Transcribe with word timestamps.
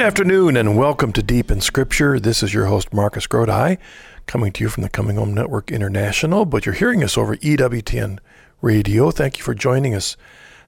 afternoon 0.00 0.56
and 0.56 0.78
welcome 0.78 1.12
to 1.12 1.22
Deep 1.22 1.50
in 1.50 1.60
Scripture. 1.60 2.18
This 2.18 2.42
is 2.42 2.54
your 2.54 2.64
host, 2.64 2.90
Marcus 2.90 3.26
Grodi, 3.26 3.76
coming 4.24 4.50
to 4.52 4.64
you 4.64 4.70
from 4.70 4.82
the 4.82 4.88
Coming 4.88 5.16
Home 5.16 5.34
Network 5.34 5.70
International, 5.70 6.46
but 6.46 6.64
you're 6.64 6.74
hearing 6.74 7.04
us 7.04 7.18
over 7.18 7.36
EWTN 7.36 8.18
Radio. 8.62 9.10
Thank 9.10 9.36
you 9.36 9.44
for 9.44 9.54
joining 9.54 9.94
us 9.94 10.16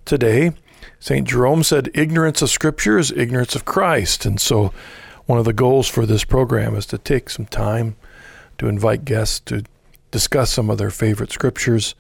today. 0.05 0.53
St. 1.01 1.27
Jerome 1.27 1.63
said, 1.63 1.91
Ignorance 1.95 2.43
of 2.43 2.51
Scripture 2.51 2.99
is 2.99 3.11
ignorance 3.11 3.55
of 3.55 3.65
Christ. 3.65 4.27
And 4.27 4.39
so, 4.39 4.71
one 5.25 5.39
of 5.39 5.47
the 5.47 5.55
goals 5.55 5.89
for 5.89 6.05
this 6.05 6.25
program 6.25 6.77
is 6.77 6.85
to 6.87 6.99
take 6.99 7.31
some 7.31 7.47
time 7.47 7.97
to 8.59 8.69
invite 8.69 9.07
guests 9.07 9.41
to 9.47 9.65
discuss 10.11 10.51
some 10.51 10.69
of 10.69 10.77
their 10.77 10.91
favorite 10.91 11.33
scriptures, 11.33 11.95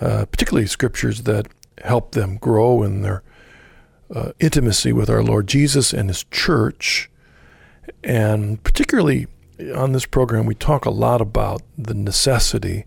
uh, 0.00 0.24
particularly 0.24 0.66
scriptures 0.66 1.22
that 1.22 1.46
help 1.84 2.10
them 2.10 2.38
grow 2.38 2.82
in 2.82 3.02
their 3.02 3.22
uh, 4.14 4.32
intimacy 4.40 4.92
with 4.92 5.10
our 5.10 5.22
Lord 5.22 5.46
Jesus 5.46 5.92
and 5.92 6.08
His 6.08 6.24
church. 6.24 7.10
And 8.04 8.62
particularly 8.62 9.26
on 9.74 9.92
this 9.92 10.06
program, 10.06 10.46
we 10.46 10.54
talk 10.54 10.84
a 10.84 10.90
lot 10.90 11.20
about 11.20 11.62
the 11.76 11.94
necessity 11.94 12.84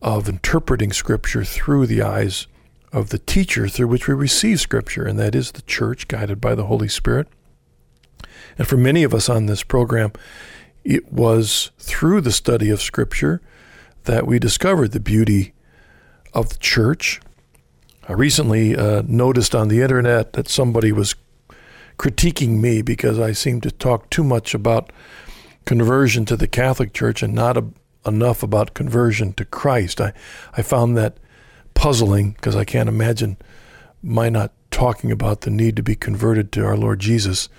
of 0.00 0.28
interpreting 0.28 0.92
Scripture 0.92 1.44
through 1.44 1.86
the 1.86 2.02
eyes 2.02 2.46
of 2.92 3.10
the 3.10 3.18
teacher 3.18 3.68
through 3.68 3.88
which 3.88 4.08
we 4.08 4.14
receive 4.14 4.60
Scripture, 4.60 5.04
and 5.04 5.18
that 5.18 5.34
is 5.34 5.52
the 5.52 5.62
church 5.62 6.08
guided 6.08 6.40
by 6.40 6.54
the 6.54 6.66
Holy 6.66 6.88
Spirit. 6.88 7.28
And 8.56 8.66
for 8.66 8.76
many 8.76 9.02
of 9.02 9.12
us 9.12 9.28
on 9.28 9.46
this 9.46 9.62
program, 9.62 10.12
it 10.84 11.12
was 11.12 11.70
through 11.78 12.22
the 12.22 12.32
study 12.32 12.70
of 12.70 12.80
Scripture 12.80 13.42
that 14.04 14.26
we 14.26 14.38
discovered 14.38 14.92
the 14.92 15.00
beauty 15.00 15.52
of 16.32 16.48
the 16.48 16.58
church 16.58 17.20
I 18.08 18.14
recently 18.14 18.74
uh, 18.74 19.02
noticed 19.06 19.54
on 19.54 19.68
the 19.68 19.82
internet 19.82 20.32
that 20.32 20.48
somebody 20.48 20.92
was 20.92 21.14
critiquing 21.98 22.58
me 22.58 22.80
because 22.80 23.18
I 23.18 23.32
seemed 23.32 23.62
to 23.64 23.70
talk 23.70 24.08
too 24.08 24.24
much 24.24 24.54
about 24.54 24.90
conversion 25.66 26.24
to 26.24 26.36
the 26.36 26.48
Catholic 26.48 26.94
Church 26.94 27.22
and 27.22 27.34
not 27.34 27.58
a, 27.58 27.66
enough 28.06 28.42
about 28.42 28.72
conversion 28.72 29.34
to 29.34 29.44
Christ. 29.44 30.00
I, 30.00 30.14
I 30.56 30.62
found 30.62 30.96
that 30.96 31.18
puzzling 31.74 32.32
because 32.32 32.56
I 32.56 32.64
can't 32.64 32.88
imagine 32.88 33.36
my 34.02 34.30
not 34.30 34.52
talking 34.70 35.12
about 35.12 35.42
the 35.42 35.50
need 35.50 35.76
to 35.76 35.82
be 35.82 35.94
converted 35.94 36.50
to 36.52 36.64
our 36.64 36.78
Lord 36.78 37.00
Jesus. 37.00 37.50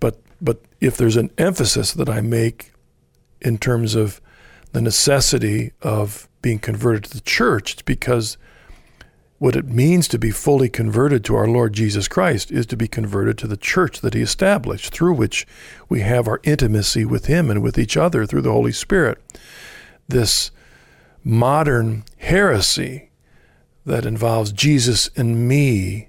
But 0.00 0.18
but 0.40 0.62
if 0.80 0.96
there's 0.96 1.16
an 1.16 1.30
emphasis 1.36 1.92
that 1.92 2.08
I 2.08 2.22
make 2.22 2.72
in 3.42 3.58
terms 3.58 3.94
of 3.94 4.22
the 4.72 4.80
necessity 4.80 5.72
of 5.82 6.28
being 6.40 6.60
converted 6.60 7.04
to 7.04 7.14
the 7.14 7.20
church, 7.20 7.74
it's 7.74 7.82
because 7.82 8.38
what 9.38 9.56
it 9.56 9.66
means 9.66 10.08
to 10.08 10.18
be 10.18 10.30
fully 10.30 10.68
converted 10.68 11.24
to 11.24 11.36
our 11.36 11.46
Lord 11.46 11.74
Jesus 11.74 12.08
Christ 12.08 12.50
is 12.50 12.64
to 12.66 12.76
be 12.76 12.88
converted 12.88 13.36
to 13.38 13.46
the 13.46 13.56
church 13.56 14.00
that 14.00 14.14
He 14.14 14.22
established, 14.22 14.92
through 14.92 15.14
which 15.14 15.46
we 15.88 16.00
have 16.00 16.26
our 16.26 16.40
intimacy 16.42 17.04
with 17.04 17.26
Him 17.26 17.50
and 17.50 17.62
with 17.62 17.78
each 17.78 17.96
other 17.96 18.24
through 18.24 18.42
the 18.42 18.52
Holy 18.52 18.72
Spirit. 18.72 19.18
This 20.08 20.50
modern 21.22 22.04
heresy 22.18 23.10
that 23.84 24.06
involves 24.06 24.52
Jesus 24.52 25.10
and 25.16 25.46
me, 25.46 26.08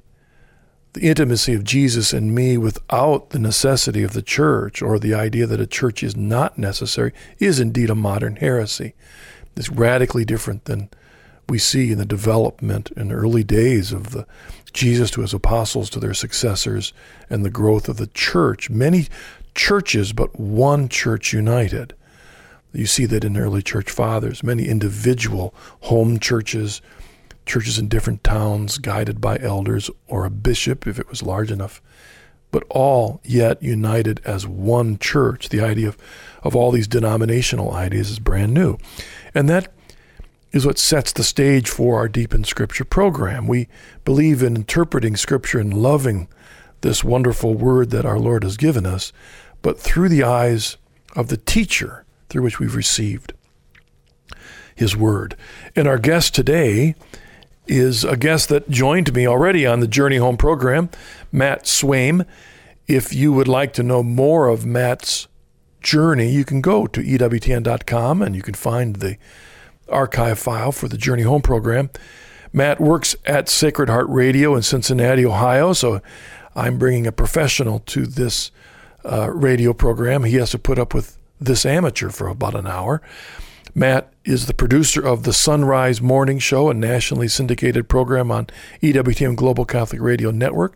the 0.94 1.10
intimacy 1.10 1.54
of 1.54 1.66
Jesus 1.66 2.14
and 2.14 2.34
me 2.34 2.58
without 2.58 3.32
the 3.32 3.40
necessity 3.40 4.04
of 4.04 4.14
the 4.14 4.22
church, 4.22 4.82
or 4.82 4.98
the 4.98 5.14
idea 5.14 5.46
that 5.46 5.60
a 5.60 5.68
church 5.68 6.02
is 6.02 6.16
not 6.16 6.58
necessary, 6.58 7.12
is 7.40 7.60
indeed 7.60 7.90
a 7.90 7.96
modern 7.96 8.38
heresy. 8.38 8.94
It's 9.56 9.70
radically 9.70 10.24
different 10.24 10.66
than 10.66 10.90
we 11.50 11.58
see 11.58 11.92
in 11.92 11.98
the 11.98 12.06
development 12.06 12.92
in 12.98 13.08
the 13.10 13.16
early 13.16 13.44
days 13.44 13.92
of 13.92 14.12
the 14.12 14.26
Jesus 14.74 15.10
to 15.12 15.22
his 15.22 15.34
apostles 15.34 15.90
to 15.90 16.00
their 16.00 16.14
successors 16.14 16.94
and 17.30 17.44
the 17.44 17.50
growth 17.50 17.90
of 17.90 17.98
the 17.98 18.08
church. 18.08 18.70
Many 18.70 19.08
churches, 19.56 20.14
but 20.14 20.40
one 20.40 20.88
church 20.88 21.34
united. 21.34 21.96
You 22.74 22.86
see 22.86 23.06
that 23.06 23.24
in 23.24 23.38
early 23.38 23.64
church 23.64 23.90
fathers, 23.90 24.44
many 24.44 24.68
individual 24.68 25.56
home 25.82 26.20
churches, 26.20 26.82
churches 27.46 27.80
in 27.80 27.88
different 27.88 28.24
towns 28.24 28.78
guided 28.78 29.20
by 29.20 29.40
elders 29.40 29.90
or 30.08 30.26
a 30.26 30.30
bishop 30.30 30.86
if 30.86 31.00
it 31.00 31.10
was 31.10 31.24
large 31.24 31.50
enough, 31.50 31.82
but 32.52 32.64
all 32.70 33.20
yet 33.24 33.64
united 33.64 34.22
as 34.26 34.46
one 34.46 35.00
church. 35.00 35.50
The 35.50 35.62
idea 35.62 35.88
of, 35.88 35.98
of 36.44 36.56
all 36.56 36.72
these 36.72 36.88
denominational 36.88 37.74
ideas 37.74 38.12
is 38.12 38.20
brand 38.20 38.54
new. 38.54 38.78
And 39.34 39.50
that 39.50 39.74
is 40.52 40.66
what 40.66 40.78
sets 40.78 41.12
the 41.12 41.24
stage 41.24 41.70
for 41.70 41.98
our 41.98 42.08
Deep 42.08 42.34
in 42.34 42.44
Scripture 42.44 42.86
program. 42.86 43.48
We 43.48 43.68
believe 44.06 44.42
in 44.42 44.56
interpreting 44.56 45.16
Scripture 45.16 45.60
and 45.60 45.74
loving 45.74 46.28
this 46.82 47.04
wonderful 47.04 47.54
word 47.54 47.90
that 47.90 48.06
our 48.06 48.20
Lord 48.20 48.44
has 48.44 48.58
given 48.58 48.86
us, 48.86 49.12
but 49.62 49.80
through 49.80 50.10
the 50.10 50.24
eyes 50.24 50.78
of 51.16 51.28
the 51.28 51.38
teacher 51.38 52.06
through 52.30 52.44
which 52.44 52.60
we've 52.60 52.76
received 52.76 53.34
his 54.76 54.96
word. 54.96 55.36
And 55.76 55.88
our 55.88 55.98
guest 55.98 56.36
today 56.36 56.96
is 57.66 58.04
a 58.04 58.16
guest 58.16 58.50
that 58.50 58.70
joined 58.70 59.14
me 59.14 59.28
already 59.28 59.66
on 59.66 59.80
the 59.80 59.88
Journey 59.88 60.18
Home 60.18 60.38
program, 60.38 60.90
Matt 61.32 61.64
Swaim. 61.64 62.26
If 62.88 63.14
you 63.14 63.34
would 63.34 63.48
like 63.48 63.74
to 63.74 63.84
know 63.84 64.04
more 64.04 64.48
of 64.48 64.66
Matt's 64.66 65.28
journey, 65.82 66.30
you 66.30 66.46
can 66.46 66.62
go 66.62 66.88
to 66.88 67.02
EWTN.com 67.02 68.22
and 68.22 68.36
you 68.36 68.42
can 68.42 68.54
find 68.54 68.98
the 68.98 69.18
archive 69.90 70.40
file 70.40 70.72
for 70.72 70.88
the 70.88 70.98
Journey 70.98 71.24
Home 71.24 71.42
program. 71.42 71.90
Matt 72.54 72.80
works 72.80 73.16
at 73.26 73.50
Sacred 73.50 73.90
Heart 73.90 74.08
Radio 74.10 74.56
in 74.56 74.62
Cincinnati, 74.62 75.26
Ohio, 75.26 75.74
so 75.74 76.02
I'm 76.56 76.78
bringing 76.78 77.06
a 77.06 77.12
professional 77.12 77.80
to 77.80 78.06
this 78.06 78.52
uh, 79.06 79.30
radio 79.32 79.74
program. 79.74 80.24
He 80.24 80.36
has 80.38 80.52
to 80.52 80.60
put 80.60 80.80
up 80.80 80.94
with 80.94 81.18
this 81.40 81.66
amateur 81.66 82.10
for 82.10 82.28
about 82.28 82.56
an 82.56 82.68
hour. 82.68 83.02
Matt 83.76 84.12
is 84.26 84.48
the 84.48 84.56
producer 84.56 85.06
of 85.06 85.22
the 85.22 85.34
Sunrise 85.34 86.02
Morning 86.02 86.40
Show, 86.40 86.70
a 86.70 86.74
nationally 86.74 87.28
syndicated 87.28 87.88
program 87.88 88.32
on 88.32 88.48
EWTN 88.82 89.36
Global 89.36 89.66
Catholic 89.66 90.02
Radio 90.02 90.32
Network. 90.32 90.76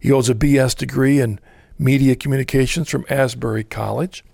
He 0.00 0.08
holds 0.08 0.30
a 0.30 0.34
BS 0.34 0.74
degree 0.74 1.20
in 1.20 1.40
media 1.78 2.16
communications 2.16 2.88
from 2.88 3.04
Asbury 3.10 3.64
College. 3.64 4.24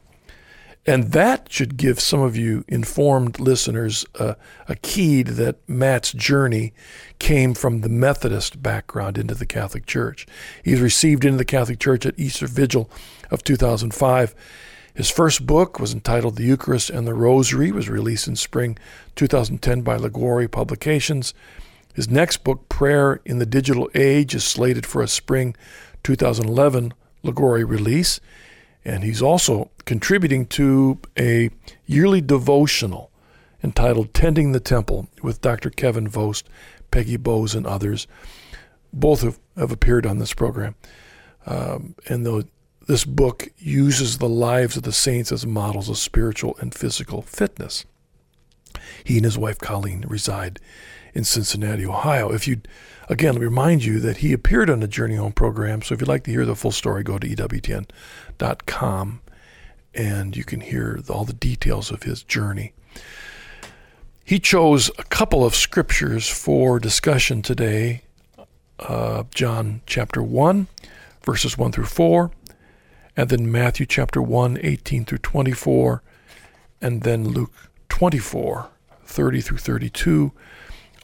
And 0.87 1.13
that 1.13 1.51
should 1.51 1.79
give 1.79 1.99
some 1.99 2.21
of 2.21 2.37
you 2.37 2.65
informed 2.69 3.41
listeners 3.41 4.05
uh, 4.19 4.35
a 4.69 4.77
key 4.77 5.25
to 5.25 5.33
that 5.33 5.67
Matt's 5.67 6.13
journey 6.13 6.75
came 7.19 7.55
from 7.55 7.81
the 7.81 7.89
Methodist 7.89 8.63
background 8.63 9.17
into 9.17 9.35
the 9.35 9.47
Catholic 9.47 9.87
Church. 9.87 10.27
He's 10.63 10.81
received 10.81 11.25
into 11.25 11.39
the 11.39 11.45
Catholic 11.45 11.79
Church 11.79 12.05
at 12.05 12.19
Easter 12.19 12.47
Vigil 12.47 12.91
of 13.31 13.43
2005. 13.43 14.35
His 14.95 15.11
first 15.11 15.47
book 15.47 15.81
was 15.81 15.95
entitled 15.95 16.37
The 16.37 16.45
Eucharist 16.45 16.91
and 16.91 17.07
the 17.07 17.15
Rosary, 17.15 17.73
was 17.73 17.89
released 17.89 18.29
in 18.29 18.37
spring 18.37 18.79
2010 19.17 19.81
by 19.81 19.97
Liguori 19.97 20.49
Publications. 20.49 21.33
His 21.95 22.11
next 22.11 22.45
book, 22.45 22.69
Prayer 22.69 23.21
in 23.25 23.39
the 23.39 23.47
Digital 23.47 23.91
Age, 23.95 24.35
is 24.35 24.45
slated 24.45 24.85
for 24.85 25.01
a 25.01 25.09
spring 25.09 25.57
2011 26.03 26.93
Liguori 27.23 27.65
release. 27.65 28.21
And 28.85 29.03
he's 29.03 29.23
also 29.23 29.71
contributing 29.85 30.47
to 30.47 30.99
a 31.19 31.51
yearly 31.87 32.21
devotional 32.21 33.11
entitled 33.63 34.13
Tending 34.13 34.53
the 34.53 34.61
Temple 34.61 35.09
with 35.23 35.41
Dr. 35.41 35.71
Kevin 35.71 36.07
Vost, 36.07 36.49
Peggy 36.91 37.17
Bowes, 37.17 37.55
and 37.55 37.67
others. 37.67 38.07
Both 38.93 39.23
have, 39.23 39.41
have 39.57 39.73
appeared 39.73 40.07
on 40.07 40.19
this 40.19 40.35
program. 40.35 40.75
Um, 41.47 41.95
and 42.09 42.27
the, 42.27 42.47
this 42.87 43.05
book 43.05 43.49
uses 43.57 44.19
the 44.19 44.29
lives 44.29 44.77
of 44.77 44.83
the 44.83 44.93
saints 44.93 45.33
as 45.33 45.47
models 45.47 45.89
of 45.89 45.97
spiritual 45.97 46.57
and 46.61 46.75
physical 46.75 47.23
fitness. 47.23 47.87
He 49.03 49.17
and 49.17 49.25
his 49.25 49.39
wife 49.39 49.59
Colleen 49.59 50.05
reside 50.07 50.61
in 51.15 51.25
Cincinnati, 51.25 51.87
Ohio. 51.87 52.33
If 52.33 52.47
you 52.47 52.61
again 53.09 53.33
let 53.35 53.41
me 53.41 53.47
remind 53.47 53.85
you 53.85 54.01
that 54.01 54.19
he 54.19 54.33
appeared 54.33 54.71
on 54.71 54.81
the 54.81 54.89
Journey 54.89 55.17
Home 55.17 55.33
program, 55.33 55.83
so 55.83 55.95
if 55.95 56.01
you'd 56.01 56.09
like 56.09 56.25
to 56.25 56.31
hear 56.31 56.47
the 56.47 56.57
full 56.57 56.73
story, 56.73 57.03
go 57.03 57.19
to 57.19 57.29
EWTN.com 57.29 59.21
and 59.95 60.37
you 60.37 60.45
can 60.45 60.61
hear 60.61 61.01
all 61.09 61.25
the 61.25 61.33
details 61.33 61.91
of 61.91 62.03
his 62.03 62.23
journey. 62.23 62.73
He 64.25 64.39
chose 64.39 64.91
a 64.99 65.05
couple 65.05 65.45
of 65.45 65.55
scriptures 65.55 66.29
for 66.29 66.81
discussion 66.81 67.43
today 67.43 68.03
uh, 68.79 69.25
John 69.33 69.83
chapter 69.87 70.23
1, 70.23 70.67
verses 71.23 71.57
1 71.57 71.73
through 71.73 71.85
4, 71.85 72.31
and 73.17 73.29
then 73.29 73.51
Matthew 73.51 73.87
chapter 73.87 74.21
1, 74.21 74.59
18 74.61 75.05
through 75.05 75.19
24, 75.19 76.03
and 76.81 77.03
then 77.03 77.29
Luke 77.29 77.53
24, 77.89 78.69
30 79.05 79.41
through 79.41 79.59
32. 79.59 80.33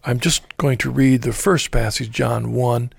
I'm 0.02 0.18
just 0.18 0.56
going 0.56 0.78
to 0.78 0.90
read 0.90 1.22
the 1.22 1.32
first 1.32 1.70
passage, 1.70 2.10
John 2.10 2.52
1, 2.52 2.92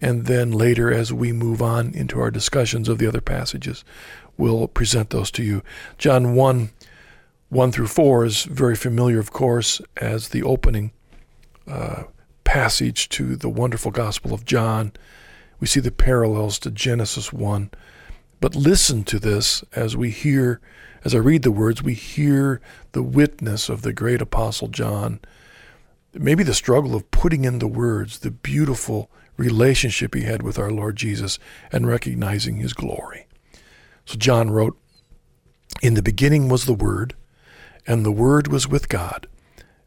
and 0.00 0.26
then 0.26 0.52
later, 0.52 0.92
as 0.92 1.12
we 1.12 1.32
move 1.32 1.60
on 1.60 1.92
into 1.94 2.20
our 2.20 2.30
discussions 2.30 2.88
of 2.88 2.98
the 2.98 3.06
other 3.06 3.20
passages, 3.20 3.84
we'll 4.36 4.68
present 4.68 5.10
those 5.10 5.30
to 5.32 5.42
you. 5.42 5.62
John 5.98 6.34
1 6.34 6.70
1 7.50 7.70
through 7.70 7.86
4 7.86 8.24
is 8.24 8.44
very 8.44 8.74
familiar, 8.74 9.20
of 9.20 9.30
course, 9.30 9.80
as 9.96 10.30
the 10.30 10.42
opening 10.42 10.90
uh, 11.68 12.04
passage 12.42 13.08
to 13.10 13.36
the 13.36 13.48
wonderful 13.48 13.92
Gospel 13.92 14.34
of 14.34 14.44
John. 14.44 14.92
We 15.60 15.68
see 15.68 15.78
the 15.78 15.92
parallels 15.92 16.58
to 16.60 16.70
Genesis 16.70 17.32
1, 17.32 17.70
But 18.40 18.56
listen 18.56 19.04
to 19.04 19.20
this 19.20 19.62
as 19.72 19.96
we 19.96 20.10
hear, 20.10 20.60
as 21.04 21.14
I 21.14 21.18
read 21.18 21.42
the 21.42 21.52
words, 21.52 21.82
we 21.82 21.94
hear 21.94 22.60
the 22.92 23.02
witness 23.02 23.68
of 23.68 23.82
the 23.82 23.92
great 23.92 24.20
Apostle 24.20 24.68
John. 24.68 25.20
Maybe 26.14 26.44
the 26.44 26.54
struggle 26.54 26.94
of 26.94 27.10
putting 27.10 27.44
in 27.44 27.58
the 27.58 27.66
words 27.66 28.20
the 28.20 28.30
beautiful 28.30 29.10
relationship 29.36 30.14
he 30.14 30.22
had 30.22 30.42
with 30.42 30.58
our 30.58 30.70
Lord 30.70 30.96
Jesus 30.96 31.38
and 31.72 31.86
recognizing 31.86 32.56
his 32.56 32.72
glory. 32.72 33.26
So 34.04 34.16
John 34.16 34.50
wrote, 34.50 34.78
In 35.82 35.94
the 35.94 36.02
beginning 36.02 36.48
was 36.48 36.66
the 36.66 36.74
Word, 36.74 37.14
and 37.86 38.04
the 38.04 38.12
Word 38.12 38.48
was 38.48 38.68
with 38.68 38.88
God, 38.88 39.26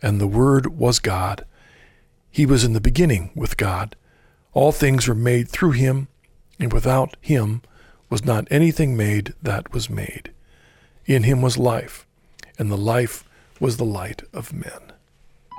and 0.02 0.20
the 0.20 0.28
Word 0.28 0.78
was 0.78 1.00
God. 1.00 1.46
He 2.30 2.46
was 2.46 2.64
in 2.64 2.74
the 2.74 2.82
beginning 2.82 3.32
with 3.34 3.58
God. 3.58 3.96
All 4.54 4.72
things 4.72 5.08
were 5.08 5.16
made 5.16 5.48
through 5.48 5.72
him, 5.72 6.08
and 6.60 6.74
without 6.74 7.16
him 7.22 7.62
was 8.10 8.26
not 8.26 8.48
anything 8.52 8.98
made 8.98 9.34
that 9.42 9.72
was 9.72 9.90
made. 9.90 10.32
In 11.06 11.24
him 11.24 11.42
was 11.42 11.58
life, 11.58 12.06
and 12.60 12.70
the 12.70 12.78
life 12.78 13.24
was 13.60 13.78
the 13.78 13.86
light 13.86 14.24
of 14.34 14.54
men. 14.54 14.94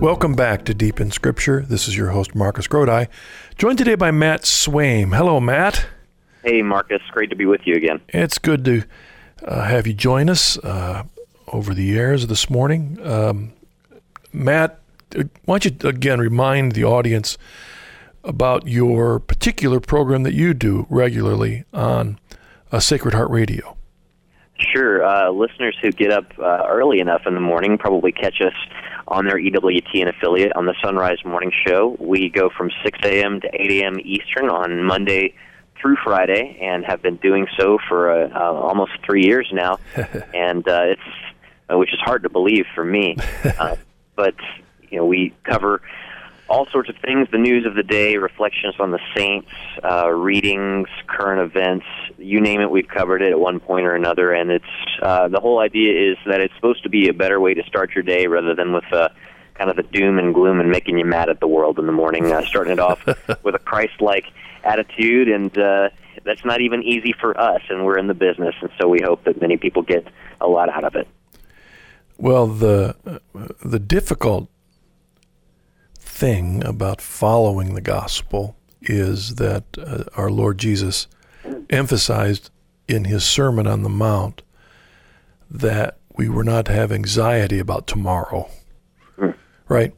Welcome 0.00 0.34
back 0.34 0.64
to 0.66 0.74
Deep 0.74 1.00
in 1.00 1.10
Scripture. 1.10 1.64
This 1.68 1.88
is 1.88 1.96
your 1.96 2.10
host, 2.10 2.32
Marcus 2.32 2.68
Grodi, 2.68 3.08
joined 3.56 3.78
today 3.78 3.96
by 3.96 4.12
Matt 4.12 4.42
Swaim. 4.42 5.16
Hello, 5.16 5.40
Matt. 5.40 5.86
Hey, 6.44 6.62
Marcus. 6.62 7.02
Great 7.10 7.30
to 7.30 7.36
be 7.36 7.46
with 7.46 7.62
you 7.64 7.74
again. 7.74 8.00
It's 8.10 8.38
good 8.38 8.64
to 8.66 8.84
uh, 9.44 9.64
have 9.64 9.88
you 9.88 9.94
join 9.94 10.30
us 10.30 10.56
uh, 10.58 11.02
over 11.48 11.74
the 11.74 11.98
airs 11.98 12.28
this 12.28 12.48
morning. 12.48 13.04
Um, 13.04 13.52
Matt, 14.32 14.78
uh, 15.16 15.24
why 15.46 15.58
don't 15.58 15.82
you 15.82 15.88
again 15.88 16.20
remind 16.20 16.72
the 16.72 16.84
audience 16.84 17.36
about 18.22 18.68
your 18.68 19.18
particular 19.18 19.80
program 19.80 20.22
that 20.22 20.34
you 20.34 20.54
do 20.54 20.86
regularly 20.88 21.64
on 21.74 22.20
uh, 22.70 22.78
Sacred 22.78 23.14
Heart 23.14 23.30
Radio? 23.30 23.76
Sure. 24.60 25.04
Uh, 25.04 25.30
listeners 25.30 25.76
who 25.82 25.90
get 25.90 26.12
up 26.12 26.26
uh, 26.38 26.66
early 26.68 27.00
enough 27.00 27.22
in 27.26 27.34
the 27.34 27.40
morning 27.40 27.78
probably 27.78 28.12
catch 28.12 28.40
us 28.40 28.54
on 29.08 29.26
their 29.26 29.38
EWTN 29.38 30.08
affiliate 30.08 30.52
on 30.54 30.66
the 30.66 30.74
Sunrise 30.82 31.18
Morning 31.24 31.50
Show. 31.66 31.96
We 31.98 32.28
go 32.28 32.50
from 32.56 32.70
6 32.84 32.98
a.m. 33.04 33.40
to 33.40 33.48
8 33.52 33.82
a.m. 33.82 33.96
Eastern 34.04 34.50
on 34.50 34.84
Monday 34.84 35.34
through 35.80 35.96
Friday, 36.04 36.58
and 36.60 36.84
have 36.84 37.02
been 37.02 37.16
doing 37.16 37.46
so 37.58 37.78
for 37.88 38.10
uh, 38.10 38.28
uh, 38.28 38.52
almost 38.52 38.92
three 39.04 39.24
years 39.24 39.48
now. 39.52 39.78
and 40.34 40.66
uh, 40.68 40.82
it's 40.84 41.00
uh, 41.70 41.78
which 41.78 41.92
is 41.92 42.00
hard 42.00 42.22
to 42.22 42.28
believe 42.28 42.64
for 42.74 42.84
me, 42.84 43.16
uh, 43.58 43.76
but 44.16 44.34
you 44.90 44.98
know 44.98 45.06
we 45.06 45.34
cover 45.44 45.82
all 46.48 46.66
sorts 46.70 46.88
of 46.88 46.96
things 47.04 47.28
the 47.30 47.38
news 47.38 47.66
of 47.66 47.74
the 47.74 47.82
day, 47.82 48.16
reflections 48.16 48.74
on 48.78 48.90
the 48.90 49.00
saints, 49.14 49.48
uh, 49.84 50.08
readings, 50.08 50.88
current 51.06 51.40
events, 51.40 51.84
you 52.16 52.40
name 52.40 52.60
it, 52.60 52.70
we've 52.70 52.88
covered 52.88 53.22
it 53.22 53.30
at 53.30 53.38
one 53.38 53.60
point 53.60 53.86
or 53.86 53.94
another. 53.94 54.32
And 54.32 54.50
it's 54.50 54.64
uh, 55.02 55.28
the 55.28 55.40
whole 55.40 55.58
idea 55.58 56.12
is 56.12 56.16
that 56.26 56.40
it's 56.40 56.54
supposed 56.54 56.82
to 56.84 56.88
be 56.88 57.08
a 57.08 57.14
better 57.14 57.38
way 57.40 57.54
to 57.54 57.62
start 57.64 57.94
your 57.94 58.02
day 58.02 58.26
rather 58.26 58.54
than 58.54 58.72
with 58.72 58.90
uh, 58.92 59.10
kind 59.54 59.70
of 59.70 59.76
the 59.76 59.82
doom 59.82 60.18
and 60.18 60.34
gloom 60.34 60.60
and 60.60 60.70
making 60.70 60.98
you 60.98 61.04
mad 61.04 61.28
at 61.28 61.40
the 61.40 61.48
world 61.48 61.78
in 61.78 61.86
the 61.86 61.92
morning, 61.92 62.32
uh, 62.32 62.42
starting 62.46 62.72
it 62.72 62.80
off 62.80 63.04
with 63.42 63.54
a 63.54 63.60
Christ 63.60 64.00
like 64.00 64.24
attitude. 64.64 65.28
And 65.28 65.56
uh, 65.58 65.90
that's 66.24 66.44
not 66.44 66.60
even 66.60 66.82
easy 66.82 67.12
for 67.20 67.38
us, 67.38 67.62
and 67.68 67.84
we're 67.84 67.98
in 67.98 68.06
the 68.06 68.14
business. 68.14 68.54
And 68.60 68.70
so 68.80 68.88
we 68.88 69.00
hope 69.02 69.24
that 69.24 69.40
many 69.40 69.56
people 69.56 69.82
get 69.82 70.06
a 70.40 70.46
lot 70.46 70.68
out 70.70 70.84
of 70.84 70.94
it. 70.96 71.08
Well, 72.16 72.46
the 72.46 72.96
uh, 73.06 73.48
the 73.64 73.78
difficult 73.78 74.48
thing 76.08 76.64
about 76.64 77.00
following 77.00 77.74
the 77.74 77.80
gospel 77.80 78.56
is 78.82 79.36
that 79.36 79.64
uh, 79.78 80.04
our 80.16 80.30
Lord 80.30 80.58
Jesus 80.58 81.06
emphasized 81.70 82.50
in 82.88 83.04
his 83.04 83.22
Sermon 83.22 83.66
on 83.66 83.82
the 83.82 83.88
Mount 83.88 84.42
that 85.50 85.98
we 86.16 86.28
were 86.28 86.44
not 86.44 86.64
to 86.66 86.72
have 86.72 86.90
anxiety 86.90 87.58
about 87.58 87.86
tomorrow. 87.86 88.48
Hmm. 89.16 89.30
Right? 89.68 89.94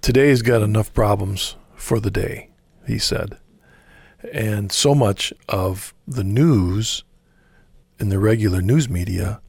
Today's 0.00 0.42
got 0.42 0.62
enough 0.62 0.92
problems 0.92 1.56
for 1.76 2.00
the 2.00 2.10
day, 2.10 2.50
he 2.86 2.98
said. 2.98 3.38
And 4.32 4.72
so 4.72 4.94
much 4.94 5.32
of 5.48 5.94
the 6.08 6.24
news 6.24 7.04
in 8.00 8.08
the 8.08 8.18
regular 8.18 8.60
news 8.60 8.88
media, 8.88 9.40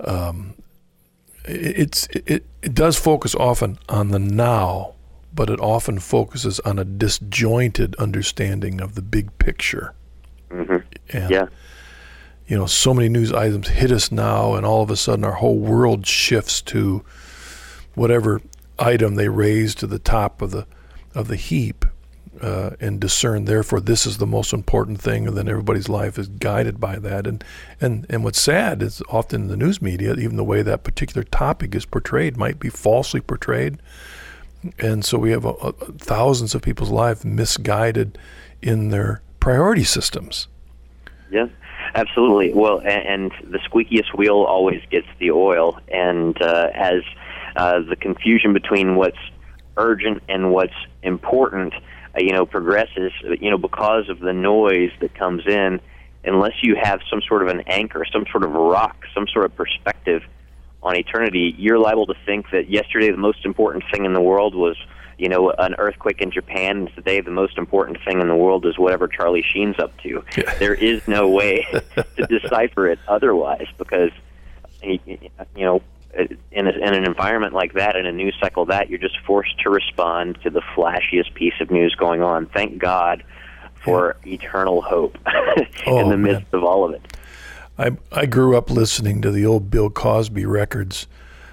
um, 0.00 0.54
it, 1.44 1.78
it's 1.78 2.06
it, 2.06 2.46
it 2.62 2.74
does 2.74 2.96
focus 2.96 3.34
often 3.34 3.78
on 3.88 4.08
the 4.08 4.18
now 4.18 4.95
but 5.36 5.50
it 5.50 5.60
often 5.60 6.00
focuses 6.00 6.58
on 6.60 6.78
a 6.78 6.84
disjointed 6.84 7.94
understanding 7.96 8.80
of 8.80 8.94
the 8.94 9.02
big 9.02 9.38
picture. 9.38 9.94
Mm-hmm. 10.50 10.78
And, 11.14 11.30
yeah. 11.30 11.46
you 12.48 12.56
know, 12.56 12.66
so 12.66 12.94
many 12.94 13.10
news 13.10 13.32
items 13.32 13.68
hit 13.68 13.92
us 13.92 14.10
now, 14.10 14.54
and 14.54 14.64
all 14.64 14.82
of 14.82 14.90
a 14.90 14.96
sudden 14.96 15.24
our 15.24 15.34
whole 15.34 15.58
world 15.58 16.06
shifts 16.06 16.62
to 16.62 17.04
whatever 17.94 18.40
item 18.78 19.14
they 19.14 19.28
raise 19.28 19.74
to 19.76 19.86
the 19.86 19.98
top 19.98 20.42
of 20.42 20.50
the 20.50 20.66
of 21.14 21.28
the 21.28 21.36
heap. 21.36 21.84
Uh, 22.38 22.76
and 22.80 23.00
discern 23.00 23.46
therefore 23.46 23.80
this 23.80 24.04
is 24.04 24.18
the 24.18 24.26
most 24.26 24.52
important 24.52 25.00
thing 25.00 25.26
and 25.26 25.38
then 25.38 25.48
everybody's 25.48 25.88
life 25.88 26.18
is 26.18 26.28
guided 26.28 26.78
by 26.78 26.96
that 26.96 27.26
and 27.26 27.42
and 27.80 28.04
and 28.10 28.22
what's 28.22 28.38
sad 28.38 28.82
is 28.82 29.00
often 29.08 29.40
in 29.40 29.48
the 29.48 29.56
news 29.56 29.80
media 29.80 30.12
even 30.16 30.36
the 30.36 30.44
way 30.44 30.60
that 30.60 30.84
particular 30.84 31.24
topic 31.24 31.74
is 31.74 31.86
portrayed 31.86 32.36
might 32.36 32.60
be 32.60 32.68
falsely 32.68 33.22
portrayed 33.22 33.78
and 34.78 35.04
so 35.04 35.18
we 35.18 35.30
have 35.30 35.44
a, 35.44 35.50
a, 35.50 35.72
thousands 35.72 36.54
of 36.54 36.62
people's 36.62 36.90
lives 36.90 37.24
misguided 37.24 38.18
in 38.62 38.90
their 38.90 39.22
priority 39.40 39.84
systems. 39.84 40.48
Yeah, 41.30 41.46
absolutely. 41.94 42.52
Well, 42.52 42.78
and, 42.80 43.32
and 43.32 43.52
the 43.52 43.58
squeakiest 43.58 44.16
wheel 44.16 44.44
always 44.48 44.82
gets 44.90 45.06
the 45.18 45.30
oil, 45.30 45.78
and 45.88 46.40
uh, 46.40 46.70
as 46.74 47.02
uh, 47.56 47.80
the 47.88 47.96
confusion 47.96 48.52
between 48.52 48.96
what's 48.96 49.18
urgent 49.76 50.22
and 50.28 50.52
what's 50.52 50.74
important, 51.02 51.74
uh, 51.74 52.20
you 52.20 52.32
know, 52.32 52.46
progresses, 52.46 53.12
you 53.40 53.50
know, 53.50 53.58
because 53.58 54.08
of 54.08 54.20
the 54.20 54.32
noise 54.32 54.90
that 55.00 55.14
comes 55.14 55.46
in, 55.46 55.80
unless 56.24 56.54
you 56.62 56.76
have 56.80 57.00
some 57.08 57.22
sort 57.26 57.42
of 57.42 57.48
an 57.48 57.62
anchor, 57.66 58.04
some 58.12 58.24
sort 58.30 58.44
of 58.44 58.52
rock, 58.52 59.04
some 59.14 59.26
sort 59.28 59.44
of 59.44 59.54
perspective 59.56 60.22
on 60.86 60.96
eternity, 60.96 61.52
you're 61.58 61.78
liable 61.80 62.06
to 62.06 62.14
think 62.24 62.50
that 62.52 62.70
yesterday 62.70 63.10
the 63.10 63.16
most 63.16 63.44
important 63.44 63.84
thing 63.92 64.04
in 64.04 64.12
the 64.12 64.20
world 64.20 64.54
was, 64.54 64.76
you 65.18 65.28
know, 65.28 65.50
an 65.50 65.74
earthquake 65.78 66.20
in 66.20 66.30
Japan, 66.30 66.78
and 66.78 66.94
today 66.94 67.20
the 67.20 67.32
most 67.32 67.58
important 67.58 67.98
thing 68.04 68.20
in 68.20 68.28
the 68.28 68.36
world 68.36 68.64
is 68.64 68.78
whatever 68.78 69.08
Charlie 69.08 69.42
Sheen's 69.42 69.80
up 69.80 69.98
to. 70.02 70.24
Yeah. 70.36 70.54
There 70.58 70.74
is 70.74 71.06
no 71.08 71.28
way 71.28 71.66
to 71.96 72.26
decipher 72.28 72.86
it 72.86 73.00
otherwise 73.08 73.66
because, 73.78 74.12
you 74.80 75.28
know, 75.56 75.82
in 76.52 76.68
an 76.68 77.04
environment 77.04 77.52
like 77.52 77.74
that, 77.74 77.96
in 77.96 78.06
a 78.06 78.12
news 78.12 78.36
cycle 78.40 78.66
that, 78.66 78.88
you're 78.88 79.00
just 79.00 79.18
forced 79.26 79.58
to 79.60 79.70
respond 79.70 80.38
to 80.44 80.50
the 80.50 80.62
flashiest 80.76 81.34
piece 81.34 81.60
of 81.60 81.72
news 81.72 81.96
going 81.96 82.22
on. 82.22 82.46
Thank 82.46 82.78
God 82.78 83.24
for 83.82 84.16
yeah. 84.24 84.34
eternal 84.34 84.82
hope 84.82 85.18
oh, 85.86 85.98
in 85.98 86.10
the 86.10 86.16
midst 86.16 86.52
man. 86.52 86.60
of 86.60 86.64
all 86.64 86.84
of 86.84 86.94
it. 86.94 87.16
I 87.78 87.92
I 88.12 88.26
grew 88.26 88.56
up 88.56 88.70
listening 88.70 89.22
to 89.22 89.30
the 89.30 89.46
old 89.46 89.70
Bill 89.70 89.90
Cosby 89.90 90.46
records, 90.46 91.06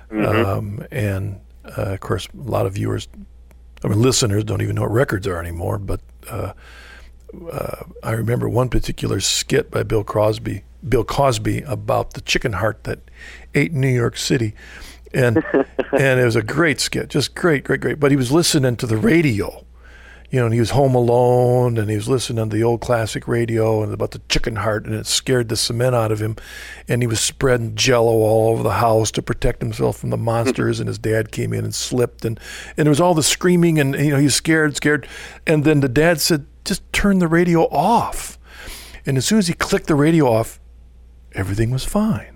mm-hmm. 0.09 0.45
um, 0.45 0.85
and 0.91 1.39
uh, 1.65 1.93
of 1.93 1.99
course, 1.99 2.27
a 2.27 2.49
lot 2.49 2.65
of 2.65 2.73
viewers, 2.73 3.07
I 3.83 3.87
mean, 3.87 4.01
listeners 4.01 4.43
don't 4.43 4.61
even 4.61 4.75
know 4.75 4.81
what 4.83 4.91
records 4.91 5.27
are 5.27 5.39
anymore. 5.39 5.77
But 5.77 6.01
uh, 6.29 6.53
uh, 7.51 7.83
I 8.03 8.11
remember 8.11 8.49
one 8.49 8.69
particular 8.69 9.19
skit 9.19 9.71
by 9.71 9.83
Bill 9.83 10.03
Crosby, 10.03 10.63
Bill 10.87 11.03
Cosby, 11.03 11.61
about 11.61 12.13
the 12.13 12.21
chicken 12.21 12.53
heart 12.53 12.83
that 12.83 12.99
ate 13.55 13.73
New 13.73 13.87
York 13.89 14.17
City, 14.17 14.53
and 15.13 15.37
and 15.91 16.19
it 16.19 16.25
was 16.25 16.35
a 16.35 16.43
great 16.43 16.79
skit, 16.79 17.09
just 17.09 17.35
great, 17.35 17.63
great, 17.63 17.81
great. 17.81 17.99
But 17.99 18.11
he 18.11 18.17
was 18.17 18.31
listening 18.31 18.75
to 18.77 18.87
the 18.87 18.97
radio 18.97 19.65
you 20.33 20.39
know, 20.39 20.45
and 20.45 20.53
he 20.55 20.59
was 20.59 20.71
home 20.71 20.95
alone 20.95 21.77
and 21.77 21.91
he 21.91 21.95
was 21.95 22.09
listening 22.09 22.49
to 22.49 22.55
the 22.55 22.63
old 22.63 22.81
classic 22.81 23.27
radio 23.27 23.83
and 23.83 23.93
about 23.93 24.09
the 24.11 24.21
chicken 24.29 24.55
heart 24.55 24.83
and 24.83 24.95
it 24.95 25.05
scared 25.05 25.47
the 25.47 25.55
cement 25.55 25.93
out 25.93 26.11
of 26.11 26.19
him. 26.19 26.35
And 26.87 27.03
he 27.03 27.07
was 27.07 27.19
spreading 27.19 27.75
jello 27.75 28.13
all 28.13 28.49
over 28.49 28.63
the 28.63 28.71
house 28.71 29.11
to 29.11 29.21
protect 29.21 29.61
himself 29.61 29.95
from 29.97 30.09
the 30.09 30.17
monsters. 30.33 30.79
and 30.79 30.87
his 30.87 30.97
dad 30.97 31.31
came 31.31 31.53
in 31.53 31.63
and 31.63 31.75
slipped 31.75 32.25
and, 32.25 32.39
and 32.75 32.87
there 32.87 32.91
was 32.91 32.99
all 32.99 33.13
the 33.13 33.21
screaming 33.21 33.77
and, 33.77 33.93
you 33.93 34.09
know, 34.09 34.17
he 34.17 34.23
was 34.23 34.33
scared, 34.33 34.75
scared. 34.75 35.07
And 35.45 35.65
then 35.65 35.81
the 35.81 35.87
dad 35.87 36.19
said, 36.19 36.47
just 36.65 36.81
turn 36.91 37.19
the 37.19 37.27
radio 37.27 37.65
off. 37.65 38.39
And 39.05 39.17
as 39.17 39.25
soon 39.27 39.37
as 39.37 39.45
he 39.45 39.53
clicked 39.53 39.85
the 39.85 39.93
radio 39.93 40.25
off, 40.25 40.59
everything 41.33 41.69
was 41.69 41.85
fine. 41.85 42.32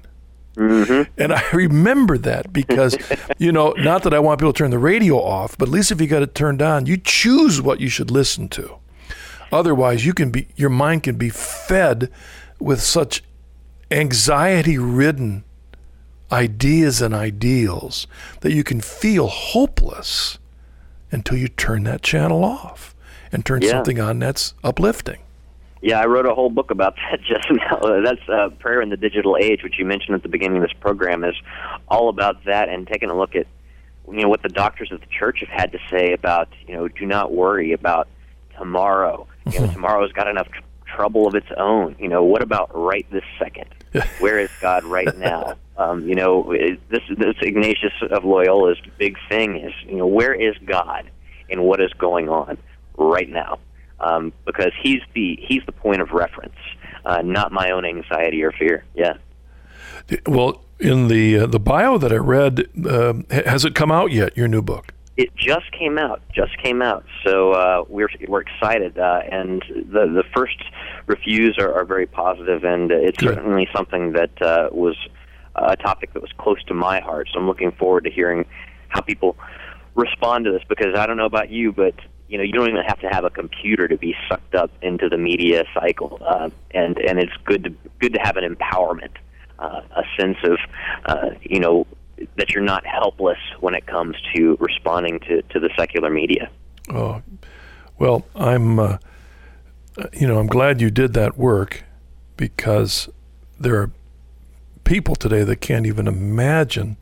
Mm-hmm. 0.57 1.11
And 1.21 1.33
I 1.33 1.43
remember 1.53 2.17
that 2.17 2.51
because, 2.51 2.97
you 3.37 3.51
know, 3.51 3.71
not 3.77 4.03
that 4.03 4.13
I 4.13 4.19
want 4.19 4.39
people 4.39 4.53
to 4.53 4.57
turn 4.57 4.71
the 4.71 4.79
radio 4.79 5.17
off, 5.17 5.57
but 5.57 5.67
at 5.67 5.71
least 5.71 5.91
if 5.91 6.01
you 6.01 6.07
got 6.07 6.23
it 6.23 6.33
turned 6.33 6.61
on, 6.61 6.87
you 6.87 6.97
choose 6.97 7.61
what 7.61 7.79
you 7.79 7.89
should 7.89 8.09
listen 8.09 8.49
to. 8.49 8.77
Otherwise, 9.51 10.05
you 10.05 10.13
can 10.13 10.29
be 10.29 10.47
your 10.55 10.69
mind 10.69 11.03
can 11.03 11.15
be 11.15 11.29
fed 11.29 12.11
with 12.59 12.81
such 12.81 13.23
anxiety-ridden 13.91 15.43
ideas 16.31 17.01
and 17.01 17.13
ideals 17.13 18.07
that 18.41 18.51
you 18.51 18.63
can 18.63 18.81
feel 18.81 19.27
hopeless 19.27 20.37
until 21.11 21.37
you 21.37 21.47
turn 21.47 21.83
that 21.83 22.01
channel 22.01 22.43
off 22.43 22.93
and 23.31 23.45
turn 23.45 23.61
yeah. 23.61 23.69
something 23.69 23.99
on 23.99 24.19
that's 24.19 24.53
uplifting. 24.63 25.19
Yeah, 25.81 25.99
I 25.99 26.05
wrote 26.05 26.25
a 26.25 26.33
whole 26.33 26.49
book 26.49 26.71
about 26.71 26.95
that 27.11 27.21
just 27.21 27.47
now. 27.51 28.01
That's 28.03 28.27
uh, 28.29 28.49
Prayer 28.59 28.81
in 28.81 28.89
the 28.89 28.97
Digital 28.97 29.37
Age, 29.39 29.63
which 29.63 29.75
you 29.77 29.85
mentioned 29.85 30.15
at 30.15 30.23
the 30.23 30.29
beginning 30.29 30.57
of 30.57 30.63
this 30.63 30.77
program, 30.79 31.23
is 31.23 31.35
all 31.87 32.09
about 32.09 32.43
that 32.45 32.69
and 32.69 32.87
taking 32.87 33.09
a 33.09 33.17
look 33.17 33.35
at 33.35 33.47
you 34.09 34.21
know 34.21 34.29
what 34.29 34.41
the 34.41 34.49
doctors 34.49 34.91
of 34.91 35.01
the 35.01 35.07
church 35.07 35.39
have 35.41 35.49
had 35.49 35.71
to 35.73 35.79
say 35.89 36.13
about 36.13 36.49
you 36.65 36.73
know 36.73 36.87
do 36.87 37.05
not 37.05 37.31
worry 37.31 37.73
about 37.73 38.07
tomorrow. 38.57 39.27
You 39.51 39.59
know, 39.59 39.67
tomorrow's 39.73 40.11
got 40.13 40.27
enough 40.27 40.47
tr- 40.49 40.61
trouble 40.95 41.27
of 41.27 41.35
its 41.35 41.47
own. 41.57 41.95
You 41.99 42.07
know, 42.07 42.23
what 42.23 42.41
about 42.41 42.71
right 42.73 43.05
this 43.11 43.25
second? 43.37 43.65
Where 44.19 44.39
is 44.39 44.49
God 44.61 44.83
right 44.83 45.15
now? 45.17 45.55
Um, 45.77 46.07
you 46.07 46.15
know, 46.15 46.53
this 46.89 47.01
this 47.17 47.35
Ignatius 47.41 47.93
of 48.09 48.23
Loyola's 48.23 48.79
big 48.97 49.17
thing 49.29 49.57
is 49.57 49.73
you 49.85 49.97
know 49.97 50.07
where 50.07 50.33
is 50.33 50.55
God 50.65 51.09
and 51.49 51.63
what 51.63 51.79
is 51.79 51.93
going 51.93 52.29
on 52.29 52.57
right 52.97 53.29
now 53.29 53.59
um, 53.99 54.33
because 54.45 54.71
he's 54.81 55.01
the 55.13 55.39
he's 55.41 55.63
the 55.65 55.71
point 55.71 56.01
of 56.01 56.11
reference, 56.11 56.55
uh, 57.05 57.21
not 57.21 57.51
my 57.51 57.71
own 57.71 57.85
anxiety 57.85 58.43
or 58.43 58.51
fear. 58.51 58.83
Yeah. 58.95 59.17
Well, 60.25 60.63
in 60.79 61.07
the 61.07 61.39
uh, 61.39 61.45
the 61.47 61.59
bio 61.59 61.97
that 61.97 62.11
I 62.11 62.17
read, 62.17 62.67
uh, 62.85 63.13
has 63.29 63.65
it 63.65 63.75
come 63.75 63.91
out 63.91 64.11
yet? 64.11 64.37
Your 64.37 64.47
new 64.47 64.61
book? 64.61 64.93
It 65.17 65.35
just 65.35 65.71
came 65.71 65.97
out. 65.97 66.21
Just 66.31 66.55
came 66.61 66.81
out. 66.81 67.03
So 67.25 67.51
uh, 67.53 67.85
we're 67.89 68.09
we're 68.27 68.41
excited, 68.41 68.97
uh, 68.99 69.21
and 69.31 69.63
the 69.71 70.05
the 70.05 70.23
first 70.35 70.61
reviews 71.07 71.57
are, 71.59 71.73
are 71.73 71.85
very 71.85 72.05
positive, 72.05 72.63
and 72.63 72.91
it's 72.91 73.17
Good. 73.17 73.35
certainly 73.35 73.67
something 73.75 74.13
that 74.13 74.41
uh, 74.41 74.69
was 74.71 74.95
a 75.55 75.75
topic 75.75 76.13
that 76.13 76.21
was 76.21 76.31
close 76.37 76.63
to 76.65 76.73
my 76.75 76.99
heart. 76.99 77.29
So 77.33 77.39
I'm 77.39 77.47
looking 77.47 77.71
forward 77.71 78.03
to 78.03 78.11
hearing 78.11 78.45
how 78.89 79.01
people 79.01 79.35
respond 79.95 80.45
to 80.45 80.51
this 80.51 80.61
because 80.69 80.95
I 80.95 81.07
don't 81.07 81.17
know 81.17 81.25
about 81.25 81.49
you, 81.49 81.71
but 81.71 81.95
you 82.27 82.37
know 82.37 82.43
you 82.43 82.51
don't 82.51 82.69
even 82.69 82.83
have 82.83 82.99
to 82.99 83.07
have 83.07 83.23
a 83.23 83.29
computer 83.29 83.87
to 83.87 83.97
be 83.97 84.15
sucked 84.27 84.55
up 84.55 84.71
into 84.81 85.09
the 85.09 85.17
media 85.17 85.63
cycle, 85.73 86.19
uh, 86.25 86.49
and 86.71 86.97
and 86.97 87.19
it's 87.19 87.35
good 87.45 87.63
to 87.63 87.69
good 87.99 88.13
to 88.13 88.19
have 88.19 88.37
an 88.37 88.43
empowerment, 88.43 89.11
uh, 89.59 89.81
a 89.95 90.03
sense 90.19 90.37
of 90.43 90.57
uh, 91.05 91.29
you 91.41 91.59
know 91.59 91.87
that 92.35 92.49
you're 92.49 92.63
not 92.63 92.85
helpless 92.85 93.37
when 93.59 93.75
it 93.75 93.85
comes 93.85 94.15
to 94.35 94.57
responding 94.59 95.19
to 95.21 95.41
to 95.43 95.59
the 95.59 95.69
secular 95.77 96.09
media. 96.09 96.49
Oh, 96.89 97.21
well, 97.97 98.25
I'm 98.35 98.79
uh, 98.79 98.97
you 100.13 100.27
know 100.27 100.39
I'm 100.39 100.47
glad 100.47 100.81
you 100.81 100.91
did 100.91 101.13
that 101.13 101.37
work 101.37 101.83
because 102.35 103.09
there 103.59 103.75
are 103.75 103.91
people 104.83 105.15
today 105.15 105.43
that 105.43 105.57
can't 105.57 105.85
even 105.85 106.07
imagine 106.07 106.97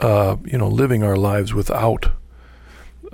uh, 0.00 0.36
you 0.44 0.58
know 0.58 0.68
living 0.68 1.02
our 1.02 1.16
lives 1.16 1.52
without 1.52 2.10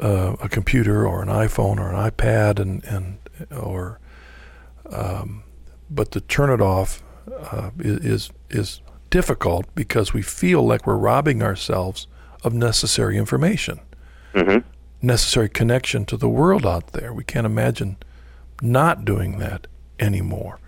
uh, 0.00 0.36
a 0.40 0.48
computer 0.48 1.06
or 1.06 1.22
an 1.22 1.28
iPhone 1.28 1.78
or 1.78 1.90
an 1.92 2.10
iPad 2.10 2.58
and 2.58 2.84
and 2.84 3.18
or 3.56 4.00
um, 4.90 5.42
but 5.88 6.10
to 6.12 6.20
turn 6.20 6.50
it 6.50 6.60
off 6.60 7.02
uh, 7.52 7.70
is 7.78 8.30
is 8.48 8.80
difficult 9.10 9.66
because 9.74 10.12
we 10.14 10.22
feel 10.22 10.64
like 10.64 10.86
we're 10.86 10.96
robbing 10.96 11.42
ourselves 11.42 12.06
of 12.42 12.54
necessary 12.54 13.18
information, 13.18 13.80
mm-hmm. 14.32 14.66
necessary 15.02 15.48
connection 15.48 16.04
to 16.06 16.16
the 16.16 16.28
world 16.28 16.64
out 16.64 16.88
there. 16.88 17.12
We 17.12 17.24
can't 17.24 17.46
imagine 17.46 17.96
not 18.62 19.04
doing 19.04 19.38
that 19.38 19.66
anymore. 19.98 20.60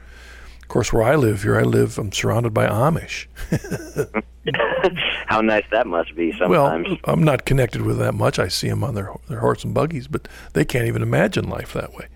Of 0.72 0.74
course, 0.74 0.90
where 0.90 1.02
I 1.02 1.16
live 1.16 1.42
here, 1.42 1.58
I 1.58 1.64
live. 1.64 1.98
I'm 1.98 2.10
surrounded 2.12 2.54
by 2.54 2.66
Amish. 2.66 3.26
How 5.26 5.42
nice 5.42 5.66
that 5.70 5.86
must 5.86 6.16
be 6.16 6.32
sometimes. 6.32 6.88
Well, 6.88 6.98
I'm 7.04 7.22
not 7.22 7.44
connected 7.44 7.82
with 7.82 7.98
that 7.98 8.14
much. 8.14 8.38
I 8.38 8.48
see 8.48 8.70
them 8.70 8.82
on 8.82 8.94
their 8.94 9.12
their 9.28 9.40
horse 9.40 9.64
and 9.64 9.74
buggies, 9.74 10.08
but 10.08 10.28
they 10.54 10.64
can't 10.64 10.86
even 10.86 11.02
imagine 11.02 11.46
life 11.46 11.74
that 11.74 11.92
way. 11.92 12.06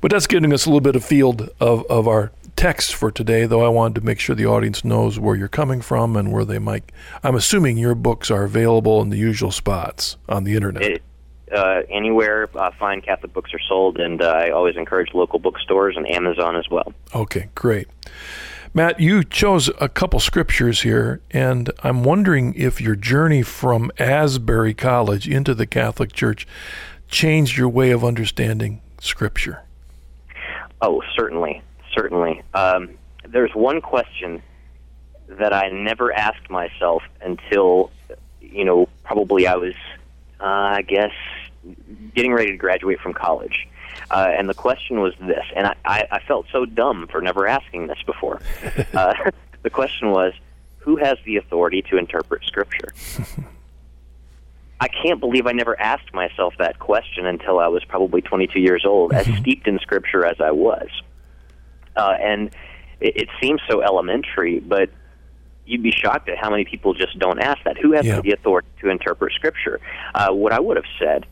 But 0.00 0.10
that's 0.10 0.26
giving 0.26 0.54
us 0.54 0.64
a 0.64 0.70
little 0.70 0.80
bit 0.80 0.96
of 0.96 1.04
field 1.04 1.50
of, 1.60 1.84
of 1.90 2.08
our 2.08 2.32
text 2.56 2.94
for 2.94 3.10
today, 3.10 3.44
though 3.44 3.62
I 3.62 3.68
wanted 3.68 3.96
to 3.96 4.06
make 4.06 4.20
sure 4.20 4.34
the 4.34 4.46
audience 4.46 4.82
knows 4.82 5.18
where 5.18 5.36
you're 5.36 5.46
coming 5.46 5.82
from 5.82 6.16
and 6.16 6.32
where 6.32 6.46
they 6.46 6.58
might. 6.58 6.90
I'm 7.22 7.34
assuming 7.34 7.76
your 7.76 7.94
books 7.94 8.30
are 8.30 8.44
available 8.44 9.02
in 9.02 9.10
the 9.10 9.18
usual 9.18 9.50
spots 9.50 10.16
on 10.30 10.44
the 10.44 10.56
internet. 10.56 10.82
It, 10.82 11.02
uh, 11.54 11.82
anywhere 11.88 12.48
uh, 12.54 12.70
fine 12.78 13.00
Catholic 13.00 13.32
books 13.32 13.52
are 13.54 13.60
sold, 13.68 13.98
and 13.98 14.22
uh, 14.22 14.26
I 14.26 14.50
always 14.50 14.76
encourage 14.76 15.14
local 15.14 15.38
bookstores 15.38 15.96
and 15.96 16.08
Amazon 16.08 16.56
as 16.56 16.68
well. 16.70 16.92
Okay, 17.14 17.48
great. 17.54 17.88
Matt, 18.72 19.00
you 19.00 19.24
chose 19.24 19.68
a 19.80 19.88
couple 19.88 20.20
scriptures 20.20 20.82
here, 20.82 21.20
and 21.32 21.70
I'm 21.82 22.04
wondering 22.04 22.54
if 22.54 22.80
your 22.80 22.94
journey 22.94 23.42
from 23.42 23.90
Asbury 23.98 24.74
College 24.74 25.28
into 25.28 25.54
the 25.54 25.66
Catholic 25.66 26.12
Church 26.12 26.46
changed 27.08 27.56
your 27.56 27.68
way 27.68 27.90
of 27.90 28.04
understanding 28.04 28.80
Scripture. 29.00 29.62
Oh, 30.80 31.02
certainly, 31.16 31.62
certainly. 31.92 32.42
Um, 32.54 32.90
there's 33.26 33.54
one 33.54 33.80
question 33.80 34.42
that 35.28 35.52
I 35.52 35.68
never 35.70 36.12
asked 36.12 36.48
myself 36.50 37.02
until, 37.20 37.90
you 38.40 38.64
know, 38.64 38.88
probably 39.04 39.46
I 39.46 39.56
was, 39.56 39.74
uh, 40.40 40.44
I 40.44 40.82
guess, 40.82 41.12
getting 42.14 42.32
ready 42.32 42.50
to 42.50 42.56
graduate 42.56 43.00
from 43.00 43.12
college. 43.12 43.68
Uh, 44.10 44.28
and 44.36 44.48
the 44.48 44.54
question 44.54 45.00
was 45.00 45.14
this, 45.20 45.44
and 45.54 45.66
I, 45.66 45.74
I, 45.84 46.08
I 46.12 46.20
felt 46.20 46.46
so 46.50 46.64
dumb 46.64 47.08
for 47.10 47.20
never 47.20 47.46
asking 47.46 47.86
this 47.86 47.98
before. 48.04 48.40
Uh, 48.94 49.14
the 49.62 49.70
question 49.70 50.10
was, 50.10 50.32
who 50.78 50.96
has 50.96 51.18
the 51.24 51.36
authority 51.36 51.82
to 51.82 51.96
interpret 51.96 52.44
Scripture? 52.44 52.88
I 54.80 54.88
can't 54.88 55.20
believe 55.20 55.46
I 55.46 55.52
never 55.52 55.78
asked 55.78 56.12
myself 56.14 56.54
that 56.58 56.78
question 56.78 57.26
until 57.26 57.58
I 57.58 57.68
was 57.68 57.84
probably 57.84 58.22
22 58.22 58.58
years 58.58 58.84
old, 58.86 59.12
as 59.12 59.26
steeped 59.38 59.68
in 59.68 59.78
Scripture 59.78 60.24
as 60.24 60.40
I 60.40 60.50
was. 60.52 60.88
Uh, 61.94 62.16
and 62.18 62.46
it, 63.00 63.16
it 63.16 63.28
seems 63.40 63.60
so 63.68 63.82
elementary, 63.82 64.58
but 64.60 64.90
you'd 65.66 65.82
be 65.82 65.92
shocked 65.92 66.28
at 66.28 66.38
how 66.38 66.50
many 66.50 66.64
people 66.64 66.94
just 66.94 67.18
don't 67.18 67.38
ask 67.40 67.62
that. 67.64 67.76
Who 67.78 67.92
has 67.92 68.06
yeah. 68.06 68.20
the 68.20 68.32
authority 68.32 68.68
to 68.80 68.88
interpret 68.88 69.34
Scripture? 69.34 69.80
Uh, 70.14 70.32
what 70.32 70.52
I 70.52 70.60
would 70.60 70.76
have 70.76 70.86
said 70.98 71.26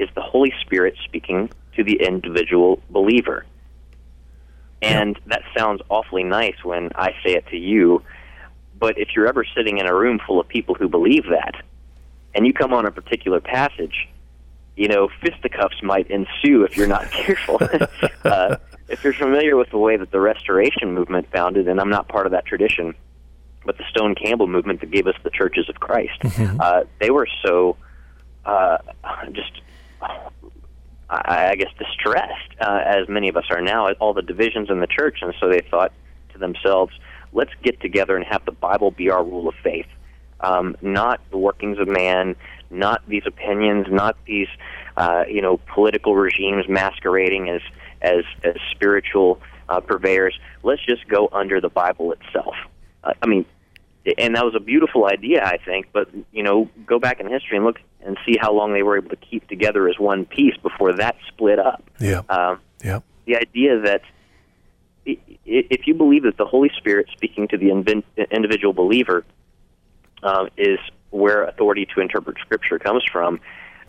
is 0.00 0.08
the 0.14 0.20
Holy 0.20 0.52
Spirit 0.60 0.96
speaking 1.04 1.50
to 1.76 1.84
the 1.84 2.00
individual 2.02 2.80
believer. 2.90 3.44
And 4.82 5.16
yeah. 5.16 5.22
that 5.26 5.42
sounds 5.56 5.82
awfully 5.88 6.24
nice 6.24 6.56
when 6.64 6.90
I 6.94 7.12
say 7.24 7.34
it 7.34 7.46
to 7.48 7.56
you, 7.56 8.02
but 8.78 8.98
if 8.98 9.08
you're 9.14 9.28
ever 9.28 9.44
sitting 9.54 9.78
in 9.78 9.86
a 9.86 9.94
room 9.94 10.18
full 10.26 10.40
of 10.40 10.48
people 10.48 10.74
who 10.74 10.88
believe 10.88 11.24
that, 11.30 11.62
and 12.34 12.46
you 12.46 12.52
come 12.52 12.72
on 12.72 12.86
a 12.86 12.90
particular 12.90 13.40
passage, 13.40 14.08
you 14.76 14.88
know, 14.88 15.08
fisticuffs 15.20 15.82
might 15.82 16.10
ensue 16.10 16.64
if 16.64 16.76
you're 16.76 16.86
not 16.86 17.10
careful. 17.10 17.58
uh, 18.24 18.56
if 18.88 19.04
you're 19.04 19.12
familiar 19.12 19.56
with 19.56 19.70
the 19.70 19.78
way 19.78 19.96
that 19.96 20.10
the 20.10 20.20
Restoration 20.20 20.94
movement 20.94 21.30
founded, 21.30 21.68
and 21.68 21.80
I'm 21.80 21.90
not 21.90 22.08
part 22.08 22.26
of 22.26 22.32
that 22.32 22.46
tradition, 22.46 22.94
but 23.64 23.76
the 23.76 23.84
Stone 23.90 24.14
Campbell 24.14 24.46
movement 24.46 24.80
that 24.80 24.90
gave 24.90 25.06
us 25.06 25.14
the 25.22 25.30
churches 25.30 25.68
of 25.68 25.80
Christ. 25.80 26.18
Mm-hmm. 26.22 26.60
Uh, 26.60 26.84
they 26.98 27.10
were 27.10 27.28
so 27.44 27.76
uh, 28.44 28.78
just, 29.32 29.60
I, 30.00 31.50
I 31.50 31.54
guess, 31.56 31.72
distressed, 31.78 32.54
uh, 32.60 32.82
as 32.84 33.08
many 33.08 33.28
of 33.28 33.36
us 33.36 33.44
are 33.50 33.60
now, 33.60 33.88
at 33.88 33.96
all 34.00 34.14
the 34.14 34.22
divisions 34.22 34.70
in 34.70 34.80
the 34.80 34.86
church, 34.86 35.18
and 35.22 35.34
so 35.40 35.48
they 35.48 35.60
thought 35.70 35.92
to 36.32 36.38
themselves, 36.38 36.92
let's 37.32 37.50
get 37.62 37.80
together 37.80 38.16
and 38.16 38.24
have 38.24 38.44
the 38.44 38.52
Bible 38.52 38.90
be 38.90 39.10
our 39.10 39.24
rule 39.24 39.48
of 39.48 39.54
faith. 39.62 39.86
Um, 40.40 40.76
not 40.80 41.20
the 41.30 41.36
workings 41.36 41.78
of 41.78 41.88
man, 41.88 42.34
not 42.70 43.02
these 43.06 43.24
opinions, 43.26 43.86
not 43.90 44.16
these, 44.24 44.48
uh, 44.96 45.24
you 45.28 45.42
know, 45.42 45.58
political 45.74 46.14
regimes 46.14 46.66
masquerading 46.68 47.48
as 47.50 47.60
as, 48.02 48.24
as 48.44 48.54
spiritual 48.70 49.40
uh, 49.68 49.80
purveyors. 49.80 50.38
Let's 50.62 50.84
just 50.86 51.06
go 51.06 51.28
under 51.32 51.60
the 51.60 51.68
Bible 51.68 52.12
itself. 52.12 52.54
Uh, 53.04 53.12
I 53.20 53.26
mean, 53.26 53.44
and 54.18 54.34
that 54.34 54.44
was 54.44 54.54
a 54.54 54.60
beautiful 54.60 55.06
idea, 55.06 55.44
I 55.44 55.58
think. 55.58 55.88
But 55.92 56.08
you 56.32 56.42
know, 56.42 56.68
go 56.86 56.98
back 56.98 57.20
in 57.20 57.28
history 57.28 57.56
and 57.56 57.66
look 57.66 57.80
and 58.02 58.16
see 58.26 58.36
how 58.40 58.52
long 58.52 58.72
they 58.72 58.82
were 58.82 58.96
able 58.96 59.10
to 59.10 59.16
keep 59.16 59.46
together 59.48 59.88
as 59.88 59.98
one 59.98 60.24
piece 60.24 60.56
before 60.56 60.94
that 60.94 61.16
split 61.28 61.58
up. 61.58 61.82
Yeah. 61.98 62.22
Um, 62.28 62.60
yeah. 62.82 63.00
The 63.26 63.36
idea 63.36 63.80
that 63.80 64.02
if 65.04 65.86
you 65.86 65.94
believe 65.94 66.24
that 66.24 66.36
the 66.36 66.46
Holy 66.46 66.70
Spirit 66.76 67.08
speaking 67.12 67.48
to 67.48 67.56
the 67.56 68.02
individual 68.30 68.72
believer 68.72 69.24
um, 70.22 70.48
is 70.56 70.78
where 71.10 71.44
authority 71.44 71.86
to 71.94 72.00
interpret 72.00 72.38
Scripture 72.38 72.78
comes 72.78 73.04
from, 73.10 73.40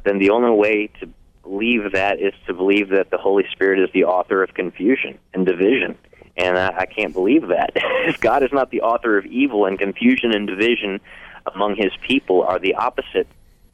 then 0.03 0.19
the 0.19 0.29
only 0.29 0.51
way 0.51 0.87
to 0.99 1.09
believe 1.43 1.91
that 1.93 2.19
is 2.19 2.33
to 2.47 2.53
believe 2.53 2.89
that 2.89 3.11
the 3.11 3.17
Holy 3.17 3.45
Spirit 3.51 3.79
is 3.79 3.89
the 3.93 4.05
author 4.05 4.43
of 4.43 4.53
confusion 4.53 5.17
and 5.33 5.45
division. 5.45 5.97
And 6.41 6.57
I, 6.57 6.79
I 6.79 6.85
can't 6.85 7.13
believe 7.13 7.47
that. 7.49 7.71
if 7.75 8.19
God 8.19 8.43
is 8.43 8.51
not 8.51 8.71
the 8.71 8.81
author 8.81 9.17
of 9.17 9.25
evil 9.25 9.65
and 9.65 9.77
confusion 9.77 10.33
and 10.33 10.47
division 10.47 10.99
among 11.53 11.75
his 11.75 11.91
people 12.01 12.43
are 12.43 12.59
the 12.59 12.75
opposite 12.75 13.27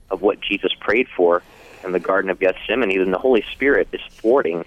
of 0.10 0.22
what 0.22 0.42
Jesus 0.42 0.74
prayed 0.80 1.08
for 1.16 1.44
in 1.84 1.92
the 1.92 2.00
Garden 2.00 2.30
of 2.30 2.40
Gethsemane, 2.40 2.98
then 2.98 3.12
the 3.12 3.18
Holy 3.18 3.44
Spirit 3.54 3.88
is 3.94 4.02
thwarting 4.10 4.66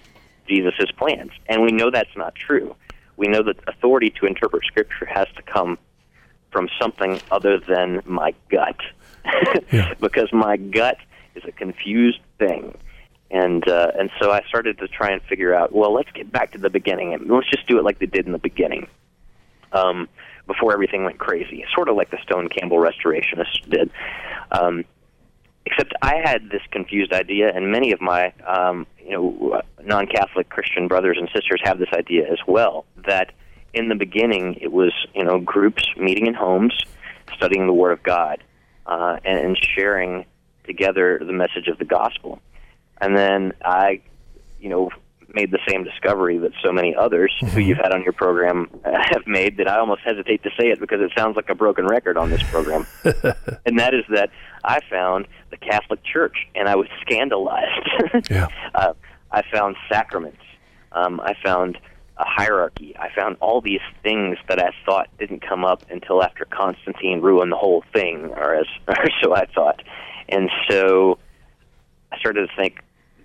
Jesus' 0.49 0.91
plans. 0.97 1.33
And 1.47 1.63
we 1.63 1.73
know 1.73 1.91
that's 1.91 2.17
not 2.17 2.35
true. 2.35 2.75
We 3.17 3.29
know 3.29 3.43
that 3.43 3.57
authority 3.67 4.11
to 4.19 4.27
interpret 4.27 4.65
Scripture 4.65 5.07
has 5.07 5.29
to 5.37 5.43
come 5.43 5.79
from 6.51 6.69
something 6.81 7.21
other 7.31 7.59
than 7.59 8.03
my 8.05 8.35
gut. 8.49 8.77
yeah. 9.73 9.93
because 10.01 10.33
my 10.33 10.57
gut 10.57 10.97
is 11.35 11.45
a 11.45 11.53
confused 11.53 12.21
thing 12.39 12.75
and 13.51 13.69
uh, 13.69 13.91
and 13.99 14.11
so 14.21 14.31
I 14.31 14.43
started 14.49 14.79
to 14.79 14.89
try 14.89 15.11
and 15.11 15.23
figure 15.23 15.55
out. 15.55 15.73
Well, 15.73 15.93
let's 15.93 16.11
get 16.13 16.31
back 16.31 16.53
to 16.53 16.59
the 16.59 16.71
beginning 16.71 17.15
and 17.15 17.29
let's 17.29 17.51
just 17.51 17.67
do 17.67 17.79
it 17.79 17.85
like 17.85 17.99
they 17.99 18.07
did 18.07 18.27
in 18.27 18.33
the 18.33 18.39
beginning, 18.39 18.87
um, 19.73 20.09
before 20.47 20.73
everything 20.73 21.05
went 21.05 21.19
crazy. 21.19 21.65
Sort 21.75 21.89
of 21.89 21.97
like 21.97 22.11
the 22.11 22.19
Stone 22.23 22.49
Campbell 22.49 22.79
restorationists 22.79 23.69
did. 23.69 23.91
Um, 24.53 24.85
except 25.67 25.93
I 26.03 26.17
had 26.25 26.51
this 26.51 26.63
confused 26.71 27.13
idea, 27.13 27.53
and 27.55 27.71
many 27.73 27.93
of 27.93 28.01
my 28.01 28.33
um, 28.47 28.87
you 29.05 29.11
know 29.11 29.63
non-Catholic 29.83 30.49
Christian 30.49 30.87
brothers 30.87 31.17
and 31.19 31.29
sisters 31.35 31.61
have 31.65 31.79
this 31.79 31.91
idea 31.93 32.31
as 32.31 32.39
well. 32.47 32.87
That 33.07 33.33
in 33.75 33.89
the 33.89 33.97
beginning 33.97 34.59
it 34.61 34.73
was 34.73 34.93
you 35.15 35.25
know 35.25 35.41
groups 35.41 35.85
meeting 35.97 36.27
in 36.27 36.35
homes, 36.35 36.79
studying 37.37 37.67
the 37.67 37.73
Word 37.73 37.93
of 37.93 38.03
God, 38.03 38.43
uh, 38.87 39.19
and, 39.25 39.39
and 39.41 39.59
sharing 39.75 40.25
together 40.65 41.19
the 41.19 41.33
message 41.33 41.67
of 41.67 41.79
the 41.79 41.85
gospel 41.85 42.41
and 43.01 43.17
then 43.17 43.53
I, 43.65 44.03
you 44.61 44.69
know, 44.69 44.91
made 45.35 45.51
the 45.51 45.61
same 45.69 45.85
discovery 45.85 46.39
that 46.39 46.53
so 46.65 46.73
many 46.73 46.95
others 46.95 47.33
who 47.53 47.61
you've 47.61 47.79
had 47.79 47.93
on 47.93 48.03
your 48.03 48.13
program 48.13 48.69
have 48.85 49.27
made 49.27 49.57
that 49.59 49.69
I 49.69 49.79
almost 49.79 50.03
hesitate 50.03 50.43
to 50.43 50.51
say 50.59 50.69
it 50.69 50.81
because 50.81 51.01
it 51.01 51.13
sounds 51.17 51.37
like 51.37 51.49
a 51.49 51.55
broken 51.55 51.87
record 51.87 52.17
on 52.17 52.31
this 52.31 52.43
program. 52.45 52.87
and 53.65 53.79
that 53.79 53.95
is 53.95 54.05
that 54.11 54.31
I 54.65 54.81
found 54.91 55.29
the 55.51 55.57
Catholic 55.57 56.03
Church 56.03 56.37
and 56.55 56.69
I 56.69 56.77
was 56.77 56.89
scandalized. 57.01 57.89
yeah. 58.31 58.49
uh, 58.75 58.95
I 59.31 59.43
found 59.53 59.77
sacraments. 59.89 60.43
Um, 60.93 61.21
I 61.21 61.35
found 61.45 61.79
a 62.21 62.25
hierarchy. 62.25 62.95
I 62.99 63.09
found 63.15 63.37
all 63.41 63.61
these 63.61 63.81
things 64.03 64.37
that 64.49 64.61
I 64.61 64.71
thought 64.85 65.09
didn't 65.19 65.41
come 65.47 65.65
up 65.65 65.85
until 65.91 66.23
after 66.23 66.45
Constantine 66.45 67.21
ruined 67.21 67.53
the 67.53 67.57
whole 67.57 67.83
thing, 67.93 68.27
or 68.37 68.55
as 68.55 68.67
or 68.89 69.07
so 69.23 69.35
I 69.35 69.47
thought. 69.47 69.83
And 70.29 70.51
so 70.69 71.19
I 72.13 72.19
started 72.19 72.49
to 72.49 72.57
think, 72.57 72.81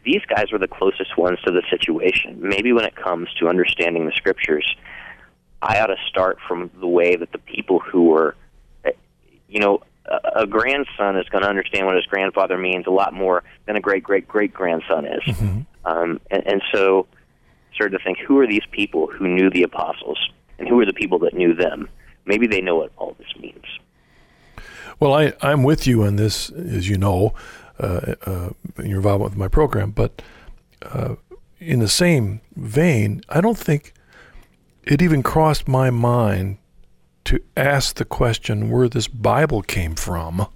these 0.05 0.21
guys 0.27 0.51
were 0.51 0.59
the 0.59 0.67
closest 0.67 1.17
ones 1.17 1.39
to 1.45 1.51
the 1.51 1.63
situation. 1.69 2.37
Maybe 2.39 2.71
when 2.71 2.85
it 2.85 2.95
comes 2.95 3.27
to 3.39 3.49
understanding 3.49 4.05
the 4.05 4.11
scriptures, 4.11 4.75
I 5.61 5.79
ought 5.79 5.87
to 5.87 5.97
start 6.07 6.37
from 6.47 6.69
the 6.79 6.87
way 6.87 7.15
that 7.15 7.31
the 7.31 7.39
people 7.39 7.79
who 7.79 8.03
were, 8.05 8.35
eh, 8.85 8.91
you 9.49 9.59
know, 9.59 9.81
a, 10.05 10.41
a 10.41 10.47
grandson 10.47 11.17
is 11.17 11.27
going 11.29 11.41
to 11.41 11.49
understand 11.49 11.87
what 11.87 11.95
his 11.95 12.05
grandfather 12.05 12.57
means 12.57 12.85
a 12.85 12.91
lot 12.91 13.13
more 13.13 13.43
than 13.65 13.75
a 13.75 13.81
great 13.81 14.03
great 14.03 14.27
great 14.27 14.53
grandson 14.53 15.05
is. 15.05 15.23
Mm-hmm. 15.23 15.61
Um, 15.85 16.21
and, 16.29 16.47
and 16.47 16.61
so, 16.71 17.07
started 17.73 17.97
to 17.97 18.03
think, 18.03 18.19
who 18.19 18.39
are 18.39 18.47
these 18.47 18.65
people 18.71 19.07
who 19.07 19.27
knew 19.27 19.49
the 19.49 19.63
apostles, 19.63 20.29
and 20.59 20.67
who 20.67 20.79
are 20.79 20.85
the 20.85 20.93
people 20.93 21.19
that 21.19 21.33
knew 21.33 21.53
them? 21.53 21.89
Maybe 22.25 22.47
they 22.47 22.61
know 22.61 22.77
what 22.77 22.91
all 22.97 23.15
this 23.17 23.27
means. 23.39 23.65
Well, 24.99 25.13
I, 25.13 25.33
I'm 25.41 25.63
with 25.63 25.85
you 25.85 26.03
on 26.03 26.15
this, 26.15 26.49
as 26.51 26.87
you 26.87 26.97
know 26.97 27.33
uh, 27.79 28.15
uh, 28.25 28.49
your 28.83 28.97
involvement 28.97 29.31
with 29.31 29.37
my 29.37 29.47
program. 29.47 29.91
But 29.91 30.21
uh, 30.81 31.15
in 31.59 31.79
the 31.79 31.87
same 31.87 32.41
vein, 32.55 33.21
I 33.29 33.41
don't 33.41 33.57
think 33.57 33.93
it 34.83 35.01
even 35.01 35.23
crossed 35.23 35.67
my 35.67 35.89
mind 35.89 36.57
to 37.25 37.41
ask 37.57 37.95
the 37.95 38.05
question 38.05 38.69
where 38.69 38.87
this 38.87 39.07
Bible 39.07 39.61
came 39.61 39.95
from 39.95 40.47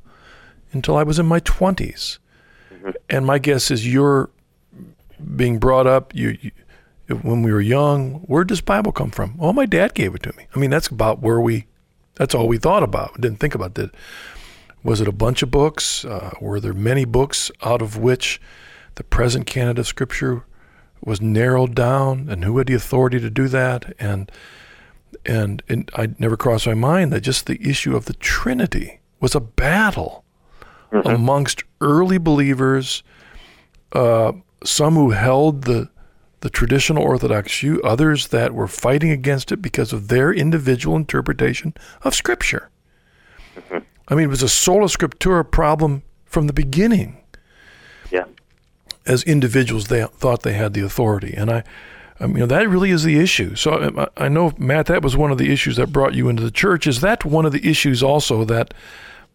until 0.71 0.95
I 0.97 1.03
was 1.03 1.17
in 1.17 1.25
my 1.25 1.39
20s. 1.39 2.19
Mm-hmm. 2.71 2.89
And 3.10 3.25
my 3.25 3.39
guess 3.39 3.71
is 3.71 3.91
you're 3.91 4.29
being 5.36 5.58
brought 5.58 5.88
up 5.88 6.15
you, 6.15 6.38
you, 6.41 6.51
when 7.21 7.41
we 7.41 7.51
were 7.51 7.62
young. 7.62 8.15
Where 8.27 8.43
does 8.43 8.62
Bible 8.62 8.91
come 8.91 9.12
from? 9.12 9.38
Well, 9.38 9.53
my 9.53 9.65
dad 9.65 9.93
gave 9.93 10.15
it 10.15 10.23
to 10.23 10.34
me. 10.38 10.45
I 10.55 10.60
mean, 10.60 10.69
that's 10.69 10.88
about 10.88 11.21
where 11.21 11.41
we. 11.41 11.65
That's 12.15 12.36
all 12.36 12.47
we 12.47 12.58
thought 12.58 12.84
about. 12.84 13.15
We 13.15 13.21
Didn't 13.21 13.39
think 13.39 13.55
about 13.55 13.75
that. 13.75 13.91
Was 14.83 15.01
it 15.01 15.07
a 15.07 15.13
bunch 15.13 15.43
of 15.43 15.51
books? 15.51 16.05
Uh, 16.05 16.31
were 16.39 16.59
there 16.59 16.73
many 16.73 17.05
books 17.05 17.51
out 17.63 17.81
of 17.81 17.97
which 17.97 18.41
the 18.95 19.03
present 19.03 19.45
canon 19.45 19.77
of 19.77 19.87
Scripture 19.87 20.45
was 21.03 21.21
narrowed 21.21 21.75
down? 21.75 22.29
And 22.29 22.43
who 22.43 22.57
had 22.57 22.67
the 22.67 22.75
authority 22.75 23.19
to 23.19 23.29
do 23.29 23.47
that? 23.49 23.93
And 23.99 24.31
and, 25.25 25.63
and 25.67 25.89
I 25.95 26.09
never 26.19 26.37
crossed 26.37 26.67
my 26.67 26.75
mind 26.75 27.11
that 27.11 27.21
just 27.21 27.47
the 27.47 27.59
issue 27.67 27.95
of 27.95 28.05
the 28.05 28.13
Trinity 28.13 28.99
was 29.19 29.35
a 29.35 29.39
battle 29.39 30.23
mm-hmm. 30.91 31.07
amongst 31.07 31.63
early 31.81 32.17
believers, 32.17 33.03
uh, 33.93 34.33
some 34.63 34.95
who 34.95 35.11
held 35.11 35.63
the 35.63 35.89
the 36.41 36.49
traditional 36.49 37.03
Orthodox 37.03 37.59
view, 37.59 37.81
others 37.83 38.29
that 38.29 38.53
were 38.53 38.67
fighting 38.67 39.11
against 39.11 39.51
it 39.51 39.61
because 39.61 39.91
of 39.91 40.07
their 40.07 40.31
individual 40.31 40.95
interpretation 40.95 41.73
of 42.01 42.15
Scripture. 42.15 42.69
Mm-hmm. 43.57 43.79
I 44.09 44.15
mean, 44.15 44.25
it 44.25 44.29
was 44.29 44.43
a 44.43 44.49
sola 44.49 44.85
scriptura 44.85 45.49
problem 45.49 46.03
from 46.25 46.47
the 46.47 46.53
beginning. 46.53 47.17
Yeah. 48.11 48.25
As 49.05 49.23
individuals, 49.23 49.87
they 49.87 50.03
thought 50.03 50.43
they 50.43 50.53
had 50.53 50.73
the 50.73 50.81
authority, 50.81 51.33
and 51.35 51.49
I, 51.49 51.63
I 52.19 52.27
mean, 52.27 52.47
that 52.47 52.69
really 52.69 52.91
is 52.91 53.03
the 53.03 53.19
issue. 53.19 53.55
So 53.55 54.09
I, 54.17 54.25
I 54.25 54.27
know, 54.27 54.53
Matt, 54.57 54.87
that 54.87 55.01
was 55.01 55.15
one 55.15 55.31
of 55.31 55.37
the 55.37 55.51
issues 55.51 55.77
that 55.77 55.93
brought 55.93 56.13
you 56.13 56.27
into 56.27 56.43
the 56.43 56.51
church. 56.51 56.85
Is 56.85 57.01
that 57.01 57.23
one 57.23 57.45
of 57.45 57.51
the 57.51 57.67
issues 57.67 58.03
also 58.03 58.43
that 58.45 58.73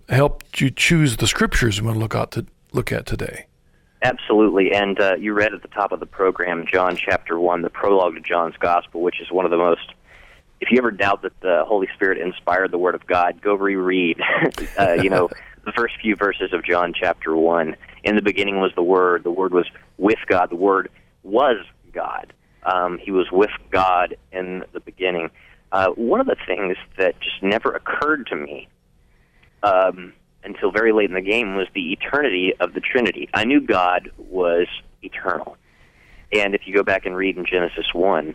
helped 0.08 0.60
you 0.60 0.70
choose 0.70 1.16
the 1.16 1.26
scriptures 1.26 1.78
you 1.78 1.84
want 1.84 1.96
to 1.96 2.00
look 2.00 2.14
out 2.14 2.30
to 2.32 2.46
look 2.72 2.92
at 2.92 3.06
today? 3.06 3.46
Absolutely, 4.02 4.72
and 4.72 5.00
uh, 5.00 5.14
you 5.18 5.32
read 5.32 5.54
at 5.54 5.62
the 5.62 5.68
top 5.68 5.90
of 5.90 5.98
the 5.98 6.06
program, 6.06 6.66
John 6.70 6.94
chapter 6.94 7.40
one, 7.40 7.62
the 7.62 7.70
prologue 7.70 8.14
to 8.16 8.20
John's 8.20 8.56
Gospel, 8.58 9.00
which 9.00 9.18
is 9.20 9.30
one 9.30 9.46
of 9.46 9.50
the 9.50 9.56
most 9.56 9.94
if 10.64 10.70
you 10.70 10.78
ever 10.78 10.90
doubt 10.90 11.20
that 11.20 11.38
the 11.40 11.62
Holy 11.66 11.88
Spirit 11.94 12.16
inspired 12.16 12.70
the 12.70 12.78
Word 12.78 12.94
of 12.94 13.06
God, 13.06 13.42
go 13.42 13.54
reread, 13.54 14.18
uh, 14.78 14.94
you 14.94 15.10
know, 15.10 15.28
the 15.66 15.72
first 15.72 15.94
few 16.00 16.16
verses 16.16 16.54
of 16.54 16.64
John 16.64 16.94
chapter 16.98 17.36
1. 17.36 17.76
In 18.04 18.16
the 18.16 18.22
beginning 18.22 18.60
was 18.60 18.72
the 18.74 18.82
Word. 18.82 19.24
The 19.24 19.30
Word 19.30 19.52
was 19.52 19.66
with 19.98 20.18
God. 20.26 20.48
The 20.48 20.56
Word 20.56 20.90
was 21.22 21.58
God. 21.92 22.32
Um, 22.62 22.96
he 22.96 23.10
was 23.10 23.26
with 23.30 23.50
God 23.70 24.16
in 24.32 24.64
the 24.72 24.80
beginning. 24.80 25.30
Uh, 25.70 25.88
one 25.90 26.20
of 26.20 26.26
the 26.26 26.36
things 26.46 26.78
that 26.96 27.20
just 27.20 27.42
never 27.42 27.72
occurred 27.72 28.26
to 28.28 28.36
me 28.36 28.68
um, 29.62 30.14
until 30.44 30.70
very 30.70 30.92
late 30.92 31.10
in 31.10 31.14
the 31.14 31.20
game 31.20 31.56
was 31.56 31.66
the 31.74 31.92
eternity 31.92 32.54
of 32.58 32.72
the 32.72 32.80
Trinity. 32.80 33.28
I 33.34 33.44
knew 33.44 33.60
God 33.60 34.10
was 34.16 34.66
eternal. 35.02 35.58
And 36.32 36.54
if 36.54 36.62
you 36.64 36.74
go 36.74 36.82
back 36.82 37.04
and 37.04 37.14
read 37.14 37.36
in 37.36 37.44
Genesis 37.44 37.92
1, 37.92 38.34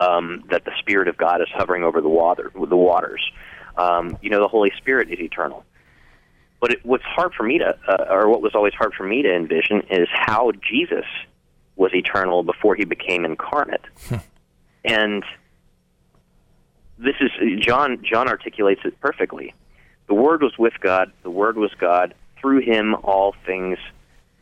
um, 0.00 0.44
that 0.50 0.64
the 0.64 0.72
Spirit 0.78 1.08
of 1.08 1.16
God 1.16 1.40
is 1.40 1.48
hovering 1.52 1.82
over 1.82 2.00
the 2.00 2.08
water, 2.08 2.50
the 2.54 2.76
waters. 2.76 3.22
Um, 3.76 4.18
you 4.22 4.30
know, 4.30 4.40
the 4.40 4.48
Holy 4.48 4.72
Spirit 4.76 5.10
is 5.10 5.20
eternal. 5.20 5.64
But 6.60 6.72
it, 6.72 6.84
what's 6.84 7.04
hard 7.04 7.34
for 7.34 7.42
me 7.42 7.58
to, 7.58 7.76
uh, 7.88 8.06
or 8.10 8.28
what 8.28 8.40
was 8.42 8.54
always 8.54 8.74
hard 8.74 8.94
for 8.94 9.04
me 9.04 9.22
to 9.22 9.34
envision, 9.34 9.82
is 9.90 10.08
how 10.10 10.52
Jesus 10.68 11.04
was 11.76 11.94
eternal 11.94 12.42
before 12.42 12.74
he 12.74 12.84
became 12.84 13.24
incarnate. 13.24 13.82
Hmm. 14.08 14.16
And 14.84 15.24
this 16.98 17.16
is 17.20 17.30
John. 17.60 18.02
John 18.02 18.28
articulates 18.28 18.80
it 18.84 18.98
perfectly. 19.00 19.54
The 20.06 20.14
Word 20.14 20.42
was 20.42 20.56
with 20.58 20.74
God. 20.80 21.12
The 21.22 21.30
Word 21.30 21.56
was 21.56 21.72
God. 21.78 22.14
Through 22.40 22.60
Him, 22.60 22.94
all 23.02 23.34
things 23.44 23.78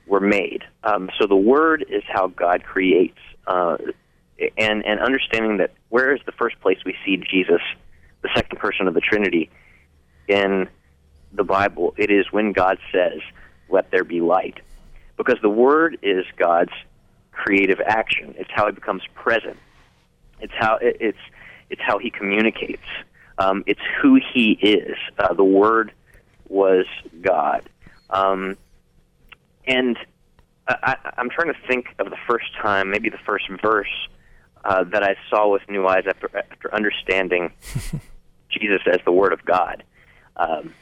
were 0.07 0.21
made. 0.21 0.63
Um, 0.85 1.11
so 1.19 1.27
the 1.27 1.35
Word 1.35 1.85
is 1.89 2.03
how 2.07 2.29
God 2.29 2.63
creates, 2.63 3.19
uh, 3.47 3.79
and 4.39 4.85
and 4.85 5.01
understanding 5.01 5.59
that 5.59 5.73
where 5.89 6.15
is 6.15 6.21
the 6.27 6.33
first 6.33 6.61
place 6.61 6.79
we 6.85 6.97
see 7.05 7.17
Jesus, 7.17 7.61
the 8.23 8.29
second 8.35 8.59
person 8.59 8.89
of 8.89 8.95
the 8.95 9.01
Trinity, 9.01 9.51
in 10.29 10.69
the 11.33 11.45
Bible? 11.45 11.95
It 11.97 12.11
is 12.11 12.27
when 12.31 12.53
God 12.53 12.79
says, 12.93 13.21
"Let 13.69 13.91
there 13.91 14.05
be 14.05 14.21
light," 14.21 14.59
because 15.17 15.39
the 15.43 15.51
Word 15.51 15.99
is 16.03 16.25
God's 16.37 16.73
creative 17.33 17.81
action. 17.81 18.35
It's 18.39 18.51
how 18.53 18.67
He 18.67 18.73
becomes 18.73 19.03
present. 19.15 19.57
It's 20.41 20.55
how 20.57 20.77
it, 20.77 20.97
it's 21.01 21.19
it's 21.71 21.83
how 21.83 21.99
He 21.99 22.11
communicates. 22.11 22.83
Um, 23.39 23.65
it's 23.67 23.81
who 24.01 24.21
He 24.33 24.53
is. 24.53 24.97
Uh, 25.19 25.35
the 25.35 25.45
Word 25.45 25.93
was 26.49 26.87
God. 27.23 27.69
Um, 28.11 28.57
and 29.67 29.97
I, 30.69 30.97
I'm 31.17 31.31
trying 31.31 31.53
to 31.53 31.59
think 31.67 31.87
of 31.99 32.11
the 32.11 32.17
first 32.29 32.55
time, 32.61 32.91
maybe 32.91 33.11
the 33.11 33.19
first 33.19 33.49
verse 33.63 33.89
uh, 34.65 34.85
that 34.85 35.03
I 35.03 35.17
saw 35.31 35.49
with 35.49 35.63
new 35.69 35.87
eyes 35.87 36.05
after 36.09 36.31
after 36.37 36.75
understanding 36.75 37.53
Jesus 38.51 38.81
as 38.91 38.99
the 39.05 39.13
Word 39.13 39.33
of 39.33 39.45
God. 39.45 39.85
Um, 40.37 40.75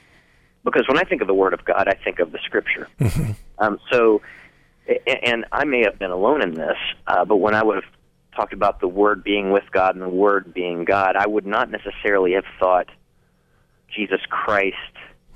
because 0.64 0.86
when 0.86 0.98
I 0.98 1.02
think 1.02 1.20
of 1.20 1.26
the 1.26 1.34
Word 1.34 1.54
of 1.54 1.64
God, 1.64 1.88
I 1.88 1.94
think 1.94 2.20
of 2.20 2.30
the 2.32 2.38
Scripture. 2.44 2.88
Mm-hmm. 3.00 3.32
Um, 3.58 3.80
so, 3.90 4.22
and 5.24 5.44
I 5.50 5.64
may 5.64 5.82
have 5.82 5.98
been 5.98 6.12
alone 6.12 6.40
in 6.42 6.54
this, 6.54 6.76
uh, 7.06 7.24
but 7.24 7.36
when 7.36 7.54
I 7.54 7.62
would 7.62 7.76
have 7.76 7.92
talked 8.36 8.52
about 8.52 8.80
the 8.80 8.88
Word 8.88 9.24
being 9.24 9.50
with 9.50 9.64
God 9.72 9.96
and 9.96 10.02
the 10.02 10.08
Word 10.08 10.54
being 10.54 10.84
God, 10.84 11.16
I 11.16 11.26
would 11.26 11.46
not 11.46 11.70
necessarily 11.70 12.32
have 12.32 12.44
thought 12.58 12.88
Jesus 13.94 14.20
Christ, 14.28 14.76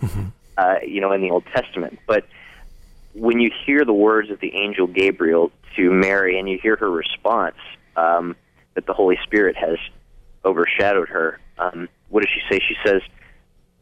Mm-hmm. 0.03 0.27
uh, 0.59 0.75
you 0.87 1.01
know, 1.01 1.11
in 1.13 1.23
the 1.23 1.31
Old 1.31 1.45
Testament. 1.55 1.99
But 2.07 2.27
when 3.15 3.41
you 3.41 3.51
hear 3.65 3.85
the 3.85 3.95
words 3.95 4.31
of 4.31 4.41
the 4.41 4.55
angel 4.55 4.87
Gabriel 4.87 5.51
to 5.75 5.91
Mary 5.91 6.39
and 6.39 6.49
you 6.49 6.59
hear 6.63 6.77
her 6.77 6.91
response 6.91 7.57
um, 7.97 8.37
that 8.75 8.87
the 8.87 8.93
Holy 8.93 9.19
Spirit 9.23 9.57
has 9.57 9.77
overshadowed 10.45 11.09
her, 11.09 11.41
um, 11.59 11.89
what 12.09 12.23
does 12.23 12.31
she 12.33 12.41
say? 12.51 12.61
She 12.67 12.77
says, 12.85 13.03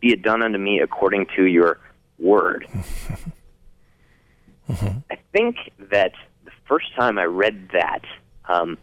Be 0.00 0.12
it 0.12 0.22
done 0.22 0.42
unto 0.42 0.59
me 0.59 0.81
according 0.81 1.27
to 1.37 1.44
your 1.44 1.79
word. 2.18 2.66
I 4.68 5.18
think 5.33 5.57
that 5.90 6.12
the 6.44 6.53
first 6.66 6.94
time 6.96 7.18
I 7.18 7.24
read 7.24 7.70
that, 7.72 8.03
um, 8.48 8.79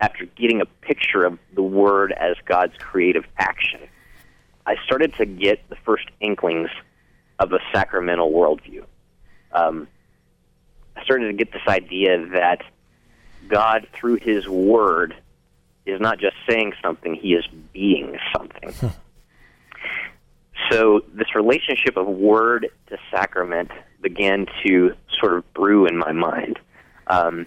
after 0.00 0.26
getting 0.26 0.60
a 0.60 0.66
picture 0.66 1.24
of 1.24 1.38
the 1.54 1.62
word 1.62 2.12
as 2.12 2.36
God's 2.44 2.76
creative 2.78 3.24
action, 3.38 3.80
I 4.66 4.76
started 4.84 5.14
to 5.14 5.26
get 5.26 5.68
the 5.68 5.76
first 5.84 6.06
inklings 6.20 6.70
of 7.38 7.52
a 7.52 7.58
sacramental 7.72 8.30
worldview. 8.30 8.84
Um, 9.52 9.88
I 10.96 11.04
started 11.04 11.26
to 11.28 11.32
get 11.32 11.52
this 11.52 11.62
idea 11.66 12.26
that 12.28 12.62
God, 13.48 13.86
through 13.94 14.16
His 14.16 14.48
Word, 14.48 15.14
is 15.86 16.00
not 16.00 16.18
just 16.18 16.36
saying 16.48 16.72
something; 16.82 17.14
He 17.14 17.34
is 17.34 17.44
being 17.72 18.16
something. 18.36 18.72
so 20.70 21.04
this 21.14 21.34
relationship 21.34 21.96
of 21.96 22.06
Word 22.06 22.68
to 22.88 22.98
sacrament 23.10 23.70
began 24.00 24.46
to 24.66 24.94
sort 25.20 25.34
of 25.34 25.54
brew 25.54 25.86
in 25.86 25.96
my 25.96 26.12
mind, 26.12 26.58
um, 27.06 27.46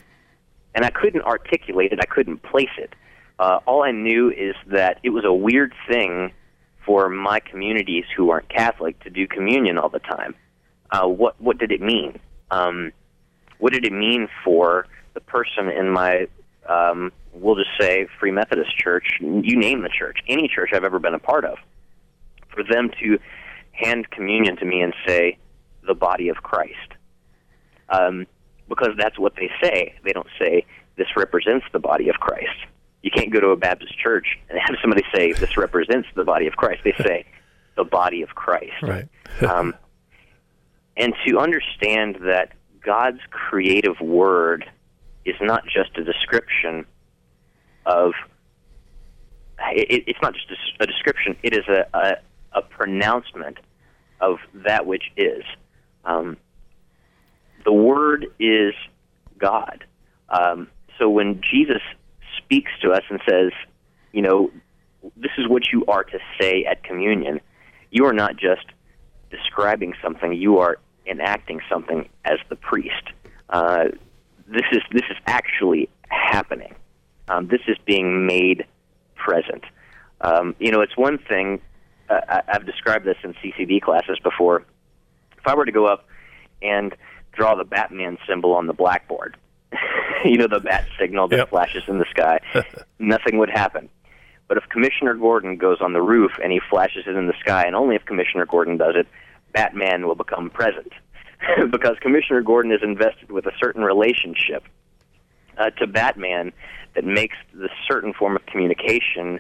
and 0.73 0.85
I 0.85 0.89
couldn't 0.89 1.23
articulate 1.23 1.91
it. 1.91 1.99
I 2.01 2.05
couldn't 2.05 2.43
place 2.43 2.69
it. 2.77 2.93
Uh, 3.37 3.59
all 3.65 3.83
I 3.83 3.91
knew 3.91 4.31
is 4.31 4.55
that 4.67 4.99
it 5.03 5.09
was 5.09 5.25
a 5.25 5.33
weird 5.33 5.73
thing 5.89 6.31
for 6.85 7.09
my 7.09 7.39
communities 7.39 8.05
who 8.15 8.29
aren't 8.29 8.47
Catholic 8.49 8.99
to 9.03 9.09
do 9.09 9.27
communion 9.27 9.77
all 9.77 9.89
the 9.89 9.99
time. 9.99 10.35
Uh, 10.91 11.07
what 11.07 11.39
what 11.41 11.57
did 11.57 11.71
it 11.71 11.81
mean? 11.81 12.19
Um, 12.51 12.91
what 13.57 13.73
did 13.73 13.85
it 13.85 13.91
mean 13.91 14.27
for 14.43 14.87
the 15.15 15.21
person 15.21 15.69
in 15.69 15.89
my 15.89 16.27
um, 16.69 17.11
we'll 17.33 17.55
just 17.55 17.69
say 17.79 18.07
Free 18.19 18.31
Methodist 18.31 18.77
Church, 18.77 19.17
you 19.19 19.57
name 19.57 19.81
the 19.81 19.89
church, 19.89 20.19
any 20.27 20.47
church 20.47 20.69
I've 20.73 20.83
ever 20.83 20.99
been 20.99 21.13
a 21.13 21.19
part 21.19 21.45
of, 21.45 21.57
for 22.49 22.63
them 22.63 22.89
to 23.01 23.19
hand 23.71 24.09
communion 24.09 24.57
to 24.57 24.65
me 24.65 24.81
and 24.81 24.93
say, 25.05 25.37
the 25.85 25.93
body 25.93 26.29
of 26.29 26.37
Christ. 26.37 26.93
Um, 27.89 28.25
because 28.67 28.91
that's 28.97 29.19
what 29.19 29.35
they 29.35 29.49
say. 29.61 29.93
They 30.03 30.11
don't 30.11 30.27
say, 30.39 30.65
this 30.95 31.07
represents 31.15 31.65
the 31.71 31.79
body 31.79 32.09
of 32.09 32.15
Christ. 32.15 32.65
You 33.03 33.11
can't 33.11 33.31
go 33.31 33.39
to 33.39 33.49
a 33.49 33.55
Baptist 33.55 33.97
church 33.99 34.39
and 34.49 34.57
have 34.57 34.75
somebody 34.81 35.03
say, 35.13 35.33
this 35.33 35.57
represents 35.57 36.07
the 36.15 36.23
body 36.23 36.47
of 36.47 36.55
Christ. 36.55 36.81
They 36.83 36.93
say, 37.03 37.25
the 37.75 37.83
body 37.83 38.23
of 38.23 38.29
Christ. 38.29 38.81
Right. 38.81 39.07
um, 39.47 39.75
and 40.97 41.13
to 41.27 41.37
understand 41.37 42.17
that 42.21 42.53
God's 42.81 43.19
creative 43.29 43.99
word 43.99 44.65
is 45.25 45.35
not 45.41 45.63
just 45.65 45.97
a 45.97 46.03
description 46.03 46.85
of 47.85 48.13
it, 49.71 50.03
it's 50.07 50.19
not 50.21 50.33
just 50.33 50.47
a, 50.79 50.85
description 50.85 51.35
it 51.43 51.53
is 51.53 51.63
a, 51.67 51.85
a, 51.97 52.17
a 52.53 52.61
pronouncement 52.61 53.57
of 54.21 54.37
that 54.53 54.85
which 54.85 55.03
is. 55.17 55.43
Um, 56.03 56.37
the 57.63 57.73
word 57.73 58.27
is 58.39 58.73
God. 59.37 59.83
Um, 60.29 60.67
so 60.97 61.09
when 61.09 61.41
Jesus 61.41 61.81
speaks 62.37 62.71
to 62.81 62.91
us 62.91 63.03
and 63.09 63.19
says 63.27 63.51
you 64.11 64.21
know 64.21 64.51
this 65.17 65.31
is 65.37 65.47
what 65.47 65.63
you 65.71 65.85
are 65.87 66.03
to 66.03 66.19
say 66.39 66.65
at 66.65 66.83
communion 66.83 67.39
you 67.91 68.05
are 68.05 68.13
not 68.13 68.35
just 68.37 68.65
describing 69.29 69.93
something 70.01 70.33
you 70.33 70.59
are 70.59 70.77
enacting 71.07 71.61
something 71.69 72.09
as 72.25 72.39
the 72.49 72.55
priest. 72.55 73.09
Uh, 73.49 73.85
this 74.47 74.63
is 74.71 74.81
this 74.91 75.03
is 75.09 75.17
actually 75.27 75.89
happening. 76.09 76.73
Um, 77.27 77.47
this 77.47 77.61
is 77.67 77.77
being 77.85 78.25
made 78.27 78.65
present. 79.15 79.63
Um, 80.21 80.55
you 80.59 80.71
know, 80.71 80.81
it's 80.81 80.95
one 80.97 81.17
thing. 81.17 81.61
Uh, 82.09 82.21
I, 82.29 82.41
I've 82.47 82.65
described 82.65 83.05
this 83.05 83.17
in 83.23 83.33
CCD 83.35 83.81
classes 83.81 84.19
before. 84.23 84.63
If 85.37 85.47
I 85.47 85.55
were 85.55 85.65
to 85.65 85.71
go 85.71 85.85
up 85.87 86.07
and 86.61 86.95
draw 87.33 87.55
the 87.55 87.63
Batman 87.63 88.17
symbol 88.27 88.53
on 88.53 88.67
the 88.67 88.73
blackboard, 88.73 89.37
you 90.25 90.37
know, 90.37 90.47
the 90.47 90.59
bat 90.59 90.85
signal 90.99 91.27
that 91.29 91.37
Yep. 91.37 91.49
flashes 91.49 91.83
in 91.87 91.97
the 91.97 92.05
sky, 92.11 92.39
nothing 92.99 93.37
would 93.39 93.49
happen. 93.49 93.89
But 94.47 94.57
if 94.57 94.69
Commissioner 94.69 95.15
Gordon 95.15 95.57
goes 95.57 95.77
on 95.81 95.93
the 95.93 96.01
roof 96.01 96.31
and 96.43 96.51
he 96.51 96.61
flashes 96.69 97.05
it 97.07 97.15
in 97.15 97.25
the 97.27 97.33
sky, 97.39 97.63
and 97.65 97.75
only 97.75 97.95
if 97.95 98.05
Commissioner 98.05 98.45
Gordon 98.45 98.77
does 98.77 98.95
it, 98.95 99.07
Batman 99.53 100.05
will 100.07 100.15
become 100.15 100.49
present. 100.51 100.93
because 101.71 101.97
Commissioner 102.01 102.41
Gordon 102.41 102.71
is 102.71 102.81
invested 102.81 103.31
with 103.31 103.45
a 103.45 103.51
certain 103.59 103.83
relationship 103.83 104.63
uh, 105.57 105.69
to 105.71 105.87
Batman 105.87 106.51
that 106.95 107.05
makes 107.05 107.35
the 107.53 107.69
certain 107.87 108.13
form 108.13 108.35
of 108.35 108.45
communication 108.45 109.39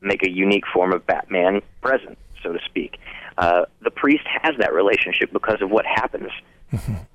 make 0.00 0.22
a 0.22 0.30
unique 0.30 0.64
form 0.72 0.92
of 0.92 1.06
Batman 1.06 1.62
present, 1.80 2.18
so 2.42 2.52
to 2.52 2.58
speak. 2.64 2.98
Uh, 3.38 3.66
the 3.82 3.90
priest 3.90 4.24
has 4.42 4.54
that 4.58 4.72
relationship 4.72 5.32
because 5.32 5.60
of 5.60 5.70
what 5.70 5.84
happens 5.84 6.30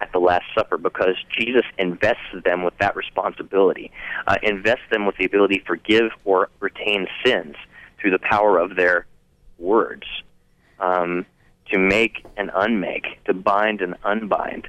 at 0.01 0.11
the 0.13 0.19
Last 0.19 0.45
Supper, 0.55 0.77
because 0.77 1.15
Jesus 1.37 1.63
invests 1.77 2.21
them 2.43 2.63
with 2.63 2.77
that 2.79 2.95
responsibility, 2.95 3.91
uh, 4.27 4.37
invests 4.43 4.85
them 4.91 5.05
with 5.05 5.17
the 5.17 5.25
ability 5.25 5.59
to 5.59 5.65
forgive 5.65 6.11
or 6.25 6.49
retain 6.59 7.07
sins 7.25 7.55
through 7.99 8.11
the 8.11 8.19
power 8.19 8.57
of 8.57 8.75
their 8.75 9.05
words. 9.57 10.05
Um, 10.79 11.25
to 11.71 11.77
make 11.77 12.25
and 12.37 12.51
unmake, 12.53 13.23
to 13.25 13.33
bind 13.33 13.81
and 13.81 13.95
unbind. 14.03 14.67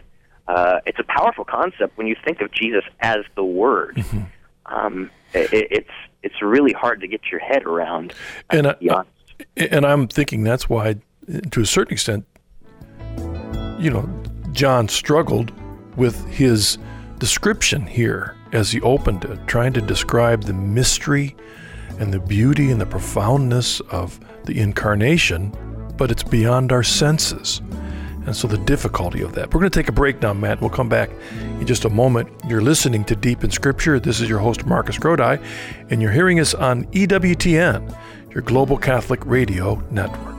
Uh, 0.49 0.81
it's 0.87 0.99
a 0.99 1.05
powerful 1.05 1.45
concept 1.45 1.97
when 1.97 2.07
you 2.07 2.17
think 2.25 2.41
of 2.41 2.51
Jesus 2.53 2.85
as 3.01 3.19
the 3.37 3.45
Word. 3.45 4.05
Um, 4.67 5.11
it, 5.35 5.69
it's 5.71 5.91
it's 6.23 6.41
really 6.41 6.73
hard 6.73 7.01
to 7.01 7.09
get 7.09 7.23
your 7.31 7.41
head 7.41 7.65
around. 7.65 8.13
uh, 8.13 8.57
And 8.57 8.65
to 8.65 8.77
I, 8.91 9.05
and 9.57 9.85
I'm 9.85 10.07
thinking 10.09 10.45
that's 10.45 10.69
why, 10.69 10.97
to 11.51 11.61
a 11.61 11.67
certain 11.67 11.93
extent, 11.93 12.25
you 13.79 13.91
know, 13.91 14.09
John 14.53 14.89
struggled 14.89 15.53
with 15.97 16.25
his 16.29 16.79
description 17.19 17.87
here 17.87 18.37
as 18.53 18.71
he 18.71 18.81
opened 18.83 19.25
it, 19.25 19.39
trying 19.47 19.73
to 19.73 19.81
describe 19.81 20.45
the 20.45 20.53
mystery 20.53 21.35
and 21.99 22.13
the 22.13 22.21
beauty 22.21 22.71
and 22.71 22.81
the 22.81 22.87
profoundness 22.87 23.81
of 23.91 24.21
the 24.45 24.61
incarnation, 24.61 25.53
but 25.97 26.11
it's 26.11 26.23
beyond 26.23 26.73
our 26.73 26.83
senses. 26.83 27.61
And 28.25 28.37
so 28.37 28.47
the 28.47 28.59
difficulty 28.59 29.21
of 29.23 29.33
that. 29.33 29.53
We're 29.53 29.61
going 29.61 29.71
to 29.71 29.79
take 29.79 29.89
a 29.89 29.93
break 29.93 30.23
now, 30.23 30.33
Matt. 30.33 30.61
We'll 30.61 30.71
come 30.71 30.89
back 30.89 31.11
in 31.33 31.67
just 31.67 31.85
a 31.85 31.91
moment. 31.91 32.29
You're 32.47 32.63
listening 32.63 33.05
to 33.07 33.17
Deep 33.17 33.43
in 33.43 33.51
Scripture. 33.51 33.99
This 33.99 34.21
is 34.21 34.29
your 34.29 34.39
host, 34.39 34.65
Marcus 34.65 34.97
Grodi, 34.97 35.43
and 35.91 36.01
you're 36.01 36.13
hearing 36.13 36.39
us 36.39 36.55
on 36.55 36.85
EWTN, 36.87 37.97
your 38.33 38.43
global 38.43 38.79
Catholic 38.79 39.25
radio 39.27 39.83
network. 39.91 40.32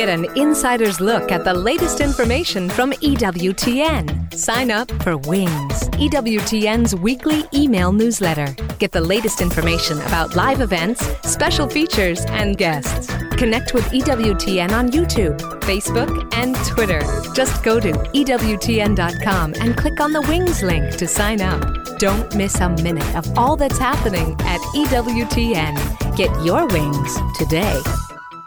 Get 0.00 0.08
an 0.08 0.34
insider's 0.34 0.98
look 0.98 1.30
at 1.30 1.44
the 1.44 1.52
latest 1.52 2.00
information 2.00 2.70
from 2.70 2.92
EWTN. 2.92 4.32
Sign 4.32 4.70
up 4.70 4.90
for 5.02 5.18
Wings, 5.18 5.90
EWTN's 6.00 6.94
weekly 6.94 7.44
email 7.52 7.92
newsletter. 7.92 8.50
Get 8.78 8.92
the 8.92 9.00
latest 9.02 9.42
information 9.42 10.00
about 10.00 10.34
live 10.34 10.62
events, 10.62 11.06
special 11.30 11.68
features, 11.68 12.24
and 12.28 12.56
guests. 12.56 13.08
Connect 13.36 13.74
with 13.74 13.84
EWTN 13.92 14.72
on 14.72 14.90
YouTube, 14.90 15.38
Facebook, 15.64 16.32
and 16.32 16.56
Twitter. 16.64 17.02
Just 17.34 17.62
go 17.62 17.78
to 17.78 17.92
EWTN.com 17.92 19.52
and 19.60 19.76
click 19.76 20.00
on 20.00 20.14
the 20.14 20.22
Wings 20.22 20.62
link 20.62 20.96
to 20.96 21.06
sign 21.06 21.42
up. 21.42 21.60
Don't 21.98 22.34
miss 22.34 22.58
a 22.58 22.70
minute 22.70 23.14
of 23.14 23.36
all 23.36 23.54
that's 23.54 23.76
happening 23.76 24.32
at 24.44 24.60
EWTN. 24.74 26.16
Get 26.16 26.30
your 26.42 26.66
wings 26.68 27.18
today. 27.36 27.78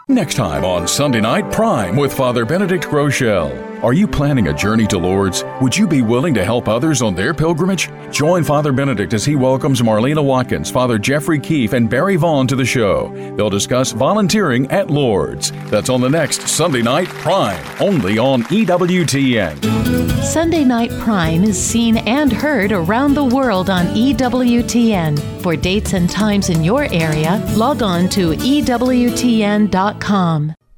Next 0.08 0.34
time 0.34 0.66
on 0.66 0.86
Sunday 0.86 1.22
Night 1.22 1.50
Prime 1.50 1.96
with 1.96 2.12
Father 2.12 2.44
Benedict 2.44 2.84
Groeschel. 2.84 3.73
Are 3.84 3.92
you 3.92 4.08
planning 4.08 4.48
a 4.48 4.54
journey 4.54 4.86
to 4.86 4.96
Lourdes? 4.96 5.44
Would 5.60 5.76
you 5.76 5.86
be 5.86 6.00
willing 6.00 6.32
to 6.32 6.42
help 6.42 6.68
others 6.68 7.02
on 7.02 7.14
their 7.14 7.34
pilgrimage? 7.34 7.90
Join 8.10 8.42
Father 8.42 8.72
Benedict 8.72 9.12
as 9.12 9.26
he 9.26 9.36
welcomes 9.36 9.82
Marlena 9.82 10.24
Watkins, 10.24 10.70
Father 10.70 10.96
Jeffrey 10.96 11.38
Keefe, 11.38 11.74
and 11.74 11.90
Barry 11.90 12.16
Vaughn 12.16 12.46
to 12.46 12.56
the 12.56 12.64
show. 12.64 13.12
They'll 13.36 13.50
discuss 13.50 13.92
volunteering 13.92 14.70
at 14.70 14.88
Lourdes. 14.88 15.52
That's 15.68 15.90
on 15.90 16.00
the 16.00 16.08
next 16.08 16.48
Sunday 16.48 16.80
Night 16.80 17.08
Prime, 17.08 17.62
only 17.78 18.16
on 18.16 18.44
EWTN. 18.44 20.22
Sunday 20.22 20.64
Night 20.64 20.90
Prime 21.00 21.44
is 21.44 21.62
seen 21.62 21.98
and 21.98 22.32
heard 22.32 22.72
around 22.72 23.12
the 23.12 23.24
world 23.24 23.68
on 23.68 23.84
EWTN. 23.88 25.42
For 25.42 25.56
dates 25.56 25.92
and 25.92 26.08
times 26.08 26.48
in 26.48 26.64
your 26.64 26.84
area, 26.90 27.46
log 27.54 27.82
on 27.82 28.08
to 28.08 28.30
EWTN.com. 28.30 29.74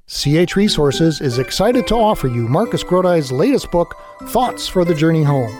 CH 0.08 0.54
Resources 0.54 1.20
is 1.20 1.38
excited 1.38 1.84
to 1.88 1.96
offer 1.96 2.28
you 2.28 2.46
Marcus 2.46 2.84
Grodi's 2.84 3.32
latest 3.32 3.72
book, 3.72 3.96
Thoughts 4.28 4.68
for 4.68 4.84
the 4.84 4.94
Journey 4.94 5.24
Home. 5.24 5.52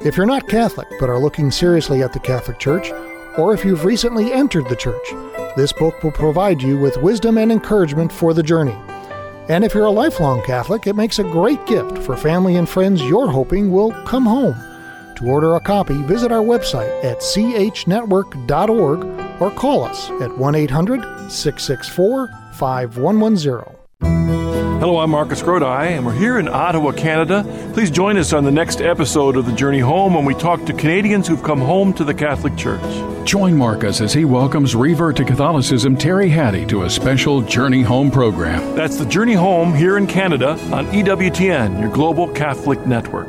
If 0.00 0.16
you're 0.16 0.24
not 0.24 0.48
Catholic 0.48 0.88
but 0.98 1.10
are 1.10 1.18
looking 1.18 1.50
seriously 1.50 2.02
at 2.02 2.14
the 2.14 2.18
Catholic 2.18 2.58
Church, 2.58 2.90
or 3.36 3.52
if 3.52 3.66
you've 3.66 3.84
recently 3.84 4.32
entered 4.32 4.66
the 4.70 4.76
Church, 4.76 5.12
this 5.56 5.74
book 5.74 6.02
will 6.02 6.10
provide 6.10 6.62
you 6.62 6.78
with 6.78 6.96
wisdom 7.02 7.36
and 7.36 7.52
encouragement 7.52 8.10
for 8.10 8.32
the 8.32 8.42
journey. 8.42 8.74
And 9.50 9.62
if 9.62 9.74
you're 9.74 9.84
a 9.84 9.90
lifelong 9.90 10.42
Catholic, 10.42 10.86
it 10.86 10.96
makes 10.96 11.18
a 11.18 11.24
great 11.24 11.64
gift 11.66 11.98
for 11.98 12.16
family 12.16 12.56
and 12.56 12.66
friends 12.66 13.02
you're 13.02 13.28
hoping 13.28 13.70
will 13.70 13.92
come 14.04 14.24
home. 14.24 14.56
To 15.16 15.26
order 15.26 15.56
a 15.56 15.60
copy, 15.60 16.00
visit 16.04 16.32
our 16.32 16.42
website 16.42 17.04
at 17.04 17.18
chnetwork.org 17.18 19.04
or 19.42 19.50
call 19.50 19.84
us 19.84 20.08
at 20.22 20.38
1 20.38 20.54
800 20.54 21.30
664 21.30 22.28
5110. 22.54 23.81
Hello, 24.82 24.98
I'm 24.98 25.10
Marcus 25.10 25.40
Grodi, 25.40 25.92
and 25.96 26.04
we're 26.04 26.12
here 26.12 26.40
in 26.40 26.48
Ottawa, 26.48 26.90
Canada. 26.90 27.44
Please 27.72 27.88
join 27.88 28.16
us 28.16 28.32
on 28.32 28.42
the 28.42 28.50
next 28.50 28.80
episode 28.80 29.36
of 29.36 29.46
The 29.46 29.52
Journey 29.52 29.78
Home 29.78 30.14
when 30.14 30.24
we 30.24 30.34
talk 30.34 30.64
to 30.64 30.72
Canadians 30.72 31.28
who've 31.28 31.40
come 31.40 31.60
home 31.60 31.92
to 31.92 32.02
the 32.02 32.12
Catholic 32.12 32.56
Church. 32.56 32.82
Join 33.24 33.56
Marcus 33.56 34.00
as 34.00 34.12
he 34.12 34.24
welcomes 34.24 34.74
revert 34.74 35.14
to 35.18 35.24
Catholicism 35.24 35.96
Terry 35.96 36.28
Hattie 36.28 36.66
to 36.66 36.82
a 36.82 36.90
special 36.90 37.40
Journey 37.42 37.82
Home 37.82 38.10
program. 38.10 38.74
That's 38.74 38.96
The 38.96 39.06
Journey 39.06 39.34
Home 39.34 39.72
here 39.72 39.98
in 39.98 40.08
Canada 40.08 40.58
on 40.72 40.88
EWTN, 40.88 41.80
your 41.80 41.92
global 41.92 42.26
Catholic 42.26 42.84
network. 42.84 43.28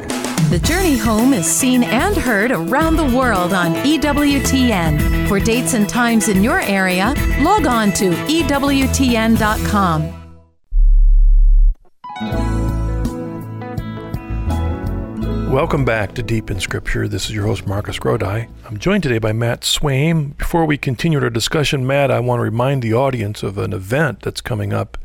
The 0.49 0.59
Journey 0.63 0.97
Home 0.97 1.33
is 1.33 1.45
seen 1.45 1.83
and 1.83 2.17
heard 2.17 2.49
around 2.49 2.95
the 2.95 3.15
world 3.15 3.53
on 3.53 3.75
EWTN. 3.75 5.27
For 5.27 5.39
dates 5.39 5.75
and 5.75 5.87
times 5.87 6.29
in 6.29 6.43
your 6.43 6.61
area, 6.61 7.13
log 7.41 7.67
on 7.67 7.91
to 7.91 8.09
EWTN.com. 8.09 9.43
Welcome 15.53 15.85
back 15.85 16.15
to 16.15 16.23
Deep 16.23 16.49
in 16.49 16.59
Scripture. 16.59 17.07
This 17.07 17.25
is 17.25 17.35
your 17.35 17.45
host, 17.45 17.67
Marcus 17.67 17.99
Grodi. 17.99 18.49
I'm 18.65 18.79
joined 18.79 19.03
today 19.03 19.19
by 19.19 19.33
Matt 19.33 19.61
Swaim. 19.61 20.35
Before 20.35 20.65
we 20.65 20.79
continue 20.79 21.21
our 21.21 21.29
discussion, 21.29 21.85
Matt, 21.85 22.09
I 22.09 22.21
want 22.21 22.39
to 22.39 22.43
remind 22.43 22.81
the 22.81 22.95
audience 22.95 23.43
of 23.43 23.59
an 23.59 23.71
event 23.71 24.23
that's 24.23 24.41
coming 24.41 24.73
up 24.73 24.97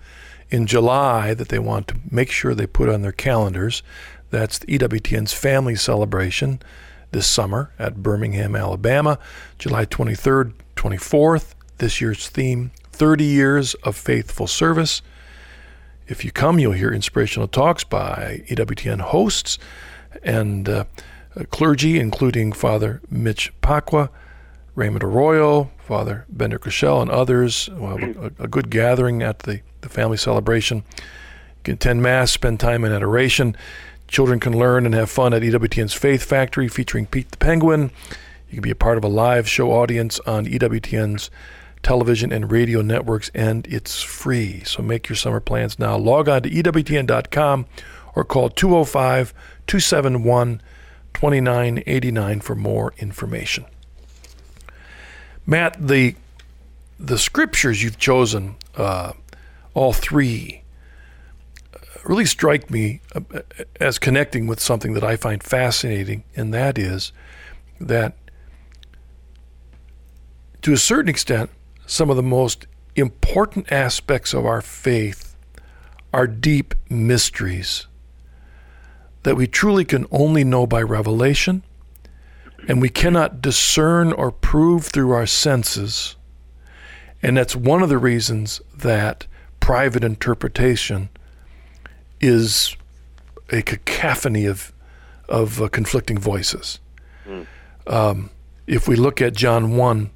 in 0.49 0.67
July 0.67 1.35
that 1.35 1.51
they 1.51 1.59
want 1.59 1.89
to 1.89 1.97
make 2.11 2.31
sure 2.31 2.55
they 2.55 2.67
put 2.67 2.89
on 2.89 3.03
their 3.03 3.13
calendars. 3.13 3.83
That's 4.31 4.59
the 4.59 4.79
EWTN's 4.79 5.35
family 5.35 5.75
celebration 5.75 6.63
this 7.11 7.29
summer 7.29 7.75
at 7.79 8.03
Birmingham, 8.03 8.57
Alabama, 8.57 9.19
July 9.59 9.85
23rd, 9.85 10.55
24th. 10.77 11.53
This 11.77 12.01
year's 12.01 12.27
theme 12.27 12.71
30 12.93 13.23
Years 13.23 13.75
of 13.75 13.97
Faithful 13.97 14.47
Service. 14.47 15.03
If 16.07 16.25
you 16.25 16.31
come, 16.31 16.59
you'll 16.59 16.73
hear 16.73 16.91
inspirational 16.91 17.49
talks 17.49 17.85
by 17.85 18.45
EWTN 18.49 19.03
hosts 19.03 19.59
and 20.23 20.69
uh, 20.69 20.85
clergy, 21.51 21.99
including 21.99 22.53
Father 22.53 23.01
Mitch 23.11 23.53
Pacwa, 23.61 24.11
Raymond 24.75 25.05
Arroyo, 25.05 25.71
Father 25.79 26.25
Benedict 26.29 26.65
Groeschel, 26.65 27.03
and 27.03 27.11
others. 27.11 27.69
We'll 27.73 27.97
have 27.97 28.17
a, 28.17 28.45
a, 28.45 28.49
good 28.49 28.71
gathering 28.71 29.23
at 29.23 29.41
the, 29.41 29.61
the 29.81 29.89
family 29.89 30.17
celebration. 30.17 30.79
You 30.97 31.63
can 31.65 31.75
attend 31.75 32.03
Mass, 32.03 32.31
spend 32.31 32.61
time 32.61 32.85
in 32.85 32.93
adoration. 32.93 33.57
Children 34.07 34.41
can 34.41 34.59
learn 34.59 34.87
and 34.87 34.95
have 34.95 35.11
fun 35.11 35.35
at 35.35 35.43
EWTN's 35.43 35.95
Faith 35.95 36.23
Factory 36.23 36.69
featuring 36.69 37.07
Pete 37.07 37.31
the 37.31 37.37
Penguin. 37.37 37.91
You 38.49 38.55
can 38.55 38.63
be 38.63 38.71
a 38.71 38.77
part 38.77 38.97
of 38.97 39.05
a 39.05 39.09
live 39.09 39.49
show 39.49 39.73
audience 39.73 40.21
on 40.21 40.47
EWTN's 40.47 41.31
television 41.83 42.33
and 42.33 42.51
radio 42.51 42.81
networks, 42.81 43.31
and 43.35 43.67
it's 43.67 44.03
free. 44.03 44.63
So 44.65 44.83
make 44.83 45.09
your 45.09 45.17
summer 45.17 45.41
plans 45.41 45.79
now. 45.79 45.97
Log 45.97 46.29
on 46.29 46.43
to 46.43 46.51
EWTN.com 46.51 47.67
or 48.19 48.25
call 48.25 48.51
205 48.51 49.33
271 49.69 50.61
2989 51.15 52.41
for 52.41 52.57
more 52.57 52.93
information. 52.99 53.65
Matt, 55.47 55.77
the 55.79 56.17
the 56.99 57.17
scriptures 57.17 57.81
you've 57.81 57.99
chosen, 57.99 58.57
uh, 58.77 59.13
all 59.73 59.93
three, 59.93 60.63
really 62.05 62.25
strike 62.25 62.69
me 62.73 63.01
uh, 63.15 63.21
as 63.79 64.01
connecting 64.01 64.49
with 64.49 64.59
something 64.59 64.95
that 64.95 65.05
I 65.05 65.15
find 65.15 65.41
fascinating, 65.41 66.25
and 66.35 66.53
that 66.53 66.77
is 66.77 67.13
that 67.81 68.17
to 70.63 70.73
a 70.73 70.77
certain 70.77 71.09
extent, 71.09 71.51
some 71.87 72.11
of 72.11 72.17
the 72.17 72.23
most 72.25 72.67
important 72.97 73.71
aspects 73.71 74.35
of 74.35 74.45
our 74.45 74.61
faith 74.61 75.37
are 76.13 76.27
deep 76.27 76.75
mysteries 76.91 77.87
that 79.23 79.37
we 79.37 79.47
truly 79.47 79.85
can 79.85 80.07
only 80.11 80.45
know 80.45 80.67
by 80.67 80.83
revelation, 80.83 81.63
and 82.67 82.81
we 82.81 82.89
cannot 82.89 83.41
discern 83.41 84.13
or 84.13 84.31
prove 84.31 84.87
through 84.87 85.11
our 85.13 85.27
senses. 85.27 86.17
And 87.23 87.37
that's 87.37 87.57
one 87.57 87.83
of 87.83 87.89
the 87.89 87.99
reasons 87.99 88.61
that 88.77 89.27
private 89.61 90.05
interpretation 90.05 91.09
is 92.21 92.77
a 93.51 93.63
cacophony 93.63 94.47
of, 94.47 94.73
of 95.29 95.61
uh, 95.63 95.69
conflicting 95.69 96.19
voices. 96.19 96.79
Mm. 97.27 97.47
Um, 97.87 98.31
if 98.67 98.87
we 98.87 98.97
look 98.97 99.23
at 99.23 99.35
John 99.35 99.77
1, 99.77 100.11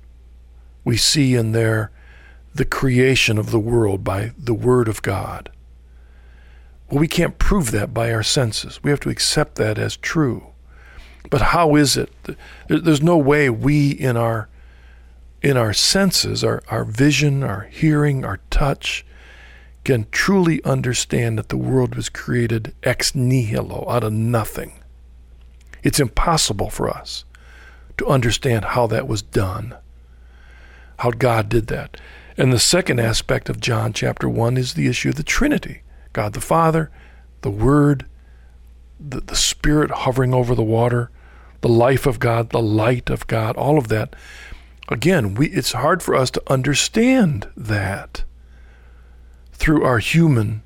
we 0.85 0.97
see 0.97 1.35
in 1.35 1.53
there 1.53 1.91
the 2.55 2.65
creation 2.65 3.39
of 3.39 3.51
the 3.51 3.59
world 3.59 4.05
by 4.05 4.33
the 4.37 4.55
Word 4.55 4.89
of 4.89 5.01
God. 5.03 5.51
Well, 6.93 7.01
we 7.01 7.09
can't 7.09 7.39
prove 7.39 7.71
that 7.71 7.95
by 7.95 8.13
our 8.13 8.23
senses. 8.23 8.79
We 8.83 8.91
have 8.91 9.01
to 9.01 9.09
accept 9.09 9.55
that 9.55 9.79
as 9.79 9.97
true. 9.97 10.49
But 11.31 11.41
how 11.41 11.75
is 11.75 11.97
it? 11.97 12.13
There's 12.69 13.01
no 13.01 13.17
way 13.17 13.49
we 13.49 13.93
in 13.93 14.19
our 14.19 14.51
in 15.41 15.57
our 15.57 15.73
senses, 15.73 16.45
our, 16.45 16.63
our 16.69 16.85
vision, 16.85 17.43
our 17.43 17.63
hearing, 17.63 18.27
our 18.27 18.41
touch, 18.51 19.07
can 19.85 20.07
truly 20.13 20.63
understand 20.65 21.39
that 21.39 21.49
the 21.49 21.57
world 21.57 21.95
was 21.95 22.11
created 22.11 22.75
ex 22.83 23.15
nihilo, 23.15 23.87
out 23.89 24.05
of 24.05 24.13
nothing. 24.13 24.79
It's 25.83 25.99
impossible 25.99 26.69
for 26.69 26.91
us 26.91 27.25
to 27.97 28.07
understand 28.07 28.67
how 28.67 28.87
that 28.89 29.09
was 29.09 29.23
done, 29.23 29.77
how 30.99 31.11
God 31.11 31.49
did 31.49 31.69
that. 31.69 31.97
And 32.37 32.53
the 32.53 32.59
second 32.59 33.01
aspect 33.01 33.49
of 33.49 33.61
John 33.61 33.95
chapter 33.95 34.29
1 34.29 34.59
is 34.59 34.75
the 34.75 34.89
issue 34.89 35.09
of 35.09 35.17
the 35.17 35.23
Trinity 35.23 35.81
God 36.13 36.33
the 36.33 36.41
Father, 36.41 36.91
the 37.43 37.51
Word, 37.51 38.07
the, 39.01 39.21
the 39.21 39.37
Spirit 39.37 39.91
hovering 39.91 40.35
over 40.35 40.55
the 40.55 40.63
water, 40.63 41.11
the 41.61 41.69
life 41.69 42.07
of 42.07 42.19
God, 42.19 42.51
the 42.51 42.63
light 42.63 43.11
of 43.11 43.27
God, 43.27 43.57
all 43.57 43.79
of 43.79 43.89
that. 43.89 44.15
Again, 44.89 45.35
we, 45.35 45.49
it's 45.49 45.73
hard 45.73 46.03
for 46.03 46.15
us 46.15 46.31
to 46.33 46.43
understand 46.49 47.49
that 47.57 48.25
through 49.53 49.85
our 49.85 49.99
human 49.99 50.63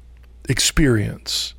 experience. 0.48 1.54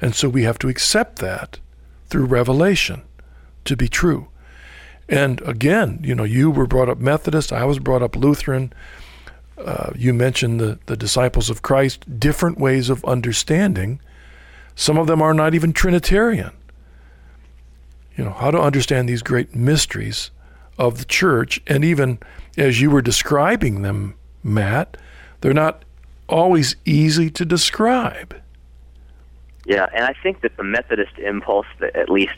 And 0.00 0.14
so 0.14 0.28
we 0.28 0.44
have 0.44 0.58
to 0.60 0.68
accept 0.68 1.18
that 1.18 1.58
through 2.06 2.26
revelation 2.26 3.02
to 3.64 3.76
be 3.76 3.88
true. 3.88 4.28
And 5.08 5.40
again, 5.42 6.00
you 6.02 6.14
know, 6.14 6.24
you 6.24 6.50
were 6.50 6.66
brought 6.66 6.88
up 6.88 6.98
Methodist, 6.98 7.52
I 7.52 7.64
was 7.64 7.78
brought 7.78 8.02
up 8.02 8.14
Lutheran. 8.14 8.72
Uh, 9.64 9.90
you 9.96 10.14
mentioned 10.14 10.60
the, 10.60 10.78
the 10.86 10.96
disciples 10.96 11.50
of 11.50 11.62
Christ, 11.62 12.18
different 12.18 12.58
ways 12.58 12.90
of 12.90 13.04
understanding. 13.04 14.00
Some 14.74 14.98
of 14.98 15.06
them 15.06 15.20
are 15.20 15.34
not 15.34 15.54
even 15.54 15.72
Trinitarian. 15.72 16.52
You 18.16 18.24
know, 18.24 18.30
how 18.32 18.50
to 18.50 18.60
understand 18.60 19.08
these 19.08 19.22
great 19.22 19.54
mysteries 19.54 20.30
of 20.78 20.98
the 20.98 21.04
church. 21.04 21.60
And 21.66 21.84
even 21.84 22.18
as 22.56 22.80
you 22.80 22.90
were 22.90 23.02
describing 23.02 23.82
them, 23.82 24.14
Matt, 24.42 24.96
they're 25.40 25.52
not 25.52 25.84
always 26.28 26.76
easy 26.84 27.30
to 27.30 27.44
describe. 27.44 28.34
Yeah, 29.66 29.86
and 29.92 30.04
I 30.04 30.14
think 30.22 30.40
that 30.42 30.56
the 30.56 30.64
Methodist 30.64 31.18
impulse 31.18 31.66
that 31.80 31.94
at 31.94 32.08
least 32.08 32.36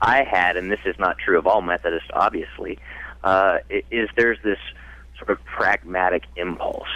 I 0.00 0.24
had, 0.24 0.56
and 0.56 0.70
this 0.70 0.80
is 0.84 0.98
not 0.98 1.18
true 1.18 1.38
of 1.38 1.46
all 1.46 1.62
Methodists, 1.62 2.08
obviously, 2.12 2.78
uh, 3.24 3.58
is 3.90 4.08
there's 4.16 4.38
this 4.42 4.58
sort 5.24 5.38
of 5.38 5.44
pragmatic 5.44 6.24
impulse 6.36 6.88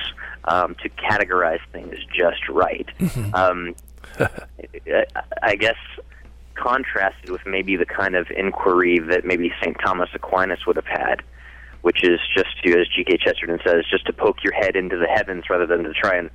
um, 0.45 0.75
to 0.83 0.89
categorize 0.89 1.61
things 1.73 1.97
just 2.15 2.49
right. 2.49 2.89
Mm-hmm. 2.99 3.35
Um, 3.35 3.75
I 5.43 5.57
guess 5.57 5.77
contrasted 6.55 7.31
with 7.31 7.45
maybe 7.47 7.77
the 7.77 7.87
kind 7.87 8.17
of 8.17 8.31
inquiry 8.31 8.99
that 8.99 9.25
maybe 9.25 9.53
St. 9.61 9.77
Thomas 9.85 10.09
Aquinas 10.15 10.67
would 10.67 10.77
have 10.77 10.87
had, 10.87 11.23
which 11.83 12.03
is 12.03 12.19
just 12.35 12.49
to, 12.65 12.81
as 12.81 12.89
G.K. 12.89 13.19
Chesterton 13.19 13.59
says, 13.65 13.85
just 13.91 14.07
to 14.07 14.13
poke 14.13 14.43
your 14.43 14.55
head 14.55 14.75
into 14.75 14.97
the 14.97 15.07
heavens 15.07 15.45
rather 15.51 15.67
than 15.67 15.85
to 15.85 15.93
try 15.93 16.17
and 16.17 16.31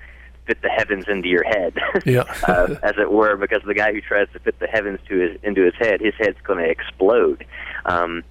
fit 0.46 0.62
the 0.62 0.70
heavens 0.70 1.06
into 1.08 1.28
your 1.28 1.44
head, 1.44 1.76
yeah. 2.06 2.22
uh, 2.48 2.76
as 2.84 2.94
it 3.00 3.12
were, 3.12 3.36
because 3.36 3.62
the 3.66 3.74
guy 3.74 3.92
who 3.92 4.02
tries 4.02 4.28
to 4.34 4.40
fit 4.40 4.60
the 4.60 4.68
heavens 4.68 5.00
to 5.08 5.18
his 5.18 5.40
into 5.44 5.64
his 5.64 5.74
head, 5.80 6.02
his 6.02 6.14
head's 6.20 6.40
going 6.44 6.60
to 6.60 6.70
explode. 6.70 7.46
Um, 7.86 8.24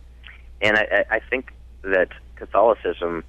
and 0.62 0.76
I, 0.76 1.04
I 1.10 1.20
think 1.30 1.52
that 1.82 2.08
Catholicism 2.36 3.24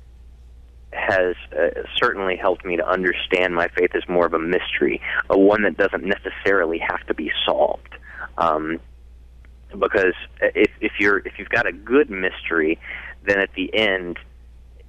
has 0.94 1.36
uh, 1.58 1.82
certainly 1.96 2.36
helped 2.36 2.66
me 2.66 2.78
to 2.78 2.88
understand 2.88 3.56
my 3.56 3.68
faith 3.70 3.92
as 3.96 4.08
more 4.08 4.26
of 4.26 4.34
a 4.34 4.40
mystery, 4.40 5.02
a 5.30 5.38
one 5.38 5.64
that 5.64 5.78
doesn't 5.78 6.04
necessarily 6.04 6.80
have 6.80 7.06
to 7.08 7.14
be 7.14 7.32
solved. 7.46 7.96
Um, 8.38 8.80
because 9.78 10.14
if, 10.42 10.72
if 10.82 10.94
you're 11.00 11.20
if 11.20 11.40
you've 11.40 11.50
got 11.50 11.66
a 11.66 11.72
good 11.72 12.10
mystery, 12.10 12.78
then 13.24 13.40
at 13.40 13.54
the 13.54 13.74
end 13.74 14.18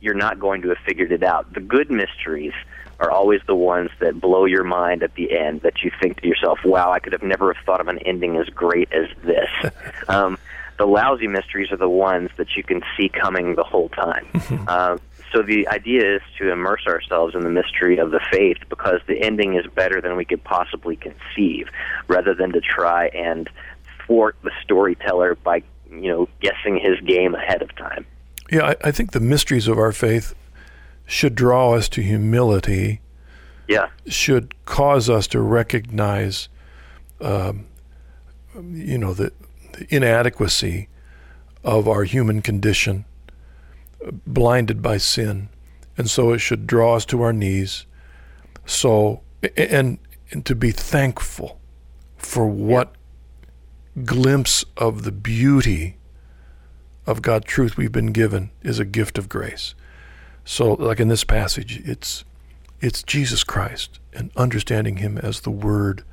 you're 0.00 0.14
not 0.14 0.40
going 0.40 0.62
to 0.62 0.68
have 0.70 0.78
figured 0.84 1.12
it 1.12 1.22
out. 1.22 1.52
The 1.54 1.60
good 1.60 1.90
mysteries 1.90 2.52
are 2.98 3.10
always 3.10 3.40
the 3.46 3.54
ones 3.54 3.90
that 4.00 4.20
blow 4.20 4.44
your 4.44 4.64
mind 4.64 5.02
at 5.02 5.14
the 5.14 5.36
end 5.36 5.62
that 5.62 5.82
you 5.82 5.90
think 6.00 6.20
to 6.20 6.28
yourself, 6.28 6.58
wow, 6.64 6.90
I 6.92 6.98
could 6.98 7.12
have 7.12 7.22
never 7.22 7.52
have 7.52 7.64
thought 7.64 7.80
of 7.80 7.88
an 7.88 7.98
ending 8.00 8.36
as 8.36 8.48
great 8.48 8.92
as 8.92 9.06
this. 9.24 9.72
um, 10.08 10.38
the 10.78 10.86
lousy 10.86 11.28
mysteries 11.28 11.70
are 11.70 11.76
the 11.76 11.88
ones 11.88 12.30
that 12.36 12.56
you 12.56 12.62
can 12.62 12.82
see 12.96 13.08
coming 13.08 13.54
the 13.54 13.62
whole 13.62 13.88
time. 13.90 14.26
uh, 14.66 14.98
so 15.32 15.42
the 15.42 15.66
idea 15.68 16.16
is 16.16 16.22
to 16.38 16.50
immerse 16.50 16.86
ourselves 16.86 17.34
in 17.34 17.42
the 17.42 17.50
mystery 17.50 17.98
of 17.98 18.10
the 18.10 18.20
faith 18.30 18.58
because 18.68 19.00
the 19.06 19.22
ending 19.22 19.54
is 19.54 19.66
better 19.74 20.00
than 20.00 20.16
we 20.16 20.24
could 20.24 20.44
possibly 20.44 20.96
conceive, 20.96 21.68
rather 22.08 22.34
than 22.34 22.52
to 22.52 22.60
try 22.60 23.06
and 23.08 23.48
thwart 24.06 24.36
the 24.42 24.50
storyteller 24.62 25.34
by 25.36 25.62
you 25.90 26.08
know 26.08 26.28
guessing 26.40 26.78
his 26.78 27.00
game 27.00 27.34
ahead 27.34 27.62
of 27.62 27.74
time. 27.76 28.06
Yeah, 28.50 28.68
I, 28.68 28.88
I 28.88 28.90
think 28.90 29.12
the 29.12 29.20
mysteries 29.20 29.68
of 29.68 29.78
our 29.78 29.92
faith 29.92 30.34
should 31.06 31.34
draw 31.34 31.72
us 31.74 31.88
to 31.90 32.02
humility. 32.02 33.00
Yeah. 33.68 33.88
Should 34.06 34.54
cause 34.64 35.08
us 35.08 35.26
to 35.28 35.40
recognize, 35.40 36.48
um, 37.20 37.66
you 38.54 38.98
know, 38.98 39.14
the, 39.14 39.32
the 39.72 39.86
inadequacy 39.88 40.88
of 41.64 41.88
our 41.88 42.04
human 42.04 42.42
condition, 42.42 43.04
blinded 44.26 44.82
by 44.82 44.96
sin, 44.96 45.48
and 45.96 46.10
so 46.10 46.32
it 46.32 46.38
should 46.38 46.66
draw 46.66 46.96
us 46.96 47.04
to 47.06 47.22
our 47.22 47.32
knees. 47.32 47.86
So, 48.66 49.22
and, 49.56 49.98
and 50.30 50.46
to 50.46 50.54
be 50.54 50.70
thankful 50.70 51.60
for 52.16 52.46
what 52.46 52.94
glimpse 54.04 54.64
of 54.76 55.02
the 55.02 55.12
beauty 55.12 55.96
of 57.06 57.20
God 57.20 57.44
truth 57.44 57.76
we've 57.76 57.92
been 57.92 58.12
given 58.12 58.50
is 58.62 58.78
a 58.78 58.84
gift 58.84 59.18
of 59.18 59.28
grace. 59.28 59.74
So, 60.44 60.74
like 60.74 61.00
in 61.00 61.08
this 61.08 61.24
passage, 61.24 61.80
it's 61.84 62.24
it's 62.80 63.02
Jesus 63.02 63.44
Christ 63.44 64.00
and 64.12 64.30
understanding 64.36 64.96
Him 64.96 65.18
as 65.18 65.40
the 65.40 65.50
Word 65.50 66.04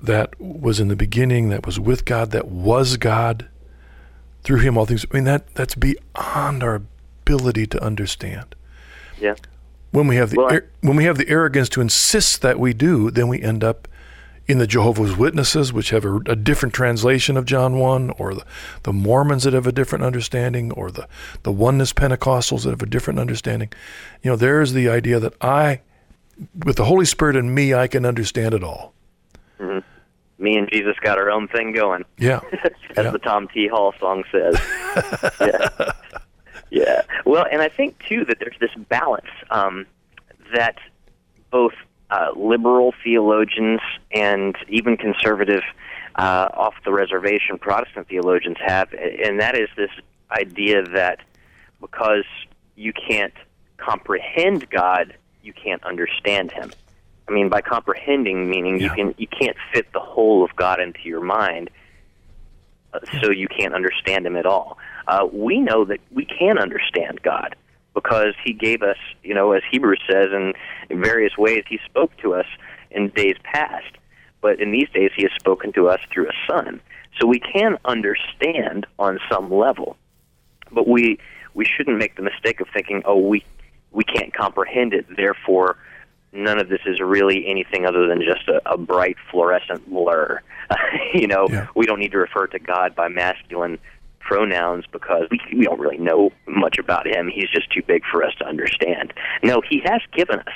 that 0.00 0.40
was 0.40 0.80
in 0.80 0.88
the 0.88 0.96
beginning, 0.96 1.48
that 1.50 1.66
was 1.66 1.78
with 1.78 2.04
God, 2.04 2.30
that 2.30 2.48
was 2.48 2.96
God. 2.96 3.48
Through 4.42 4.60
Him, 4.60 4.78
all 4.78 4.86
things. 4.86 5.04
I 5.10 5.14
mean, 5.14 5.24
that 5.24 5.54
that's 5.54 5.74
beyond 5.74 6.62
our 6.62 6.82
ability 7.22 7.66
to 7.66 7.82
understand. 7.82 8.54
Yeah. 9.20 9.34
When 9.90 10.06
we 10.06 10.16
have 10.16 10.30
the 10.30 10.36
well, 10.36 10.60
when 10.80 10.96
we 10.96 11.04
have 11.04 11.18
the 11.18 11.28
arrogance 11.28 11.68
to 11.70 11.80
insist 11.80 12.42
that 12.42 12.58
we 12.58 12.72
do, 12.72 13.10
then 13.10 13.28
we 13.28 13.40
end 13.40 13.64
up 13.64 13.88
in 14.48 14.58
the 14.58 14.66
Jehovah's 14.66 15.14
Witnesses, 15.16 15.72
which 15.74 15.90
have 15.90 16.06
a, 16.06 16.16
a, 16.26 16.34
different 16.34 16.74
translation 16.74 17.36
of 17.36 17.44
John 17.44 17.78
1, 17.78 18.10
or 18.12 18.34
the, 18.34 18.44
the 18.84 18.94
Mormons 18.94 19.44
that 19.44 19.52
have 19.52 19.66
a 19.66 19.72
different 19.72 20.04
understanding, 20.04 20.72
or 20.72 20.90
the, 20.90 21.06
the 21.42 21.52
Oneness 21.52 21.92
Pentecostals 21.92 22.64
that 22.64 22.70
have 22.70 22.82
a 22.82 22.86
different 22.86 23.20
understanding. 23.20 23.70
You 24.22 24.30
know, 24.30 24.36
there's 24.36 24.72
the 24.72 24.88
idea 24.88 25.20
that 25.20 25.34
I, 25.42 25.82
with 26.64 26.76
the 26.76 26.86
Holy 26.86 27.04
Spirit 27.04 27.36
in 27.36 27.54
me, 27.54 27.74
I 27.74 27.88
can 27.88 28.06
understand 28.06 28.54
it 28.54 28.64
all. 28.64 28.94
Me 30.38 30.56
and 30.56 30.68
Jesus 30.70 30.96
got 31.00 31.18
our 31.18 31.30
own 31.30 31.48
thing 31.48 31.72
going. 31.72 32.04
Yeah. 32.16 32.40
As 32.96 33.04
yeah. 33.04 33.10
the 33.10 33.18
Tom 33.18 33.48
T. 33.48 33.66
Hall 33.68 33.92
song 33.98 34.24
says. 34.30 34.56
yeah. 35.40 35.92
Yeah. 36.70 37.02
Well, 37.24 37.46
and 37.50 37.62
I 37.62 37.68
think, 37.68 38.02
too, 38.08 38.24
that 38.26 38.38
there's 38.38 38.58
this 38.60 38.70
balance 38.88 39.26
um, 39.50 39.86
that 40.54 40.78
both 41.50 41.72
uh, 42.10 42.30
liberal 42.36 42.94
theologians 43.02 43.80
and 44.12 44.56
even 44.68 44.96
conservative 44.96 45.62
uh, 46.16 46.48
off 46.54 46.74
the 46.84 46.92
reservation 46.92 47.58
Protestant 47.58 48.08
theologians 48.08 48.56
have, 48.64 48.92
and 48.92 49.40
that 49.40 49.56
is 49.56 49.68
this 49.76 49.90
idea 50.30 50.82
that 50.82 51.20
because 51.80 52.24
you 52.76 52.92
can't 52.92 53.34
comprehend 53.76 54.68
God, 54.70 55.14
you 55.42 55.52
can't 55.52 55.82
understand 55.84 56.50
Him. 56.52 56.72
I 57.28 57.32
mean, 57.32 57.48
by 57.48 57.60
comprehending, 57.60 58.48
meaning 58.48 58.80
yeah. 58.80 58.86
you 58.86 58.90
can 58.90 59.14
you 59.18 59.26
can't 59.26 59.56
fit 59.72 59.92
the 59.92 60.00
whole 60.00 60.44
of 60.44 60.54
God 60.56 60.80
into 60.80 61.00
your 61.04 61.20
mind, 61.20 61.70
uh, 62.94 63.00
so 63.20 63.30
you 63.30 63.48
can't 63.48 63.74
understand 63.74 64.26
Him 64.26 64.36
at 64.36 64.46
all. 64.46 64.78
Uh, 65.06 65.26
we 65.30 65.60
know 65.60 65.84
that 65.84 66.00
we 66.10 66.24
can 66.24 66.58
understand 66.58 67.22
God 67.22 67.56
because 67.94 68.34
he 68.44 68.52
gave 68.52 68.82
us, 68.82 68.96
you 69.24 69.34
know, 69.34 69.52
as 69.52 69.62
Hebrews 69.70 70.00
says, 70.08 70.28
in, 70.32 70.52
in 70.88 71.02
various 71.02 71.36
ways, 71.36 71.64
he 71.68 71.80
spoke 71.84 72.16
to 72.18 72.34
us 72.34 72.46
in 72.90 73.08
days 73.08 73.34
past. 73.42 73.96
But 74.40 74.60
in 74.60 74.70
these 74.70 74.88
days, 74.90 75.10
he 75.16 75.24
has 75.24 75.32
spoken 75.32 75.72
to 75.72 75.88
us 75.88 75.98
through 76.12 76.28
a 76.28 76.32
son. 76.46 76.80
So 77.18 77.26
we 77.26 77.40
can 77.40 77.76
understand 77.84 78.86
on 78.98 79.18
some 79.30 79.52
level, 79.52 79.96
but 80.70 80.86
we 80.86 81.18
we 81.54 81.64
shouldn't 81.64 81.98
make 81.98 82.14
the 82.14 82.22
mistake 82.22 82.60
of 82.60 82.68
thinking, 82.72 83.02
oh, 83.04 83.18
we 83.18 83.44
we 83.90 84.04
can't 84.04 84.32
comprehend 84.32 84.94
it. 84.94 85.06
Therefore, 85.16 85.76
none 86.32 86.60
of 86.60 86.68
this 86.68 86.80
is 86.86 87.00
really 87.00 87.46
anything 87.46 87.86
other 87.86 88.06
than 88.06 88.22
just 88.22 88.48
a, 88.48 88.60
a 88.70 88.76
bright 88.76 89.16
fluorescent 89.30 89.88
blur. 89.88 90.40
you 91.14 91.26
know, 91.26 91.46
yeah. 91.48 91.66
we 91.74 91.86
don't 91.86 91.98
need 91.98 92.12
to 92.12 92.18
refer 92.18 92.46
to 92.48 92.58
God 92.58 92.94
by 92.94 93.08
masculine 93.08 93.78
pronouns 94.20 94.84
because 94.92 95.26
we, 95.30 95.40
we 95.56 95.64
don't 95.64 95.80
really 95.80 95.98
know 95.98 96.30
much 96.46 96.78
about 96.78 97.06
him. 97.06 97.28
He's 97.28 97.48
just 97.48 97.70
too 97.72 97.82
big 97.86 98.02
for 98.10 98.22
us 98.22 98.34
to 98.38 98.46
understand. 98.46 99.14
No, 99.42 99.62
he 99.68 99.80
has 99.84 100.02
given 100.14 100.40
us 100.40 100.54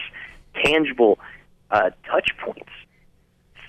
tangible 0.63 1.19
uh, 1.71 1.91
touch 2.07 2.31
points, 2.45 2.71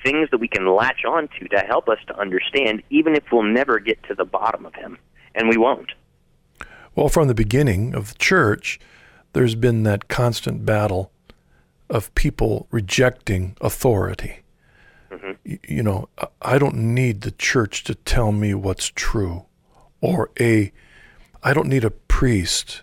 things 0.03 0.29
that 0.31 0.39
we 0.39 0.49
can 0.49 0.67
latch 0.67 1.05
on 1.05 1.29
to 1.39 1.47
to 1.47 1.59
help 1.59 1.87
us 1.87 1.99
to 2.07 2.19
understand, 2.19 2.83
even 2.89 3.15
if 3.15 3.23
we'll 3.31 3.43
never 3.43 3.79
get 3.79 4.03
to 4.03 4.15
the 4.15 4.25
bottom 4.25 4.65
of 4.65 4.75
him. 4.75 4.97
And 5.35 5.49
we 5.49 5.58
won't. 5.58 5.93
Well, 6.95 7.10
from 7.10 7.27
the 7.27 7.33
beginning 7.33 7.95
of 7.95 8.10
the 8.10 8.19
church, 8.19 8.79
there's 9.31 9.56
been 9.56 9.83
that 9.83 10.10
constant 10.10 10.63
battle 10.65 11.12
of 11.94 12.13
people 12.15 12.67
rejecting 12.71 13.56
authority. 13.62 14.39
Mm-hmm. 15.12 15.54
You 15.67 15.83
know, 15.83 16.10
I 16.41 16.58
don't 16.58 16.75
need 16.75 17.21
the 17.21 17.31
church 17.31 17.83
to 17.83 17.94
tell 17.94 18.31
me 18.31 18.56
what's 18.56 18.89
true 18.89 19.46
or 20.02 20.31
a 20.39 20.73
I 21.44 21.54
don't 21.54 21.67
need 21.67 21.83
a 21.83 21.91
priest 21.91 22.81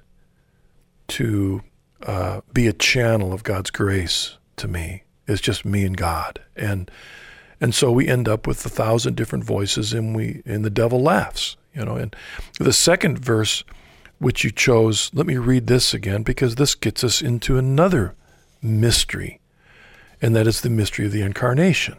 to 1.08 1.62
uh, 2.04 2.42
be 2.52 2.68
a 2.68 2.72
channel 2.72 3.32
of 3.32 3.42
God's 3.42 3.70
grace 3.70 4.36
to 4.56 4.68
me. 4.68 5.02
It's 5.26 5.40
just 5.40 5.64
me 5.64 5.84
and 5.84 5.96
God, 5.96 6.40
and 6.54 6.88
and 7.60 7.74
so 7.74 7.90
we 7.90 8.06
end 8.06 8.28
up 8.28 8.46
with 8.46 8.64
a 8.64 8.68
thousand 8.68 9.16
different 9.16 9.44
voices, 9.44 9.92
and 9.92 10.14
we 10.14 10.42
and 10.46 10.64
the 10.64 10.70
devil 10.70 11.02
laughs, 11.02 11.56
you 11.74 11.84
know. 11.84 11.96
And 11.96 12.14
the 12.60 12.72
second 12.72 13.18
verse, 13.18 13.64
which 14.18 14.44
you 14.44 14.52
chose, 14.52 15.10
let 15.12 15.26
me 15.26 15.36
read 15.36 15.66
this 15.66 15.92
again 15.92 16.22
because 16.22 16.54
this 16.54 16.76
gets 16.76 17.02
us 17.02 17.20
into 17.20 17.58
another 17.58 18.14
mystery, 18.62 19.40
and 20.20 20.34
that 20.36 20.46
is 20.46 20.60
the 20.60 20.70
mystery 20.70 21.06
of 21.06 21.12
the 21.12 21.22
incarnation. 21.22 21.96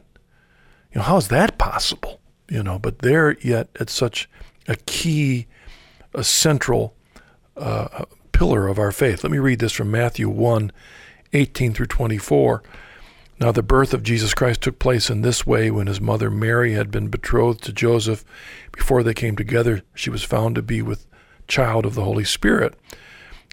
You 0.94 1.00
know, 1.00 1.04
how 1.04 1.18
is 1.18 1.30
that 1.30 1.58
possible? 1.58 2.20
You 2.50 2.64
know, 2.64 2.78
but 2.78 3.00
there 3.00 3.38
yet 3.40 3.70
at 3.80 3.90
such 3.90 4.30
a 4.68 4.76
key, 4.76 5.48
a 6.14 6.24
central 6.24 6.94
uh, 7.56 8.06
pillar 8.32 8.68
of 8.68 8.80
our 8.80 8.92
faith. 8.92 9.24
Let 9.24 9.32
me 9.32 9.40
read 9.40 9.60
this 9.60 9.72
from 9.72 9.92
Matthew 9.92 10.30
1 10.30 10.72
18 11.34 11.74
through 11.74 11.86
24. 11.86 12.62
Now, 13.40 13.52
the 13.52 13.64
birth 13.64 13.94
of 13.94 14.04
Jesus 14.04 14.34
Christ 14.36 14.62
took 14.62 14.78
place 14.78 15.10
in 15.10 15.22
this 15.22 15.48
way 15.48 15.72
when 15.72 15.88
his 15.88 16.00
mother 16.00 16.30
Mary 16.30 16.74
had 16.74 16.92
been 16.92 17.08
betrothed 17.08 17.64
to 17.64 17.74
Joseph. 17.74 18.24
Before 18.72 19.02
they 19.02 19.16
came 19.16 19.36
together, 19.36 19.82
she 19.96 20.12
was 20.12 20.24
found 20.24 20.56
to 20.56 20.62
be 20.62 20.82
with 20.82 21.08
child 21.48 21.86
of 21.86 21.96
the 21.96 22.04
Holy 22.04 22.24
Spirit. 22.24 22.76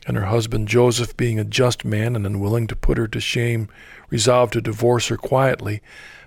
And 0.09 0.17
her 0.17 0.25
husband 0.25 0.69
Joseph, 0.69 1.15
being 1.19 1.39
a 1.39 1.45
just 1.45 1.85
man 1.85 2.17
and 2.17 2.25
unwilling 2.25 2.67
to 2.69 2.75
put 2.75 2.97
her 2.97 3.07
to 3.09 3.21
shame, 3.21 3.69
resolved 4.09 4.55
to 4.55 4.63
divorce 4.63 5.09
her 5.09 5.19
quietly. 5.19 5.83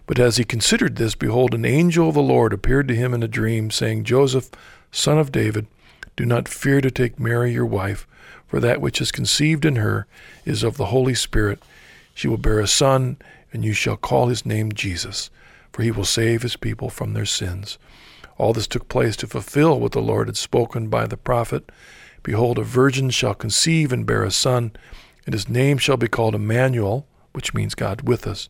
But 0.05 0.19
as 0.19 0.37
he 0.37 0.43
considered 0.43 0.97
this, 0.97 1.15
behold, 1.15 1.55
an 1.55 1.65
angel 1.65 2.09
of 2.09 2.13
the 2.13 2.21
Lord 2.21 2.53
appeared 2.53 2.87
to 2.89 2.95
him 2.95 3.11
in 3.11 3.23
a 3.23 3.27
dream, 3.27 3.71
saying, 3.71 4.03
Joseph, 4.03 4.51
son 4.91 5.17
of 5.17 5.31
David, 5.31 5.65
do 6.15 6.25
not 6.25 6.47
fear 6.47 6.79
to 6.79 6.91
take 6.91 7.19
Mary 7.19 7.53
your 7.53 7.65
wife, 7.65 8.05
for 8.45 8.59
that 8.59 8.81
which 8.81 9.01
is 9.01 9.11
conceived 9.11 9.65
in 9.65 9.77
her 9.77 10.05
is 10.45 10.61
of 10.61 10.77
the 10.77 10.87
Holy 10.87 11.15
Spirit. 11.15 11.59
She 12.13 12.27
will 12.27 12.37
bear 12.37 12.59
a 12.59 12.67
son 12.67 13.17
and 13.51 13.65
you 13.65 13.73
shall 13.73 13.97
call 13.97 14.27
his 14.27 14.45
name 14.45 14.71
Jesus, 14.73 15.31
for 15.73 15.81
he 15.81 15.89
will 15.89 16.05
save 16.05 16.43
his 16.43 16.55
people 16.55 16.91
from 16.91 17.13
their 17.13 17.25
sins. 17.25 17.79
All 18.37 18.53
this 18.53 18.67
took 18.67 18.87
place 18.87 19.15
to 19.17 19.27
fulfill 19.27 19.79
what 19.79 19.91
the 19.93 20.01
Lord 20.01 20.27
had 20.27 20.37
spoken 20.37 20.87
by 20.87 21.07
the 21.07 21.17
prophet 21.17 21.67
Behold, 22.23 22.57
a 22.59 22.63
virgin 22.63 23.09
shall 23.09 23.33
conceive 23.33 23.91
and 23.91 24.05
bear 24.05 24.23
a 24.23 24.31
son, 24.31 24.71
and 25.25 25.33
his 25.33 25.49
name 25.49 25.77
shall 25.77 25.97
be 25.97 26.07
called 26.07 26.35
Emmanuel, 26.35 27.05
which 27.33 27.53
means 27.53 27.75
God 27.75 28.01
with 28.07 28.27
us. 28.27 28.49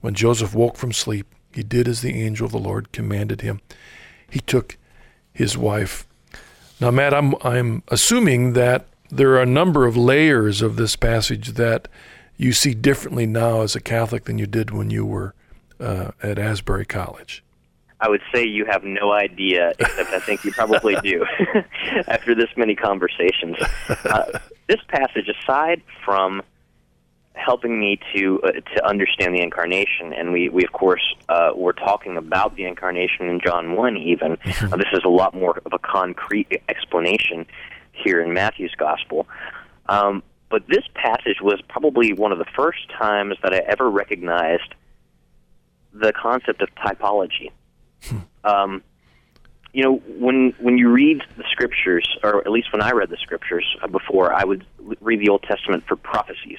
When 0.00 0.14
Joseph 0.14 0.54
woke 0.54 0.76
from 0.76 0.92
sleep, 0.92 1.26
he 1.52 1.62
did 1.62 1.88
as 1.88 2.00
the 2.00 2.20
angel 2.20 2.46
of 2.46 2.52
the 2.52 2.58
Lord 2.58 2.92
commanded 2.92 3.40
him. 3.40 3.60
He 4.28 4.40
took 4.40 4.76
his 5.32 5.56
wife. 5.56 6.06
Now, 6.80 6.90
Matt, 6.90 7.14
I'm, 7.14 7.34
I'm 7.42 7.82
assuming 7.88 8.52
that 8.54 8.86
there 9.10 9.30
are 9.30 9.42
a 9.42 9.46
number 9.46 9.86
of 9.86 9.96
layers 9.96 10.62
of 10.62 10.76
this 10.76 10.96
passage 10.96 11.52
that 11.52 11.88
you 12.36 12.52
see 12.52 12.74
differently 12.74 13.26
now 13.26 13.62
as 13.62 13.76
a 13.76 13.80
Catholic 13.80 14.24
than 14.24 14.38
you 14.38 14.46
did 14.46 14.70
when 14.70 14.90
you 14.90 15.06
were 15.06 15.34
uh, 15.80 16.10
at 16.22 16.38
Asbury 16.38 16.84
College? 16.84 17.42
I 18.00 18.08
would 18.08 18.22
say 18.34 18.44
you 18.44 18.64
have 18.66 18.84
no 18.84 19.12
idea, 19.12 19.72
except 19.78 20.10
I 20.10 20.18
think 20.18 20.44
you 20.44 20.52
probably 20.52 20.96
do 20.96 21.24
after 22.08 22.34
this 22.34 22.50
many 22.56 22.74
conversations. 22.74 23.56
Uh, 23.88 24.38
this 24.68 24.80
passage, 24.88 25.28
aside 25.28 25.82
from 26.04 26.42
helping 27.34 27.80
me 27.80 27.98
to 28.14 28.40
uh, 28.42 28.52
to 28.52 28.86
understand 28.86 29.34
the 29.34 29.42
incarnation, 29.42 30.12
and 30.12 30.32
we, 30.32 30.48
we 30.48 30.64
of 30.64 30.72
course 30.72 31.02
uh, 31.28 31.50
were 31.54 31.72
talking 31.72 32.16
about 32.16 32.56
the 32.56 32.64
incarnation 32.64 33.28
in 33.28 33.40
John 33.40 33.76
one. 33.76 33.96
Even 33.96 34.32
uh, 34.44 34.76
this 34.76 34.88
is 34.92 35.00
a 35.04 35.08
lot 35.08 35.34
more 35.34 35.60
of 35.64 35.72
a 35.72 35.78
concrete 35.78 36.48
explanation 36.68 37.46
here 37.92 38.20
in 38.20 38.32
Matthew's 38.32 38.74
gospel. 38.76 39.26
Um, 39.88 40.22
but 40.50 40.66
this 40.68 40.84
passage 40.94 41.40
was 41.40 41.60
probably 41.68 42.12
one 42.12 42.32
of 42.32 42.38
the 42.38 42.46
first 42.56 42.88
times 42.90 43.36
that 43.42 43.52
I 43.52 43.58
ever 43.58 43.90
recognized 43.90 44.74
the 45.92 46.12
concept 46.12 46.62
of 46.62 46.68
typology. 46.76 47.50
Um, 48.44 48.82
you 49.72 49.82
know, 49.82 49.96
when 50.18 50.54
when 50.60 50.78
you 50.78 50.90
read 50.90 51.22
the 51.36 51.44
scriptures, 51.50 52.08
or 52.22 52.38
at 52.38 52.50
least 52.50 52.72
when 52.72 52.82
I 52.82 52.92
read 52.92 53.10
the 53.10 53.16
scriptures 53.16 53.66
uh, 53.82 53.88
before, 53.88 54.32
I 54.32 54.44
would 54.44 54.64
read 55.00 55.20
the 55.20 55.28
Old 55.28 55.42
Testament 55.42 55.84
for 55.88 55.96
prophecies, 55.96 56.58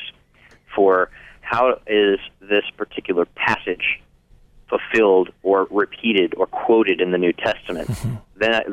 for 0.76 1.10
how 1.42 1.80
is 1.88 2.20
this 2.42 2.64
particular 2.76 3.26
passage 3.36 4.02
fulfilled 4.70 5.30
or 5.44 5.68
repeated 5.70 6.34
or 6.36 6.48
quoted 6.48 7.00
in 7.00 7.12
the 7.12 7.18
New 7.18 7.32
Testament, 7.32 7.88
mm-hmm. 7.88 8.16
then 8.36 8.54
I, 8.54 8.64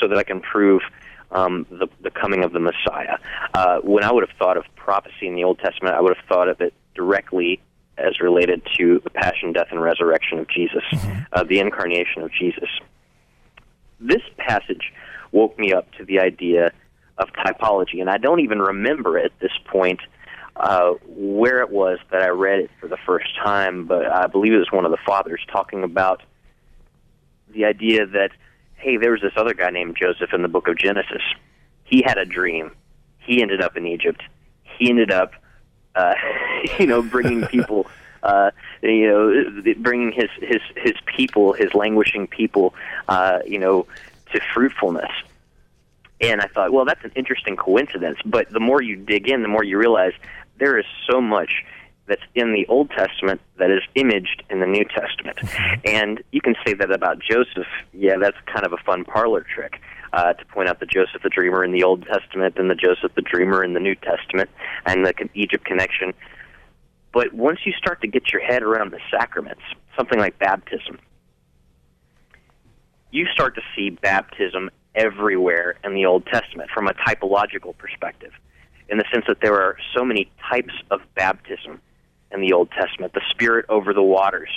so 0.00 0.08
that 0.08 0.18
I 0.18 0.24
can 0.24 0.40
prove 0.40 0.82
um, 1.30 1.66
the, 1.70 1.86
the 2.02 2.10
coming 2.10 2.44
of 2.44 2.52
the 2.52 2.60
Messiah. 2.60 3.18
Uh, 3.54 3.78
when 3.78 4.04
I 4.04 4.12
would 4.12 4.28
have 4.28 4.36
thought 4.38 4.56
of 4.56 4.64
prophecy 4.74 5.26
in 5.26 5.34
the 5.34 5.44
Old 5.44 5.58
Testament, 5.58 5.94
I 5.94 6.00
would 6.00 6.16
have 6.16 6.26
thought 6.26 6.48
of 6.48 6.60
it 6.60 6.74
directly 6.94 7.60
as 7.98 8.20
related 8.20 8.62
to 8.76 9.00
the 9.02 9.10
passion, 9.10 9.52
death, 9.52 9.68
and 9.70 9.80
resurrection 9.80 10.38
of 10.38 10.48
Jesus, 10.48 10.82
mm-hmm. 10.92 11.22
uh, 11.32 11.44
the 11.44 11.58
incarnation 11.58 12.22
of 12.22 12.30
Jesus. 12.32 12.68
This 14.00 14.22
passage 14.36 14.92
woke 15.32 15.58
me 15.58 15.72
up 15.72 15.90
to 15.92 16.04
the 16.04 16.20
idea 16.20 16.72
of 17.18 17.28
typology, 17.32 18.00
and 18.00 18.10
I 18.10 18.18
don't 18.18 18.40
even 18.40 18.60
remember 18.60 19.18
at 19.18 19.32
this 19.40 19.52
point 19.64 20.00
uh, 20.56 20.92
where 21.06 21.60
it 21.60 21.70
was 21.70 21.98
that 22.10 22.22
I 22.22 22.28
read 22.28 22.60
it 22.60 22.70
for 22.80 22.88
the 22.88 22.98
first 23.06 23.34
time, 23.42 23.86
but 23.86 24.06
I 24.06 24.26
believe 24.26 24.52
it 24.52 24.58
was 24.58 24.72
one 24.72 24.84
of 24.84 24.90
the 24.90 24.98
fathers 25.06 25.40
talking 25.50 25.82
about 25.82 26.22
the 27.48 27.64
idea 27.64 28.06
that 28.06 28.30
hey, 28.76 28.96
there 28.96 29.10
was 29.10 29.20
this 29.20 29.32
other 29.36 29.54
guy 29.54 29.70
named 29.70 29.96
Joseph 30.00 30.32
in 30.32 30.42
the 30.42 30.48
book 30.48 30.68
of 30.68 30.78
Genesis. 30.78 31.22
He 31.84 32.02
had 32.06 32.18
a 32.18 32.24
dream. 32.24 32.72
He 33.18 33.42
ended 33.42 33.60
up 33.60 33.76
in 33.76 33.86
Egypt. 33.86 34.22
He 34.78 34.90
ended 34.90 35.10
up, 35.10 35.32
uh, 35.96 36.14
you 36.78 36.86
know, 36.86 37.02
bringing 37.02 37.46
people, 37.46 37.86
uh, 38.22 38.50
you 38.82 39.08
know, 39.08 39.74
bringing 39.78 40.12
his 40.12 40.30
his 40.40 40.60
his 40.76 40.94
people, 41.06 41.52
his 41.52 41.74
languishing 41.74 42.26
people, 42.26 42.74
uh, 43.08 43.38
you 43.46 43.58
know, 43.58 43.86
to 44.32 44.40
fruitfulness. 44.54 45.10
And 46.20 46.40
I 46.40 46.46
thought, 46.46 46.72
well, 46.72 46.84
that's 46.84 47.04
an 47.04 47.12
interesting 47.14 47.56
coincidence. 47.56 48.18
But 48.24 48.50
the 48.50 48.60
more 48.60 48.80
you 48.80 48.96
dig 48.96 49.28
in, 49.28 49.42
the 49.42 49.48
more 49.48 49.62
you 49.62 49.76
realize 49.78 50.12
there 50.58 50.78
is 50.78 50.86
so 51.10 51.20
much 51.20 51.62
that's 52.06 52.22
in 52.34 52.52
the 52.52 52.66
Old 52.68 52.90
Testament 52.90 53.40
that 53.58 53.70
is 53.70 53.82
imaged 53.96 54.42
in 54.48 54.60
the 54.60 54.66
New 54.66 54.84
Testament. 54.84 55.38
Mm-hmm. 55.38 55.80
And 55.84 56.22
you 56.32 56.40
can 56.40 56.54
say 56.64 56.72
that 56.72 56.90
about 56.90 57.18
Joseph. 57.18 57.66
Yeah, 57.92 58.16
that's 58.18 58.36
kind 58.46 58.64
of 58.64 58.72
a 58.72 58.78
fun 58.78 59.04
parlor 59.04 59.42
trick 59.42 59.80
uh, 60.12 60.32
to 60.32 60.44
point 60.46 60.68
out 60.68 60.80
the 60.80 60.86
Joseph 60.86 61.22
the 61.22 61.28
Dreamer 61.28 61.64
in 61.64 61.72
the 61.72 61.82
Old 61.82 62.04
Testament 62.06 62.56
and 62.56 62.70
the 62.70 62.74
Joseph 62.74 63.14
the 63.14 63.22
Dreamer 63.22 63.62
in 63.62 63.74
the 63.74 63.80
New 63.80 63.94
Testament 63.94 64.50
and 64.84 65.04
the 65.04 65.14
Egypt 65.34 65.64
connection. 65.64 66.12
But 67.12 67.32
once 67.32 67.60
you 67.64 67.72
start 67.72 68.00
to 68.02 68.06
get 68.06 68.32
your 68.32 68.42
head 68.42 68.62
around 68.62 68.92
the 68.92 69.00
sacraments, 69.10 69.62
something 69.96 70.18
like 70.18 70.38
baptism, 70.38 70.98
you 73.10 73.26
start 73.32 73.54
to 73.54 73.62
see 73.74 73.90
baptism 73.90 74.70
everywhere 74.94 75.76
in 75.84 75.94
the 75.94 76.06
Old 76.06 76.26
Testament 76.26 76.70
from 76.74 76.88
a 76.88 76.92
typological 76.92 77.76
perspective, 77.76 78.32
in 78.88 78.98
the 78.98 79.04
sense 79.12 79.24
that 79.28 79.40
there 79.40 79.54
are 79.54 79.76
so 79.96 80.04
many 80.04 80.30
types 80.50 80.74
of 80.90 81.00
baptism 81.14 81.80
in 82.32 82.40
the 82.40 82.52
Old 82.52 82.70
Testament, 82.72 83.12
the 83.12 83.22
Spirit 83.30 83.66
over 83.68 83.92
the 83.92 84.02
waters 84.02 84.50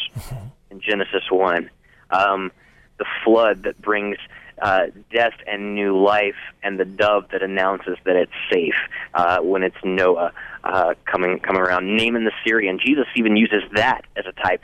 in 0.70 0.82
Genesis 0.82 1.24
1, 1.30 1.70
um, 2.12 2.52
the 2.97 3.06
flood 3.24 3.64
that 3.64 3.82
brings 3.82 4.18
uh, 4.62 4.88
death 5.14 5.34
and 5.47 5.76
new 5.76 5.97
life, 6.01 6.36
and 6.64 6.80
the 6.80 6.86
dove 6.86 7.26
that 7.32 7.41
announces 7.43 7.97
that 8.05 8.16
it's 8.16 8.32
safe 8.51 8.76
uh, 9.14 9.39
when 9.39 9.64
it's 9.64 9.78
Noah 9.84 10.32
uh, 10.64 10.93
coming 11.05 11.39
coming 11.39 11.62
around. 11.62 11.95
Naaman 11.95 12.26
the 12.26 12.32
Syrian. 12.45 12.80
Jesus 12.84 13.05
even 13.16 13.36
uses 13.36 13.64
that 13.74 14.05
as 14.16 14.26
a 14.28 14.34
type 14.34 14.64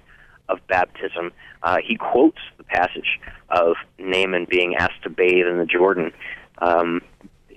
of 0.50 0.60
baptism. 0.68 1.32
Uh, 1.64 1.78
he 1.84 1.96
quotes 1.96 2.40
the 2.58 2.64
passage 2.64 3.20
of 3.50 3.76
Naaman 3.98 4.46
being 4.50 4.76
asked 4.76 5.02
to 5.04 5.10
bathe 5.10 5.48
in 5.48 5.58
the 5.58 5.66
Jordan. 5.66 6.12
Um, 6.60 7.02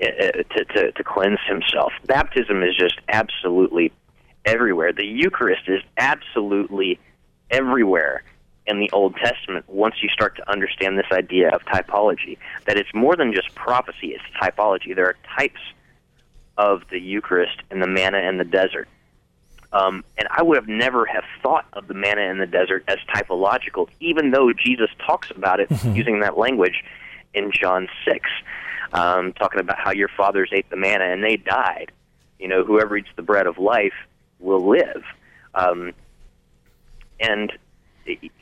eh, 0.01 0.07
eh, 0.07 0.43
to, 0.57 0.65
to, 0.65 0.93
to 0.93 1.05
cleanse 1.05 1.41
himself. 1.47 1.93
Baptism 2.07 2.63
is 2.63 2.77
just 2.77 3.01
absolutely 3.09 3.93
everywhere. 4.45 4.93
The 4.93 5.05
Eucharist 5.05 5.69
is 5.69 5.83
absolutely 5.97 6.99
everywhere 7.51 8.23
in 8.69 8.79
the 8.79 8.91
Old 8.93 9.17
Testament 9.17 9.65
once 9.69 9.97
you 10.03 10.09
start 10.11 10.37
to 10.37 10.51
understand 10.51 10.99
this 10.99 11.07
idea 11.11 11.49
of 11.51 11.63
typology. 11.65 12.39
That 12.67 12.77
it's 12.77 12.93
more 12.95 13.17
than 13.17 13.33
just 13.33 13.55
prophecy, 13.55 14.09
it's 14.09 14.25
typology. 14.41 14.95
There 14.95 15.07
are 15.07 15.17
types 15.37 15.61
of 16.57 16.83
the 16.91 17.01
Eucharist 17.01 17.63
and 17.71 17.83
the 17.83 17.87
manna 17.87 18.19
in 18.19 18.37
the 18.37 18.45
desert. 18.45 18.89
Um, 19.73 20.05
and 20.17 20.29
I 20.31 20.43
would 20.43 20.57
have 20.57 20.69
never 20.69 21.05
have 21.07 21.25
thought 21.43 21.67
of 21.75 21.89
the 21.89 21.95
manna 21.95 22.23
in 22.23 22.39
the 22.39 22.47
desert 22.47 22.85
as 22.89 22.99
typological, 23.15 23.89
even 24.01 24.31
though 24.31 24.53
Jesus 24.53 24.89
talks 25.05 25.31
about 25.31 25.61
it 25.61 25.69
mm-hmm. 25.69 25.95
using 25.95 26.21
that 26.21 26.39
language 26.39 26.85
in 27.35 27.53
John 27.53 27.89
6, 28.07 28.29
um, 28.93 29.33
talking 29.35 29.61
about 29.61 29.79
how 29.79 29.93
your 29.93 30.09
fathers 30.09 30.51
ate 30.53 30.69
the 30.71 30.77
manna 30.77 31.05
and 31.05 31.23
they 31.23 31.37
died. 31.37 31.93
You 32.39 32.49
know, 32.49 32.65
whoever 32.65 32.97
eats 32.97 33.09
the 33.17 33.23
bread 33.23 33.47
of 33.47 33.59
life 33.59 33.93
will 34.39 34.67
live. 34.69 35.05
Um, 35.55 35.93
and 37.21 37.53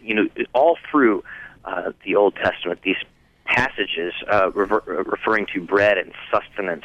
you 0.02 0.14
know, 0.14 0.28
all 0.52 0.76
through 0.90 1.24
uh, 1.64 1.92
the 2.04 2.16
Old 2.16 2.34
Testament, 2.36 2.80
these 2.82 2.96
passages 3.44 4.12
uh, 4.30 4.50
rever- 4.52 5.04
referring 5.06 5.46
to 5.54 5.60
bread 5.60 5.98
and 5.98 6.12
sustenance, 6.30 6.84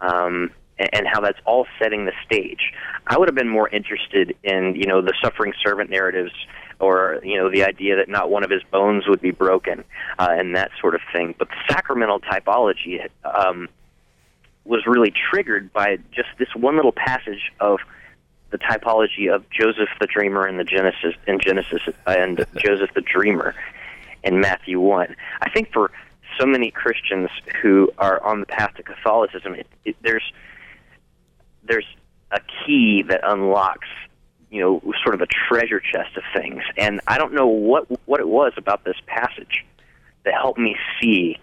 um, 0.00 0.50
and, 0.78 0.90
and 0.92 1.06
how 1.06 1.20
that's 1.20 1.38
all 1.44 1.66
setting 1.78 2.06
the 2.06 2.12
stage. 2.24 2.72
I 3.06 3.18
would 3.18 3.28
have 3.28 3.34
been 3.34 3.48
more 3.48 3.68
interested 3.68 4.36
in 4.42 4.74
you 4.76 4.86
know 4.86 5.00
the 5.00 5.14
suffering 5.22 5.52
servant 5.62 5.90
narratives, 5.90 6.32
or 6.80 7.20
you 7.22 7.36
know 7.36 7.50
the 7.50 7.64
idea 7.64 7.96
that 7.96 8.08
not 8.08 8.30
one 8.30 8.44
of 8.44 8.50
his 8.50 8.62
bones 8.70 9.04
would 9.06 9.20
be 9.20 9.30
broken, 9.30 9.84
uh, 10.18 10.28
and 10.30 10.54
that 10.56 10.70
sort 10.80 10.94
of 10.94 11.00
thing. 11.12 11.34
But 11.38 11.48
the 11.48 11.56
sacramental 11.68 12.20
typology 12.20 13.06
um, 13.24 13.68
was 14.64 14.86
really 14.86 15.12
triggered 15.30 15.72
by 15.72 15.96
just 16.12 16.28
this 16.38 16.48
one 16.54 16.76
little 16.76 16.92
passage 16.92 17.52
of 17.60 17.80
the 18.50 18.58
typology 18.58 19.32
of 19.32 19.48
Joseph 19.50 19.88
the 20.00 20.06
Dreamer 20.06 20.46
in 20.48 20.56
the 20.56 20.64
Genesis 20.64 21.14
in 21.26 21.38
Genesis 21.40 21.82
and 22.06 22.44
Joseph 22.56 22.90
the 22.94 23.02
Dreamer 23.02 23.54
in 24.24 24.40
Matthew 24.40 24.80
one. 24.80 25.14
I 25.40 25.50
think 25.50 25.72
for 25.72 25.90
so 26.38 26.46
many 26.46 26.70
Christians 26.70 27.30
who 27.62 27.90
are 27.98 28.22
on 28.24 28.40
the 28.40 28.46
path 28.46 28.74
to 28.76 28.82
Catholicism, 28.82 29.54
it, 29.54 29.66
it, 29.84 29.96
there's 30.02 30.32
there's 31.64 31.86
a 32.30 32.40
key 32.64 33.02
that 33.02 33.20
unlocks 33.22 33.88
you 34.50 34.60
know 34.60 34.80
sort 35.02 35.14
of 35.14 35.20
a 35.20 35.26
treasure 35.26 35.80
chest 35.80 36.16
of 36.16 36.22
things 36.34 36.62
and 36.76 37.00
i 37.06 37.18
don't 37.18 37.32
know 37.32 37.46
what 37.46 37.86
what 38.06 38.20
it 38.20 38.28
was 38.28 38.52
about 38.56 38.84
this 38.84 38.96
passage 39.06 39.64
that 40.24 40.34
helped 40.34 40.58
me 40.58 40.76
see 41.00 41.38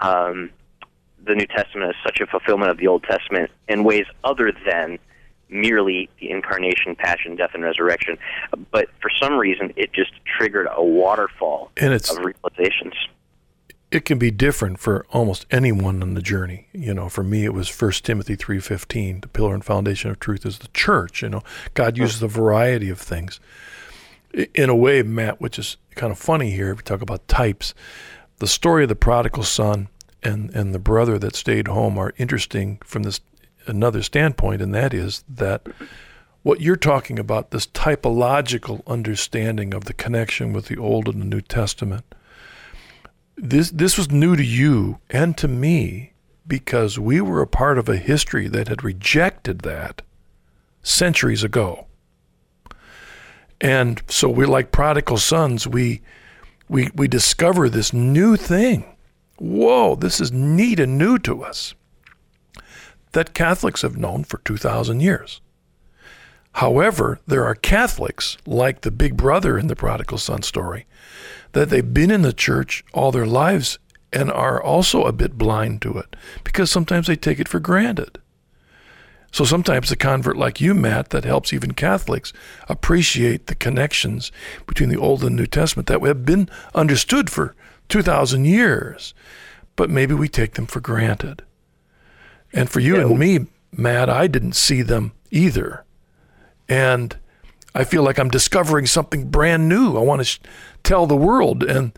um, 0.00 0.50
the 1.24 1.34
new 1.34 1.46
testament 1.46 1.90
as 1.90 1.96
such 2.04 2.20
a 2.20 2.26
fulfillment 2.26 2.70
of 2.70 2.78
the 2.78 2.86
old 2.86 3.02
testament 3.04 3.50
in 3.68 3.84
ways 3.84 4.04
other 4.22 4.52
than 4.66 4.98
merely 5.48 6.08
the 6.20 6.30
incarnation 6.30 6.96
passion 6.96 7.36
death 7.36 7.50
and 7.54 7.62
resurrection 7.62 8.18
but 8.70 8.88
for 9.00 9.10
some 9.10 9.34
reason 9.34 9.72
it 9.76 9.92
just 9.92 10.12
triggered 10.24 10.66
a 10.74 10.82
waterfall 10.82 11.70
and 11.76 11.92
it's 11.92 12.10
of 12.10 12.18
realizations 12.24 12.94
it 13.90 14.04
can 14.04 14.18
be 14.18 14.30
different 14.30 14.78
for 14.80 15.06
almost 15.10 15.46
anyone 15.50 16.02
on 16.02 16.14
the 16.14 16.22
journey. 16.22 16.66
You 16.72 16.92
know, 16.92 17.08
for 17.08 17.22
me, 17.22 17.44
it 17.44 17.54
was 17.54 17.68
First 17.68 18.04
Timothy 18.04 18.34
three 18.34 18.58
fifteen. 18.58 19.20
The 19.20 19.28
pillar 19.28 19.54
and 19.54 19.64
foundation 19.64 20.10
of 20.10 20.18
truth 20.18 20.44
is 20.44 20.58
the 20.58 20.68
church. 20.68 21.22
You 21.22 21.28
know, 21.28 21.42
God 21.74 21.96
hmm. 21.96 22.02
uses 22.02 22.22
a 22.22 22.28
variety 22.28 22.90
of 22.90 23.00
things. 23.00 23.40
In 24.54 24.68
a 24.68 24.76
way, 24.76 25.02
Matt, 25.02 25.40
which 25.40 25.58
is 25.58 25.76
kind 25.94 26.12
of 26.12 26.18
funny 26.18 26.50
here, 26.50 26.72
if 26.72 26.78
we 26.78 26.82
talk 26.82 27.00
about 27.00 27.26
types, 27.28 27.72
the 28.38 28.46
story 28.46 28.82
of 28.82 28.88
the 28.88 28.96
prodigal 28.96 29.44
son 29.44 29.88
and 30.22 30.50
and 30.50 30.74
the 30.74 30.78
brother 30.78 31.18
that 31.18 31.36
stayed 31.36 31.68
home 31.68 31.96
are 31.96 32.12
interesting 32.18 32.78
from 32.84 33.04
this 33.04 33.20
another 33.66 34.02
standpoint, 34.02 34.62
and 34.62 34.74
that 34.74 34.94
is 34.94 35.24
that 35.28 35.66
what 36.42 36.60
you're 36.60 36.76
talking 36.76 37.18
about, 37.18 37.50
this 37.50 37.66
typological 37.66 38.86
understanding 38.86 39.74
of 39.74 39.84
the 39.84 39.92
connection 39.92 40.52
with 40.52 40.66
the 40.66 40.76
Old 40.76 41.08
and 41.08 41.20
the 41.20 41.26
New 41.26 41.40
Testament 41.40 42.04
this 43.36 43.70
this 43.70 43.98
was 43.98 44.10
new 44.10 44.34
to 44.34 44.44
you 44.44 44.98
and 45.10 45.36
to 45.36 45.48
me 45.48 46.12
because 46.46 46.98
we 46.98 47.20
were 47.20 47.42
a 47.42 47.46
part 47.46 47.78
of 47.78 47.88
a 47.88 47.96
history 47.96 48.48
that 48.48 48.68
had 48.68 48.82
rejected 48.84 49.60
that 49.60 50.02
centuries 50.82 51.44
ago. 51.44 51.86
And 53.60 54.02
so 54.08 54.28
we're 54.28 54.46
like 54.46 54.72
prodigal 54.72 55.18
sons, 55.18 55.66
we 55.66 56.00
we 56.68 56.90
we 56.94 57.08
discover 57.08 57.68
this 57.68 57.92
new 57.92 58.36
thing. 58.36 58.96
Whoa, 59.38 59.96
this 59.96 60.20
is 60.20 60.32
neat 60.32 60.80
and 60.80 60.96
new 60.96 61.18
to 61.20 61.44
us. 61.44 61.74
That 63.16 63.32
Catholics 63.32 63.80
have 63.80 63.96
known 63.96 64.24
for 64.24 64.42
2000 64.44 65.00
years. 65.00 65.40
However, 66.52 67.18
there 67.26 67.46
are 67.46 67.54
Catholics 67.54 68.36
like 68.44 68.82
the 68.82 68.90
big 68.90 69.16
brother 69.16 69.56
in 69.56 69.68
the 69.68 69.74
prodigal 69.74 70.18
son 70.18 70.42
story 70.42 70.84
that 71.52 71.70
they've 71.70 71.94
been 71.94 72.10
in 72.10 72.20
the 72.20 72.34
church 72.34 72.84
all 72.92 73.10
their 73.10 73.24
lives 73.24 73.78
and 74.12 74.30
are 74.30 74.62
also 74.62 75.04
a 75.04 75.14
bit 75.14 75.38
blind 75.38 75.80
to 75.80 75.96
it 75.96 76.14
because 76.44 76.70
sometimes 76.70 77.06
they 77.06 77.16
take 77.16 77.40
it 77.40 77.48
for 77.48 77.58
granted. 77.58 78.18
So 79.32 79.46
sometimes 79.46 79.90
a 79.90 79.96
convert 79.96 80.36
like 80.36 80.60
you, 80.60 80.74
Matt, 80.74 81.08
that 81.08 81.24
helps 81.24 81.54
even 81.54 81.72
Catholics 81.72 82.34
appreciate 82.68 83.46
the 83.46 83.54
connections 83.54 84.30
between 84.66 84.90
the 84.90 85.00
Old 85.00 85.24
and 85.24 85.34
New 85.34 85.46
Testament 85.46 85.86
that 85.86 86.02
have 86.02 86.26
been 86.26 86.50
understood 86.74 87.30
for 87.30 87.54
2,000 87.88 88.44
years, 88.44 89.14
but 89.74 89.88
maybe 89.88 90.12
we 90.12 90.28
take 90.28 90.52
them 90.52 90.66
for 90.66 90.80
granted. 90.80 91.45
And 92.52 92.70
for 92.70 92.80
you 92.80 92.96
yeah. 92.96 93.02
and 93.02 93.18
me, 93.18 93.46
Matt, 93.72 94.08
I 94.08 94.26
didn't 94.26 94.54
see 94.54 94.82
them 94.82 95.12
either. 95.30 95.84
And 96.68 97.16
I 97.74 97.84
feel 97.84 98.02
like 98.02 98.18
I'm 98.18 98.30
discovering 98.30 98.86
something 98.86 99.28
brand 99.28 99.68
new. 99.68 99.96
I 99.96 100.00
want 100.00 100.20
to 100.20 100.24
sh- 100.24 100.40
tell 100.82 101.06
the 101.06 101.16
world, 101.16 101.62
and 101.62 101.92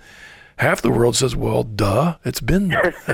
half 0.59 0.83
the 0.83 0.91
world 0.91 1.17
says, 1.17 1.35
"Well, 1.35 1.63
duh, 1.63 2.17
it's 2.25 2.41
been 2.41 2.69
there." 2.69 2.95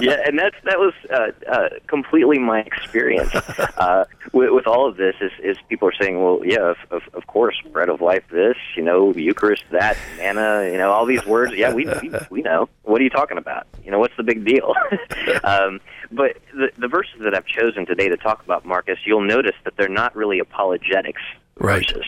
yeah, 0.00 0.22
and 0.24 0.38
that's 0.38 0.56
that 0.64 0.78
was 0.78 0.94
uh, 1.10 1.30
uh, 1.50 1.68
completely 1.86 2.38
my 2.38 2.60
experience 2.60 3.34
uh, 3.34 4.04
with, 4.32 4.50
with 4.52 4.66
all 4.66 4.88
of 4.88 4.96
this. 4.96 5.16
Is, 5.20 5.32
is 5.42 5.56
people 5.68 5.88
are 5.88 5.94
saying, 6.00 6.22
"Well, 6.22 6.40
yeah, 6.44 6.70
of, 6.70 6.76
of, 6.90 7.02
of 7.12 7.26
course, 7.26 7.60
bread 7.72 7.88
of 7.88 8.00
life, 8.00 8.24
this, 8.30 8.56
you 8.76 8.82
know, 8.82 9.12
Eucharist, 9.12 9.64
that, 9.72 9.96
manna, 10.16 10.68
you 10.70 10.78
know, 10.78 10.90
all 10.90 11.06
these 11.06 11.24
words. 11.26 11.54
Yeah, 11.54 11.72
we 11.72 11.86
we, 11.86 12.12
we 12.30 12.42
know. 12.42 12.68
What 12.82 13.00
are 13.00 13.04
you 13.04 13.10
talking 13.10 13.38
about? 13.38 13.66
You 13.84 13.90
know, 13.90 13.98
what's 13.98 14.16
the 14.16 14.24
big 14.24 14.44
deal?" 14.44 14.74
um, 15.44 15.80
but 16.12 16.38
the, 16.54 16.70
the 16.78 16.88
verses 16.88 17.20
that 17.20 17.34
I've 17.34 17.46
chosen 17.46 17.86
today 17.86 18.08
to 18.08 18.16
talk 18.16 18.42
about, 18.44 18.64
Marcus, 18.64 18.98
you'll 19.04 19.20
notice 19.20 19.54
that 19.64 19.76
they're 19.76 19.88
not 19.88 20.16
really 20.16 20.38
apologetics 20.38 21.22
right. 21.58 21.88
verses. 21.88 22.04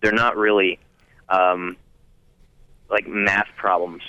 They're 0.00 0.12
not 0.12 0.36
really 0.36 0.78
um, 1.28 1.76
like 2.94 3.06
math 3.06 3.48
problems, 3.56 4.02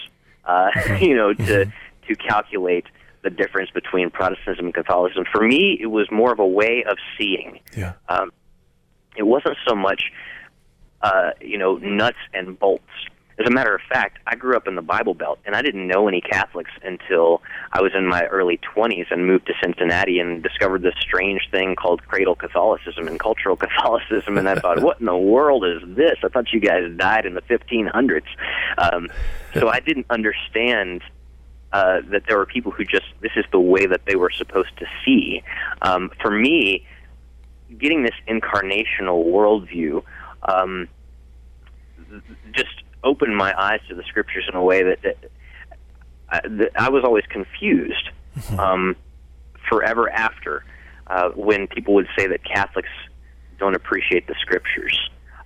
uh, 0.45 0.69
you 1.01 1.15
know, 1.15 1.33
to 1.33 1.65
to 2.07 2.15
calculate 2.15 2.85
the 3.23 3.29
difference 3.31 3.71
between 3.71 4.11
Protestantism 4.11 4.65
and 4.65 4.73
Catholicism. 4.73 5.25
For 5.31 5.41
me, 5.41 5.77
it 5.81 5.87
was 5.87 6.09
more 6.11 6.31
of 6.31 6.39
a 6.39 6.47
way 6.47 6.85
of 6.87 6.97
seeing. 7.17 7.59
Yeah. 7.75 7.93
Um, 8.07 8.31
it 9.17 9.23
wasn't 9.23 9.57
so 9.67 9.75
much, 9.75 10.11
uh, 11.01 11.31
you 11.41 11.57
know, 11.57 11.77
nuts 11.77 12.19
and 12.33 12.57
bolts 12.59 12.83
as 13.37 13.45
a 13.47 13.51
matter 13.51 13.75
of 13.75 13.81
fact, 13.89 14.19
I 14.25 14.35
grew 14.35 14.55
up 14.55 14.65
in 14.65 14.75
the 14.75 14.81
Bible 14.81 15.13
Belt, 15.13 15.39
and 15.45 15.55
I 15.55 15.61
didn't 15.61 15.87
know 15.87 16.07
any 16.07 16.21
Catholics 16.21 16.71
until 16.83 17.41
I 17.73 17.81
was 17.81 17.91
in 17.93 18.07
my 18.07 18.23
early 18.27 18.57
20s 18.75 19.07
and 19.11 19.27
moved 19.27 19.47
to 19.47 19.53
Cincinnati 19.61 20.19
and 20.19 20.41
discovered 20.41 20.83
this 20.83 20.93
strange 21.01 21.49
thing 21.51 21.75
called 21.75 22.07
cradle 22.07 22.35
Catholicism 22.35 23.07
and 23.07 23.19
cultural 23.19 23.55
Catholicism. 23.57 24.37
And 24.37 24.47
I 24.47 24.55
thought, 24.55 24.81
what 24.81 25.01
in 25.01 25.05
the 25.05 25.17
world 25.17 25.65
is 25.65 25.81
this? 25.95 26.15
I 26.23 26.29
thought 26.29 26.53
you 26.53 26.61
guys 26.61 26.89
died 26.95 27.25
in 27.25 27.33
the 27.33 27.41
1500s. 27.41 28.21
Um, 28.77 29.09
so 29.53 29.67
I 29.67 29.81
didn't 29.81 30.05
understand 30.09 31.01
uh, 31.73 32.01
that 32.11 32.23
there 32.29 32.37
were 32.37 32.45
people 32.45 32.71
who 32.71 32.85
just, 32.85 33.07
this 33.19 33.33
is 33.35 33.43
the 33.51 33.59
way 33.59 33.85
that 33.85 34.05
they 34.05 34.15
were 34.15 34.31
supposed 34.31 34.77
to 34.77 34.85
see. 35.03 35.43
Um, 35.81 36.09
for 36.21 36.31
me, 36.31 36.85
getting 37.77 38.03
this 38.03 38.15
incarnational 38.29 39.25
worldview, 39.25 40.03
um, 40.43 40.87
just 42.53 42.84
opened 43.05 43.37
my 43.37 43.53
eyes 43.57 43.79
to 43.87 43.95
the 43.95 44.03
scriptures 44.03 44.45
in 44.49 44.55
a 44.55 44.63
way 44.63 44.83
that, 44.83 45.01
that, 45.03 45.17
I, 46.29 46.41
that 46.47 46.71
I 46.75 46.89
was 46.89 47.03
always 47.03 47.23
confused 47.29 48.09
mm-hmm. 48.37 48.59
um, 48.59 48.95
forever 49.69 50.09
after 50.09 50.65
uh, 51.07 51.29
when 51.29 51.67
people 51.67 51.93
would 51.93 52.07
say 52.17 52.27
that 52.27 52.43
Catholics 52.43 52.89
don't 53.59 53.75
appreciate 53.75 54.27
the 54.27 54.35
scriptures. 54.41 54.97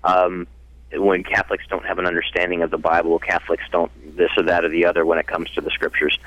Um, 0.04 0.48
when 0.92 1.24
Catholics 1.24 1.66
don't 1.70 1.86
have 1.86 2.00
an 2.00 2.08
understanding 2.08 2.64
of 2.64 2.72
the 2.72 2.78
Bible, 2.78 3.20
Catholics 3.20 3.64
don't 3.72 3.92
this 4.18 4.32
or 4.38 4.44
that 4.44 4.66
or 4.66 4.70
the 4.70 4.86
other 4.86 5.06
when 5.06 5.20
it 5.20 5.28
comes 5.28 5.52
to 5.52 5.62
the 5.62 5.70
scriptures. 5.70 6.18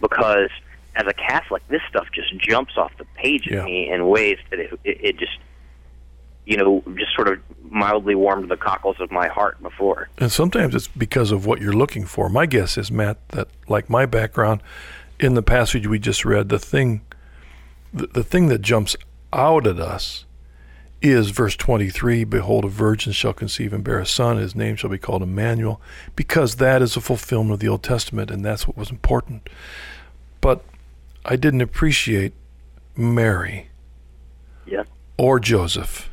Because 0.00 0.50
as 0.96 1.06
a 1.06 1.14
Catholic, 1.14 1.66
this 1.68 1.80
stuff 1.88 2.06
just 2.12 2.36
jumps 2.38 2.76
off 2.76 2.92
the 2.98 3.06
page 3.14 3.48
yeah. 3.50 3.64
me 3.64 3.90
in 3.90 4.06
ways 4.06 4.38
that 4.50 4.58
it, 4.58 4.78
it, 4.84 4.98
it 5.00 5.16
just 5.16 5.38
you 6.46 6.56
know, 6.56 6.82
just 6.96 7.14
sort 7.14 7.28
of 7.28 7.38
mildly 7.70 8.14
warmed 8.14 8.50
the 8.50 8.56
cockles 8.56 8.96
of 9.00 9.10
my 9.10 9.28
heart 9.28 9.60
before. 9.62 10.08
And 10.18 10.30
sometimes 10.30 10.74
it's 10.74 10.88
because 10.88 11.32
of 11.32 11.46
what 11.46 11.60
you're 11.60 11.72
looking 11.72 12.04
for. 12.04 12.28
My 12.28 12.46
guess 12.46 12.78
is, 12.78 12.90
Matt, 12.90 13.28
that 13.30 13.48
like 13.68 13.90
my 13.90 14.06
background 14.06 14.62
in 15.18 15.34
the 15.34 15.42
passage 15.42 15.86
we 15.86 15.98
just 15.98 16.24
read, 16.24 16.48
the 16.48 16.58
thing, 16.58 17.02
the, 17.92 18.06
the 18.06 18.24
thing 18.24 18.48
that 18.48 18.62
jumps 18.62 18.96
out 19.32 19.66
at 19.66 19.78
us 19.78 20.24
is 21.02 21.30
verse 21.30 21.56
23 21.56 22.24
Behold, 22.24 22.64
a 22.64 22.68
virgin 22.68 23.12
shall 23.12 23.34
conceive 23.34 23.72
and 23.72 23.84
bear 23.84 23.98
a 23.98 24.06
son, 24.06 24.38
his 24.38 24.54
name 24.54 24.76
shall 24.76 24.90
be 24.90 24.98
called 24.98 25.22
Emmanuel, 25.22 25.80
because 26.16 26.56
that 26.56 26.80
is 26.80 26.96
a 26.96 27.00
fulfillment 27.00 27.54
of 27.54 27.60
the 27.60 27.68
Old 27.68 27.82
Testament, 27.82 28.30
and 28.30 28.44
that's 28.44 28.66
what 28.66 28.76
was 28.76 28.90
important. 28.90 29.48
But 30.40 30.64
I 31.24 31.36
didn't 31.36 31.60
appreciate 31.60 32.32
Mary 32.96 33.68
yeah. 34.66 34.84
or 35.18 35.40
Joseph 35.40 36.10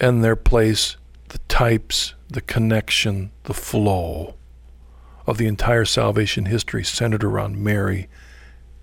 and 0.00 0.22
their 0.22 0.36
place, 0.36 0.96
the 1.28 1.38
types, 1.48 2.14
the 2.28 2.40
connection, 2.40 3.30
the 3.44 3.54
flow 3.54 4.34
of 5.26 5.38
the 5.38 5.46
entire 5.46 5.84
salvation 5.84 6.46
history 6.46 6.84
centered 6.84 7.24
around 7.24 7.56
Mary 7.58 8.08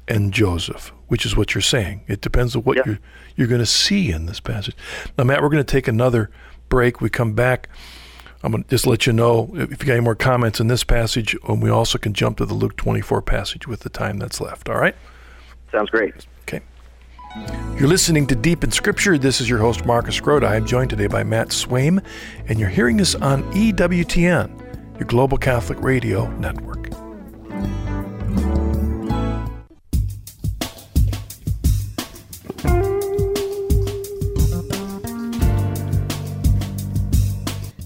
and 0.08 0.34
Joseph, 0.34 0.92
which 1.08 1.26
is 1.26 1.36
what 1.36 1.54
you're 1.54 1.62
saying. 1.62 2.04
It 2.08 2.22
depends 2.22 2.56
on 2.56 2.64
what 2.64 2.86
you're 2.86 3.00
you're 3.36 3.48
going 3.48 3.60
to 3.62 3.66
see 3.66 4.12
in 4.12 4.26
this 4.26 4.40
passage. 4.40 4.76
Now, 5.18 5.24
Matt, 5.24 5.42
we're 5.42 5.50
going 5.50 5.64
to 5.64 5.72
take 5.72 5.88
another 5.88 6.30
break. 6.70 7.02
We 7.02 7.10
come 7.10 7.34
back. 7.34 7.70
I'm 8.44 8.52
going 8.52 8.64
to 8.64 8.70
just 8.70 8.88
let 8.88 9.06
you 9.06 9.14
know 9.14 9.52
if 9.54 9.70
you 9.70 9.88
got 9.88 9.94
any 9.94 10.02
more 10.02 10.16
comments 10.16 10.60
in 10.60 10.68
this 10.68 10.84
passage, 10.84 11.36
and 11.48 11.62
we 11.62 11.70
also 11.70 11.98
can 11.98 12.14
jump 12.14 12.38
to 12.38 12.46
the 12.46 12.56
Luke 12.56 12.76
24 12.76 13.22
passage 13.22 13.68
with 13.68 13.82
the 13.82 13.90
time 13.90 14.18
that's 14.18 14.42
left. 14.42 14.68
All 14.68 14.78
right? 14.78 14.96
Sounds 15.72 15.90
great. 15.90 16.14
You're 17.78 17.88
listening 17.88 18.28
to 18.28 18.36
Deep 18.36 18.64
in 18.64 18.72
Scripture. 18.72 19.18
This 19.18 19.40
is 19.40 19.50
your 19.50 19.60
host, 19.60 19.86
Marcus 19.86 20.20
Grodi. 20.20 20.46
I'm 20.46 20.66
joined 20.66 20.90
today 20.90 21.08
by 21.08 21.24
Matt 21.24 21.50
Swaim, 21.50 22.04
and 22.48 22.60
you're 22.60 22.70
hearing 22.70 23.00
us 23.00 23.16
on 23.16 23.44
EWTN, 23.54 25.00
your 25.00 25.08
Global 25.08 25.38
Catholic 25.38 25.82
Radio 25.82 26.30
Network. 26.38 26.90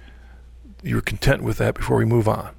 You're 0.83 1.01
content 1.01 1.43
with 1.43 1.57
that 1.57 1.75
before 1.75 1.97
we 1.97 2.05
move 2.05 2.27
on. 2.27 2.55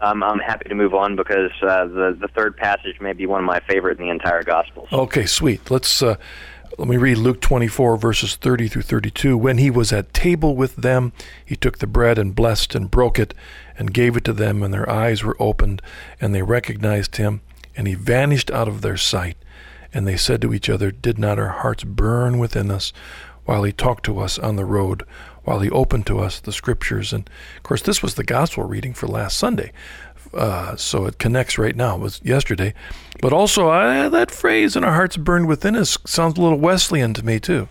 Um, 0.00 0.22
I'm 0.22 0.38
happy 0.38 0.68
to 0.68 0.74
move 0.74 0.94
on 0.94 1.16
because 1.16 1.50
uh, 1.62 1.86
the 1.86 2.16
the 2.20 2.28
third 2.28 2.56
passage 2.56 3.00
may 3.00 3.14
be 3.14 3.26
one 3.26 3.40
of 3.40 3.46
my 3.46 3.60
favorite 3.60 3.98
in 3.98 4.06
the 4.06 4.10
entire 4.10 4.42
Gospels. 4.42 4.88
Okay, 4.92 5.24
sweet. 5.24 5.70
Let's 5.70 6.02
uh, 6.02 6.16
let 6.78 6.88
me 6.88 6.98
read 6.98 7.16
Luke 7.16 7.40
24, 7.40 7.96
verses 7.96 8.36
30 8.36 8.68
through 8.68 8.82
32. 8.82 9.38
When 9.38 9.56
he 9.56 9.70
was 9.70 9.92
at 9.94 10.12
table 10.12 10.54
with 10.54 10.76
them, 10.76 11.14
he 11.42 11.56
took 11.56 11.78
the 11.78 11.86
bread 11.86 12.18
and 12.18 12.34
blessed 12.34 12.74
and 12.74 12.90
broke 12.90 13.18
it 13.18 13.32
and 13.78 13.94
gave 13.94 14.16
it 14.16 14.24
to 14.24 14.34
them, 14.34 14.62
and 14.62 14.74
their 14.74 14.88
eyes 14.88 15.24
were 15.24 15.36
opened, 15.40 15.80
and 16.20 16.34
they 16.34 16.42
recognized 16.42 17.16
him, 17.16 17.40
and 17.74 17.88
he 17.88 17.94
vanished 17.94 18.50
out 18.50 18.68
of 18.68 18.82
their 18.82 18.98
sight. 18.98 19.38
And 19.94 20.06
they 20.06 20.18
said 20.18 20.42
to 20.42 20.52
each 20.52 20.68
other, 20.68 20.90
Did 20.90 21.18
not 21.18 21.38
our 21.38 21.48
hearts 21.48 21.84
burn 21.84 22.38
within 22.38 22.70
us 22.70 22.92
while 23.46 23.62
he 23.62 23.72
talked 23.72 24.04
to 24.04 24.18
us 24.18 24.38
on 24.38 24.56
the 24.56 24.64
road, 24.66 25.04
while 25.46 25.60
he 25.60 25.70
opened 25.70 26.06
to 26.06 26.18
us 26.18 26.40
the 26.40 26.52
scriptures? 26.52 27.12
And 27.12 27.28
of 27.56 27.62
course, 27.62 27.82
this 27.82 28.02
was 28.02 28.14
the 28.14 28.24
gospel 28.24 28.64
reading 28.64 28.92
for 28.92 29.06
last 29.06 29.38
Sunday. 29.38 29.72
Uh, 30.34 30.76
so 30.76 31.06
it 31.06 31.18
connects 31.18 31.56
right 31.56 31.74
now. 31.74 31.96
It 31.96 32.00
was 32.00 32.20
yesterday. 32.22 32.74
But 33.22 33.32
also, 33.32 33.70
uh, 33.70 34.08
that 34.10 34.30
phrase, 34.30 34.76
and 34.76 34.84
our 34.84 34.92
hearts 34.92 35.16
burned 35.16 35.48
within 35.48 35.74
us, 35.76 35.96
sounds 36.04 36.36
a 36.38 36.42
little 36.42 36.58
Wesleyan 36.58 37.14
to 37.14 37.24
me, 37.24 37.40
too. 37.40 37.68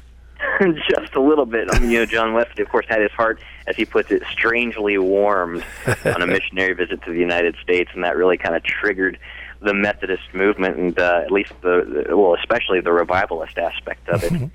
Just 0.89 1.15
a 1.15 1.21
little 1.21 1.45
bit. 1.45 1.67
I 1.71 1.79
mean, 1.79 1.91
you 1.91 1.99
know, 1.99 2.05
John 2.05 2.33
Wesley, 2.33 2.63
of 2.63 2.69
course, 2.69 2.85
had 2.87 3.01
his 3.01 3.11
heart, 3.11 3.39
as 3.67 3.75
he 3.75 3.85
puts 3.85 4.11
it, 4.11 4.23
strangely 4.31 4.97
warmed 4.97 5.63
on 6.05 6.21
a 6.21 6.27
missionary 6.27 6.73
visit 6.73 7.03
to 7.03 7.11
the 7.11 7.19
United 7.19 7.55
States, 7.61 7.91
and 7.93 8.03
that 8.03 8.15
really 8.15 8.37
kind 8.37 8.55
of 8.55 8.63
triggered 8.63 9.19
the 9.61 9.73
Methodist 9.73 10.33
movement, 10.33 10.77
and 10.77 10.99
uh, 10.99 11.21
at 11.23 11.31
least 11.31 11.51
the, 11.61 12.05
the, 12.07 12.17
well, 12.17 12.35
especially 12.35 12.81
the 12.81 12.91
revivalist 12.91 13.57
aspect 13.57 14.07
of 14.09 14.23
it. 14.23 14.49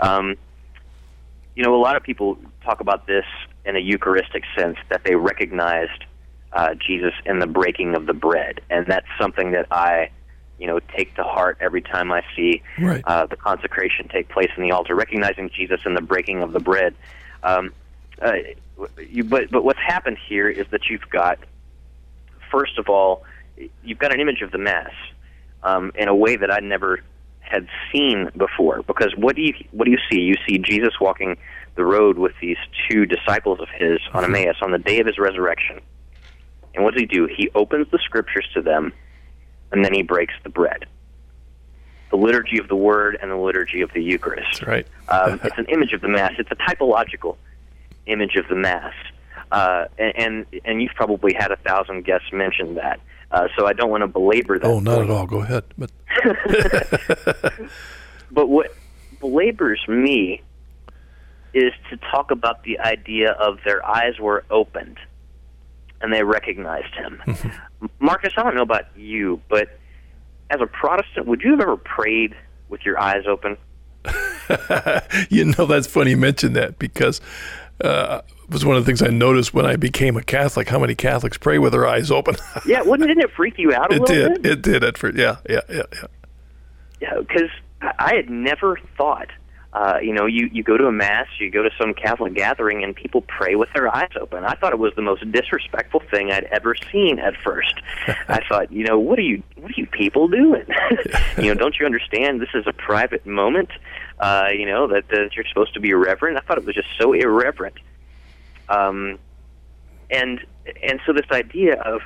um, 0.00 0.36
you 1.54 1.62
know, 1.62 1.74
a 1.74 1.82
lot 1.82 1.96
of 1.96 2.02
people 2.02 2.38
talk 2.62 2.80
about 2.80 3.06
this 3.06 3.24
in 3.64 3.76
a 3.76 3.80
Eucharistic 3.80 4.44
sense 4.56 4.76
that 4.88 5.04
they 5.04 5.14
recognized 5.14 6.04
uh, 6.52 6.74
Jesus 6.74 7.12
in 7.24 7.38
the 7.38 7.46
breaking 7.46 7.94
of 7.94 8.06
the 8.06 8.12
bread, 8.12 8.60
and 8.70 8.86
that's 8.86 9.06
something 9.20 9.52
that 9.52 9.66
I, 9.70 10.10
you 10.58 10.66
know, 10.66 10.80
take 10.96 11.14
to 11.14 11.22
heart 11.22 11.58
every 11.60 11.82
time 11.82 12.12
I 12.12 12.22
see 12.36 12.62
right. 12.78 13.02
uh, 13.06 13.26
the 13.26 13.36
consecration 13.36 14.08
take 14.08 14.28
place 14.28 14.50
in 14.56 14.62
the 14.62 14.72
altar, 14.72 14.94
recognizing 14.94 15.50
Jesus 15.50 15.80
in 15.86 15.94
the 15.94 16.02
breaking 16.02 16.42
of 16.42 16.52
the 16.52 16.60
bread. 16.60 16.94
Um, 17.42 17.72
uh, 18.20 18.32
you, 19.10 19.24
but 19.24 19.50
but 19.50 19.64
what's 19.64 19.78
happened 19.78 20.18
here 20.28 20.48
is 20.48 20.66
that 20.70 20.82
you've 20.90 21.08
got, 21.10 21.38
first 22.50 22.78
of 22.78 22.88
all, 22.88 23.24
you've 23.82 23.98
got 23.98 24.12
an 24.12 24.20
image 24.20 24.42
of 24.42 24.50
the 24.50 24.58
Mass 24.58 24.92
um, 25.62 25.92
in 25.94 26.08
a 26.08 26.14
way 26.14 26.36
that 26.36 26.52
I 26.52 26.60
never 26.60 27.00
had 27.40 27.66
seen 27.92 28.30
before. 28.36 28.82
Because 28.82 29.14
what 29.16 29.36
do 29.36 29.42
you 29.42 29.54
what 29.70 29.84
do 29.84 29.90
you 29.90 29.98
see? 30.10 30.20
You 30.20 30.34
see 30.46 30.58
Jesus 30.58 30.94
walking 31.00 31.36
the 31.74 31.84
road 31.84 32.18
with 32.18 32.32
these 32.40 32.56
two 32.88 33.06
disciples 33.06 33.60
of 33.60 33.68
his 33.68 33.98
on 34.12 34.24
Emmaus 34.24 34.56
on 34.62 34.72
the 34.72 34.78
day 34.78 35.00
of 35.00 35.06
his 35.06 35.18
resurrection. 35.18 35.80
And 36.74 36.84
what 36.84 36.94
does 36.94 37.00
he 37.02 37.06
do? 37.06 37.26
He 37.26 37.50
opens 37.54 37.86
the 37.90 37.98
scriptures 38.04 38.46
to 38.54 38.62
them, 38.62 38.92
and 39.70 39.84
then 39.84 39.92
he 39.92 40.02
breaks 40.02 40.34
the 40.42 40.48
bread. 40.50 40.86
The 42.10 42.16
liturgy 42.16 42.58
of 42.58 42.68
the 42.68 42.76
Word 42.76 43.18
and 43.20 43.30
the 43.30 43.36
liturgy 43.36 43.80
of 43.80 43.90
the 43.92 44.02
Eucharist. 44.02 44.60
That's 44.60 44.66
right. 44.66 44.86
um, 45.08 45.40
it's 45.42 45.56
an 45.58 45.66
image 45.66 45.92
of 45.92 46.02
the 46.02 46.08
Mass. 46.08 46.32
It's 46.38 46.50
a 46.50 46.56
typological 46.56 47.36
image 48.06 48.36
of 48.36 48.48
the 48.48 48.54
Mass. 48.56 48.94
Uh, 49.50 49.84
and, 49.98 50.12
and 50.16 50.46
and 50.64 50.82
you've 50.82 50.94
probably 50.94 51.34
had 51.34 51.50
a 51.52 51.56
thousand 51.56 52.04
guests 52.04 52.28
mention 52.32 52.74
that. 52.74 53.00
Uh, 53.30 53.48
so 53.56 53.66
I 53.66 53.72
don't 53.72 53.90
want 53.90 54.02
to 54.02 54.06
belabor 54.08 54.58
that. 54.58 54.66
Oh, 54.66 54.78
not 54.78 54.96
point. 54.96 55.10
at 55.10 55.16
all. 55.16 55.26
Go 55.26 55.40
ahead. 55.42 55.64
But 55.76 55.90
But 58.32 58.48
what 58.48 58.74
belabors 59.20 59.80
me 59.86 60.42
is 61.54 61.72
to 61.90 61.96
talk 61.96 62.30
about 62.30 62.62
the 62.64 62.78
idea 62.80 63.32
of 63.32 63.58
their 63.64 63.84
eyes 63.86 64.18
were 64.18 64.44
opened 64.50 64.98
and 66.00 66.12
they 66.12 66.22
recognized 66.22 66.94
him. 66.94 67.22
Marcus, 68.00 68.32
I 68.36 68.42
don't 68.42 68.54
know 68.54 68.62
about 68.62 68.96
you, 68.96 69.40
but 69.48 69.78
as 70.50 70.60
a 70.60 70.66
Protestant, 70.66 71.26
would 71.26 71.42
you 71.42 71.52
have 71.52 71.60
ever 71.60 71.76
prayed 71.76 72.34
with 72.68 72.84
your 72.84 72.98
eyes 73.00 73.24
open? 73.26 73.56
you 75.30 75.44
know, 75.44 75.66
that's 75.66 75.86
funny 75.86 76.10
you 76.10 76.16
mentioned 76.16 76.56
that 76.56 76.78
because 76.78 77.20
uh, 77.82 78.20
it 78.42 78.50
was 78.50 78.64
one 78.64 78.76
of 78.76 78.84
the 78.84 78.86
things 78.86 79.00
I 79.00 79.08
noticed 79.08 79.54
when 79.54 79.64
I 79.64 79.76
became 79.76 80.16
a 80.16 80.22
Catholic. 80.22 80.68
How 80.68 80.78
many 80.78 80.94
Catholics 80.94 81.38
pray 81.38 81.58
with 81.58 81.72
their 81.72 81.86
eyes 81.86 82.10
open? 82.10 82.36
yeah, 82.66 82.82
wouldn't 82.82 83.08
didn't 83.08 83.24
it 83.24 83.30
freak 83.36 83.58
you 83.58 83.72
out 83.72 83.92
a 83.92 83.96
it 83.96 84.00
little 84.00 84.28
did. 84.28 84.42
bit? 84.42 84.52
It 84.52 84.62
did 84.62 84.84
at 84.84 84.98
first. 84.98 85.16
Yeah, 85.16 85.36
yeah, 85.48 85.60
yeah, 85.68 85.82
yeah. 85.92 86.04
Yeah, 87.00 87.18
because 87.18 87.50
I 87.98 88.14
had 88.14 88.30
never 88.30 88.78
thought. 88.96 89.28
Uh, 89.72 89.98
you 90.02 90.12
know, 90.12 90.26
you 90.26 90.50
you 90.52 90.62
go 90.62 90.76
to 90.76 90.86
a 90.86 90.92
mass, 90.92 91.26
you 91.38 91.50
go 91.50 91.62
to 91.62 91.70
some 91.78 91.94
Catholic 91.94 92.34
gathering, 92.34 92.84
and 92.84 92.94
people 92.94 93.22
pray 93.22 93.54
with 93.54 93.70
their 93.74 93.94
eyes 93.94 94.10
open. 94.20 94.44
I 94.44 94.54
thought 94.54 94.72
it 94.72 94.78
was 94.78 94.92
the 94.96 95.02
most 95.02 95.30
disrespectful 95.32 96.02
thing 96.10 96.30
I'd 96.30 96.44
ever 96.44 96.74
seen. 96.92 97.18
At 97.18 97.36
first, 97.36 97.74
I 98.28 98.40
thought, 98.46 98.70
you 98.70 98.84
know, 98.84 98.98
what 98.98 99.18
are 99.18 99.22
you 99.22 99.42
what 99.56 99.70
are 99.70 99.80
you 99.80 99.86
people 99.86 100.28
doing? 100.28 100.66
you 101.38 101.44
know, 101.44 101.54
don't 101.54 101.78
you 101.80 101.86
understand? 101.86 102.42
This 102.42 102.50
is 102.54 102.66
a 102.66 102.72
private 102.74 103.24
moment. 103.24 103.70
Uh, 104.20 104.48
you 104.54 104.66
know 104.66 104.86
that, 104.88 105.08
that 105.08 105.30
you're 105.34 105.46
supposed 105.46 105.72
to 105.72 105.80
be 105.80 105.94
reverent. 105.94 106.36
I 106.36 106.40
thought 106.40 106.58
it 106.58 106.66
was 106.66 106.74
just 106.74 106.88
so 107.00 107.14
irreverent. 107.14 107.76
Um, 108.68 109.18
and 110.10 110.44
and 110.82 111.00
so 111.06 111.14
this 111.14 111.30
idea 111.30 111.80
of 111.80 112.02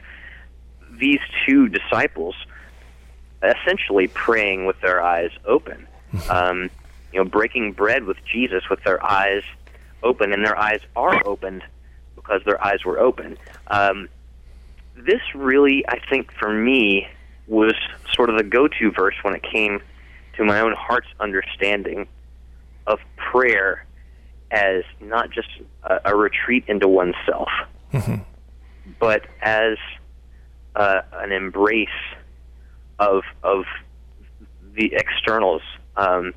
these 0.92 1.20
two 1.44 1.68
disciples 1.68 2.36
essentially 3.42 4.06
praying 4.06 4.66
with 4.66 4.80
their 4.80 5.02
eyes 5.02 5.30
open. 5.44 5.88
Um, 6.30 6.70
you 7.16 7.24
know, 7.24 7.30
breaking 7.30 7.72
bread 7.72 8.04
with 8.04 8.18
Jesus 8.30 8.68
with 8.68 8.84
their 8.84 9.02
eyes 9.02 9.42
open, 10.02 10.34
and 10.34 10.44
their 10.44 10.58
eyes 10.58 10.80
are 10.94 11.26
opened 11.26 11.62
because 12.14 12.42
their 12.44 12.62
eyes 12.62 12.84
were 12.84 12.98
open. 12.98 13.38
Um, 13.68 14.10
this 14.94 15.22
really, 15.34 15.82
I 15.88 15.98
think, 16.10 16.30
for 16.30 16.52
me, 16.52 17.08
was 17.46 17.72
sort 18.12 18.28
of 18.28 18.36
the 18.36 18.44
go-to 18.44 18.90
verse 18.90 19.14
when 19.22 19.34
it 19.34 19.42
came 19.42 19.80
to 20.36 20.44
my 20.44 20.60
own 20.60 20.74
heart's 20.76 21.08
understanding 21.18 22.06
of 22.86 22.98
prayer 23.16 23.86
as 24.50 24.82
not 25.00 25.30
just 25.30 25.48
a, 25.84 26.00
a 26.04 26.14
retreat 26.14 26.64
into 26.68 26.86
oneself, 26.86 27.48
but 29.00 29.22
as 29.40 29.78
uh, 30.74 31.00
an 31.14 31.32
embrace 31.32 31.88
of 32.98 33.22
of 33.42 33.64
the 34.74 34.92
externals 34.92 35.62
um, 35.96 36.34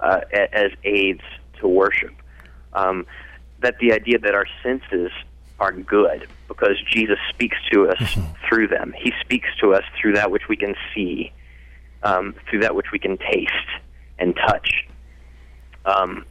uh, 0.00 0.20
as 0.32 0.70
aids 0.84 1.22
to 1.60 1.68
worship. 1.68 2.14
Um, 2.72 3.06
that 3.60 3.78
the 3.78 3.92
idea 3.92 4.18
that 4.18 4.34
our 4.34 4.46
senses 4.62 5.10
are 5.58 5.72
good 5.72 6.28
because 6.46 6.76
Jesus 6.90 7.18
speaks 7.30 7.56
to 7.72 7.88
us 7.88 8.18
through 8.48 8.68
them. 8.68 8.94
He 8.96 9.12
speaks 9.20 9.48
to 9.60 9.74
us 9.74 9.84
through 10.00 10.14
that 10.14 10.30
which 10.30 10.48
we 10.48 10.56
can 10.56 10.74
see, 10.94 11.32
um, 12.02 12.34
through 12.48 12.60
that 12.60 12.74
which 12.74 12.92
we 12.92 12.98
can 12.98 13.18
taste 13.18 13.52
and 14.18 14.36
touch. 14.36 14.86
Um, 15.84 16.24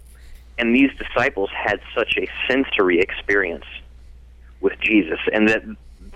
and 0.58 0.74
these 0.74 0.92
disciples 0.98 1.50
had 1.54 1.80
such 1.96 2.18
a 2.18 2.28
sensory 2.48 3.00
experience 3.00 3.66
with 4.62 4.80
Jesus, 4.80 5.20
and 5.32 5.48
that 5.50 5.64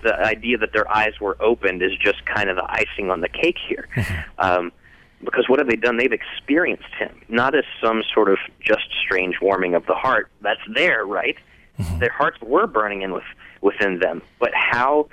the 0.02 0.18
idea 0.18 0.58
that 0.58 0.72
their 0.72 0.90
eyes 0.90 1.12
were 1.20 1.36
opened 1.40 1.82
is 1.82 1.92
just 1.98 2.24
kind 2.26 2.50
of 2.50 2.56
the 2.56 2.68
icing 2.68 3.10
on 3.10 3.20
the 3.20 3.28
cake 3.28 3.56
here. 3.68 3.88
um, 4.38 4.72
because 5.24 5.48
what 5.48 5.58
have 5.58 5.68
they 5.68 5.76
done? 5.76 5.96
They've 5.96 6.12
experienced 6.12 6.92
him, 6.98 7.20
not 7.28 7.54
as 7.54 7.64
some 7.80 8.02
sort 8.12 8.28
of 8.28 8.38
just 8.60 8.88
strange 9.04 9.36
warming 9.40 9.74
of 9.74 9.86
the 9.86 9.94
heart. 9.94 10.28
That's 10.40 10.60
there, 10.74 11.04
right? 11.04 11.36
Their 11.98 12.10
hearts 12.10 12.40
were 12.40 12.66
burning 12.66 13.02
in 13.02 13.12
with, 13.12 13.24
within 13.60 13.98
them. 13.98 14.22
But 14.38 14.52
how 14.54 15.08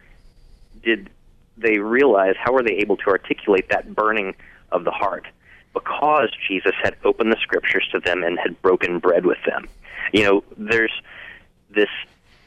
did 0.83 1.09
they 1.57 1.79
realize 1.79 2.35
how 2.37 2.55
are 2.55 2.63
they 2.63 2.75
able 2.77 2.97
to 2.97 3.07
articulate 3.07 3.69
that 3.69 3.95
burning 3.95 4.35
of 4.71 4.83
the 4.83 4.91
heart? 4.91 5.25
Because 5.73 6.29
Jesus 6.47 6.73
had 6.81 6.95
opened 7.03 7.31
the 7.31 7.37
scriptures 7.41 7.87
to 7.91 7.99
them 7.99 8.23
and 8.23 8.37
had 8.39 8.61
broken 8.61 8.99
bread 8.99 9.25
with 9.25 9.37
them. 9.45 9.67
You 10.11 10.23
know, 10.23 10.43
there's 10.57 10.91
this. 11.69 11.89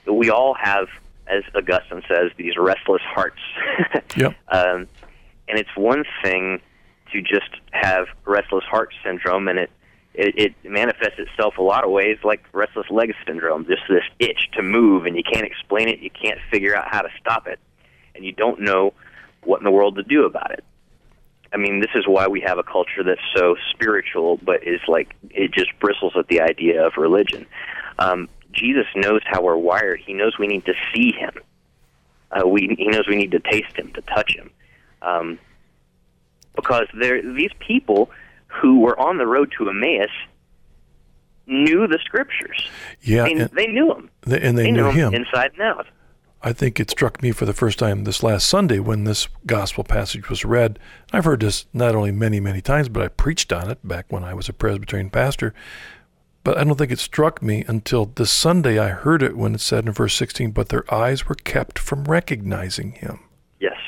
We 0.06 0.30
all 0.30 0.54
have, 0.54 0.88
as 1.28 1.44
Augustine 1.54 2.02
says, 2.08 2.32
these 2.36 2.56
restless 2.56 3.02
hearts. 3.02 3.40
Yep. 4.14 4.34
um, 4.48 4.86
and 5.48 5.58
it's 5.58 5.74
one 5.74 6.04
thing 6.22 6.60
to 7.12 7.22
just 7.22 7.50
have 7.70 8.06
restless 8.24 8.64
heart 8.64 8.92
syndrome, 9.04 9.48
and 9.48 9.58
it, 9.58 9.70
it 10.14 10.54
it 10.64 10.70
manifests 10.70 11.18
itself 11.18 11.58
a 11.58 11.62
lot 11.62 11.84
of 11.84 11.90
ways 11.90 12.18
like 12.24 12.42
restless 12.52 12.86
leg 12.90 13.14
syndrome. 13.26 13.66
Just 13.66 13.82
this 13.88 14.04
itch 14.18 14.48
to 14.54 14.62
move, 14.62 15.06
and 15.06 15.16
you 15.16 15.22
can't 15.22 15.46
explain 15.46 15.88
it. 15.88 16.00
You 16.00 16.10
can't 16.10 16.38
figure 16.50 16.76
out 16.76 16.88
how 16.90 17.02
to 17.02 17.08
stop 17.20 17.46
it, 17.46 17.58
and 18.14 18.24
you 18.24 18.32
don't 18.32 18.60
know 18.60 18.94
what 19.44 19.60
in 19.60 19.64
the 19.64 19.70
world 19.70 19.96
to 19.96 20.02
do 20.02 20.24
about 20.24 20.52
it. 20.52 20.64
I 21.52 21.58
mean, 21.58 21.80
this 21.80 21.90
is 21.94 22.06
why 22.06 22.28
we 22.28 22.40
have 22.40 22.58
a 22.58 22.62
culture 22.62 23.04
that's 23.04 23.20
so 23.36 23.56
spiritual, 23.70 24.38
but 24.42 24.66
is 24.66 24.80
like 24.88 25.14
it 25.30 25.52
just 25.52 25.70
bristles 25.80 26.14
at 26.16 26.28
the 26.28 26.40
idea 26.40 26.86
of 26.86 26.94
religion. 26.96 27.46
Um, 27.98 28.28
Jesus 28.52 28.86
knows 28.96 29.20
how 29.24 29.42
we're 29.42 29.56
wired. 29.56 30.00
He 30.04 30.14
knows 30.14 30.38
we 30.38 30.46
need 30.46 30.64
to 30.64 30.74
see 30.94 31.12
Him. 31.12 31.34
Uh, 32.30 32.48
we 32.48 32.74
he 32.78 32.86
knows 32.86 33.06
we 33.06 33.16
need 33.16 33.32
to 33.32 33.40
taste 33.40 33.76
Him, 33.76 33.92
to 33.92 34.00
touch 34.02 34.34
Him, 34.34 34.50
um, 35.02 35.38
because 36.56 36.86
there 36.98 37.20
these 37.34 37.52
people 37.58 38.10
who 38.46 38.80
were 38.80 38.98
on 38.98 39.18
the 39.18 39.26
road 39.26 39.52
to 39.58 39.68
Emmaus 39.70 40.10
knew 41.46 41.86
the 41.86 41.98
Scriptures. 42.04 42.68
Yeah, 43.00 43.24
they, 43.24 43.32
and 43.32 43.50
they 43.50 43.66
knew 43.66 43.88
them. 43.88 44.10
they, 44.22 44.40
and 44.40 44.56
they, 44.56 44.64
They 44.64 44.70
knew 44.70 44.84
knew 44.84 44.90
him. 44.90 45.14
inside 45.14 45.52
and 45.54 45.62
out. 45.62 45.86
I 46.44 46.52
think 46.52 46.80
it 46.80 46.90
struck 46.90 47.22
me 47.22 47.30
for 47.30 47.46
the 47.46 47.52
first 47.52 47.78
time 47.78 48.02
this 48.04 48.22
last 48.22 48.48
Sunday 48.48 48.80
when 48.80 49.04
this 49.04 49.28
gospel 49.46 49.84
passage 49.84 50.28
was 50.28 50.44
read. 50.44 50.78
I've 51.12 51.24
heard 51.24 51.40
this 51.40 51.66
not 51.72 51.94
only 51.94 52.10
many, 52.10 52.40
many 52.40 52.60
times, 52.60 52.88
but 52.88 53.02
I 53.02 53.08
preached 53.08 53.52
on 53.52 53.70
it 53.70 53.78
back 53.86 54.06
when 54.08 54.24
I 54.24 54.34
was 54.34 54.48
a 54.48 54.52
Presbyterian 54.52 55.10
pastor. 55.10 55.54
But 56.44 56.58
I 56.58 56.64
don't 56.64 56.76
think 56.76 56.90
it 56.90 56.98
struck 56.98 57.40
me 57.42 57.64
until 57.68 58.06
this 58.06 58.32
Sunday 58.32 58.76
I 58.76 58.88
heard 58.88 59.22
it 59.22 59.36
when 59.36 59.54
it 59.54 59.60
said 59.60 59.86
in 59.86 59.92
verse 59.92 60.14
16, 60.14 60.50
but 60.50 60.68
their 60.68 60.92
eyes 60.92 61.28
were 61.28 61.36
kept 61.36 61.78
from 61.78 62.04
recognizing 62.04 62.90
him. 62.92 63.20
Yes. 63.60 63.78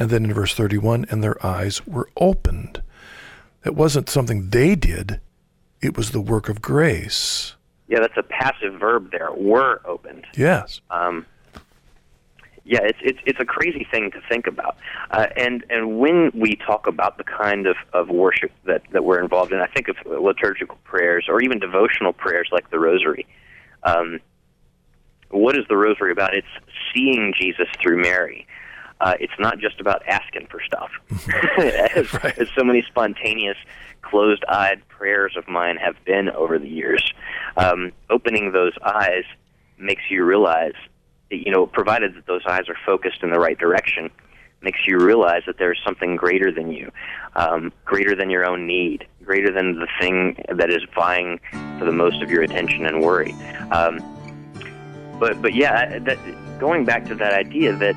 And 0.00 0.08
then 0.08 0.24
in 0.24 0.32
verse 0.32 0.54
31, 0.54 1.04
and 1.10 1.22
their 1.22 1.44
eyes 1.46 1.86
were 1.86 2.08
opened. 2.16 2.82
That 3.62 3.74
wasn't 3.74 4.08
something 4.08 4.48
they 4.48 4.74
did, 4.74 5.20
it 5.82 5.96
was 5.96 6.10
the 6.10 6.20
work 6.20 6.48
of 6.48 6.62
grace. 6.62 7.54
Yeah, 7.86 8.00
that's 8.00 8.16
a 8.16 8.22
passive 8.22 8.80
verb 8.80 9.10
there. 9.10 9.30
Were 9.32 9.82
opened. 9.84 10.26
Yes. 10.36 10.80
Um, 10.90 11.26
yeah, 12.64 12.80
it's 12.82 12.98
it's 13.02 13.18
it's 13.26 13.40
a 13.40 13.44
crazy 13.44 13.86
thing 13.90 14.10
to 14.12 14.20
think 14.28 14.46
about. 14.46 14.76
Uh, 15.10 15.26
and 15.36 15.64
and 15.70 15.98
when 15.98 16.30
we 16.34 16.56
talk 16.56 16.86
about 16.86 17.18
the 17.18 17.24
kind 17.24 17.66
of, 17.66 17.76
of 17.92 18.08
worship 18.08 18.52
that, 18.64 18.82
that 18.92 19.04
we're 19.04 19.20
involved 19.20 19.52
in, 19.52 19.60
I 19.60 19.66
think 19.66 19.88
of 19.88 19.96
liturgical 20.06 20.78
prayers 20.84 21.26
or 21.28 21.42
even 21.42 21.58
devotional 21.58 22.12
prayers 22.12 22.48
like 22.52 22.70
the 22.70 22.78
Rosary. 22.78 23.26
Um, 23.82 24.20
what 25.30 25.58
is 25.58 25.64
the 25.68 25.76
Rosary 25.76 26.12
about? 26.12 26.34
It's 26.34 26.46
seeing 26.94 27.34
Jesus 27.38 27.66
through 27.82 28.00
Mary. 28.02 28.46
Uh, 29.00 29.14
it's 29.18 29.32
not 29.38 29.58
just 29.58 29.80
about 29.80 30.06
asking 30.06 30.46
for 30.50 30.60
stuff, 30.62 30.90
as, 31.96 32.12
Right. 32.14 32.38
as 32.38 32.48
so 32.56 32.62
many 32.62 32.82
spontaneous, 32.82 33.56
closed-eyed 34.02 34.86
prayers 34.88 35.34
of 35.36 35.48
mine 35.48 35.76
have 35.76 35.96
been 36.04 36.28
over 36.30 36.58
the 36.58 36.68
years. 36.68 37.12
Um, 37.56 37.92
opening 38.10 38.52
those 38.52 38.72
eyes 38.84 39.24
makes 39.78 40.02
you 40.10 40.24
realize 40.24 40.74
you 41.30 41.52
know, 41.52 41.64
provided 41.66 42.14
that 42.16 42.26
those 42.26 42.42
eyes 42.46 42.68
are 42.68 42.76
focused 42.84 43.22
in 43.22 43.30
the 43.30 43.38
right 43.38 43.56
direction, 43.56 44.10
makes 44.62 44.80
you 44.86 44.98
realize 44.98 45.42
that 45.46 45.58
there's 45.58 45.80
something 45.84 46.16
greater 46.16 46.50
than 46.52 46.72
you, 46.72 46.90
um, 47.36 47.72
greater 47.84 48.16
than 48.16 48.28
your 48.30 48.44
own 48.44 48.66
need, 48.66 49.06
greater 49.24 49.52
than 49.52 49.78
the 49.78 49.86
thing 50.00 50.36
that 50.52 50.70
is 50.70 50.82
vying 50.94 51.38
for 51.78 51.84
the 51.84 51.92
most 51.92 52.20
of 52.20 52.30
your 52.30 52.42
attention 52.42 52.84
and 52.84 53.00
worry. 53.00 53.32
Um, 53.70 54.00
but 55.20 55.40
but 55.40 55.54
yeah, 55.54 55.98
that, 56.00 56.18
going 56.58 56.84
back 56.84 57.04
to 57.06 57.14
that 57.14 57.32
idea 57.32 57.76
that 57.76 57.94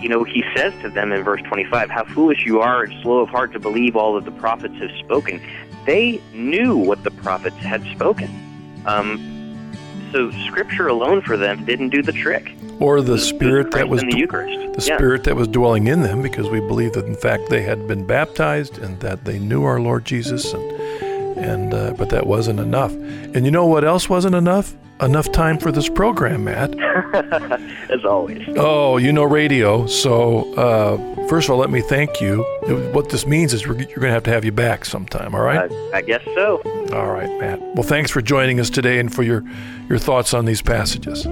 you 0.00 0.08
know 0.08 0.24
he 0.24 0.42
says 0.56 0.72
to 0.82 0.88
them 0.88 1.12
in 1.12 1.22
verse 1.22 1.40
25, 1.42 1.90
"How 1.90 2.04
foolish 2.04 2.44
you 2.44 2.60
are, 2.60 2.82
and 2.84 3.02
slow 3.02 3.18
of 3.20 3.28
heart 3.28 3.52
to 3.52 3.58
believe 3.60 3.96
all 3.96 4.14
that 4.14 4.24
the 4.24 4.32
prophets 4.32 4.74
have 4.78 4.90
spoken." 4.98 5.40
They 5.86 6.20
knew 6.32 6.76
what 6.76 7.02
the 7.04 7.10
prophets 7.10 7.56
had 7.56 7.82
spoken. 7.92 8.30
Um, 8.86 9.18
so 10.12 10.30
Scripture 10.46 10.88
alone 10.88 11.22
for 11.22 11.36
them 11.36 11.64
didn't 11.64 11.88
do 11.88 12.02
the 12.02 12.12
trick 12.12 12.52
Or 12.80 13.00
the 13.00 13.18
spirit 13.18 13.70
that 13.72 13.88
was 13.88 14.02
in 14.02 14.10
the 14.10 14.16
Eucharist. 14.18 14.74
the 14.74 14.86
Yeah. 14.88 14.96
spirit 14.96 15.24
that 15.24 15.36
was 15.36 15.48
dwelling 15.48 15.86
in 15.86 16.02
them 16.02 16.20
because 16.22 16.50
we 16.50 16.60
believe 16.60 16.92
that 16.92 17.06
in 17.06 17.14
fact 17.16 17.48
they 17.48 17.62
had 17.62 17.86
been 17.88 18.04
baptized 18.04 18.78
and 18.78 19.00
that 19.00 19.24
they 19.24 19.38
knew 19.38 19.64
our 19.64 19.80
Lord 19.80 20.04
Jesus 20.04 20.52
and 20.52 20.62
and 21.42 21.74
uh, 21.74 21.94
but 21.96 22.10
that 22.10 22.26
wasn't 22.26 22.60
enough. 22.60 22.92
And 22.92 23.44
you 23.44 23.50
know 23.50 23.66
what 23.66 23.84
else 23.84 24.08
wasn't 24.08 24.34
enough? 24.34 24.74
Enough 25.00 25.32
time 25.32 25.58
for 25.58 25.72
this 25.72 25.88
program, 25.88 26.44
Matt. 26.44 26.74
as 27.90 28.04
always. 28.04 28.46
Oh, 28.56 28.98
you 28.98 29.12
know 29.12 29.24
radio. 29.24 29.86
So 29.86 30.54
uh, 30.54 31.26
first 31.28 31.48
of 31.48 31.52
all, 31.52 31.58
let 31.58 31.70
me 31.70 31.80
thank 31.80 32.20
you. 32.20 32.42
What 32.92 33.10
this 33.10 33.26
means 33.26 33.52
is 33.52 33.66
we're, 33.66 33.78
you're 33.78 33.96
going 33.96 34.10
to 34.10 34.12
have 34.12 34.22
to 34.24 34.30
have 34.30 34.44
you 34.44 34.52
back 34.52 34.84
sometime. 34.84 35.34
All 35.34 35.42
right. 35.42 35.70
I, 35.92 35.98
I 35.98 36.02
guess 36.02 36.22
so. 36.24 36.62
all 36.92 37.10
right, 37.10 37.28
Matt. 37.40 37.60
Well, 37.74 37.82
thanks 37.82 38.10
for 38.10 38.22
joining 38.22 38.60
us 38.60 38.70
today 38.70 39.00
and 39.00 39.12
for 39.12 39.22
your 39.22 39.44
your 39.88 39.98
thoughts 39.98 40.34
on 40.34 40.44
these 40.44 40.62
passages. 40.62 41.26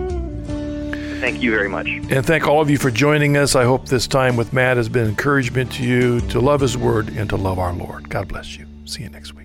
Thank 1.21 1.43
you 1.43 1.51
very 1.51 1.69
much. 1.69 1.87
And 1.87 2.25
thank 2.25 2.49
all 2.49 2.63
of 2.63 2.71
you 2.71 2.79
for 2.79 2.91
joining 2.91 3.37
us. 3.37 3.55
I 3.55 3.65
hope 3.65 3.87
this 3.87 4.07
time 4.07 4.37
with 4.37 4.55
Matt 4.55 4.79
has 4.79 4.89
been 4.89 5.07
encouragement 5.07 5.71
to 5.73 5.85
you 5.85 6.21
to 6.29 6.41
love 6.41 6.63
His 6.63 6.79
Word 6.79 7.11
and 7.11 7.29
to 7.29 7.37
love 7.37 7.59
our 7.59 7.75
Lord. 7.75 8.09
God 8.09 8.29
bless 8.29 8.57
you. 8.57 8.67
See 8.87 9.03
you 9.03 9.11
next 9.11 9.35
week. 9.35 9.40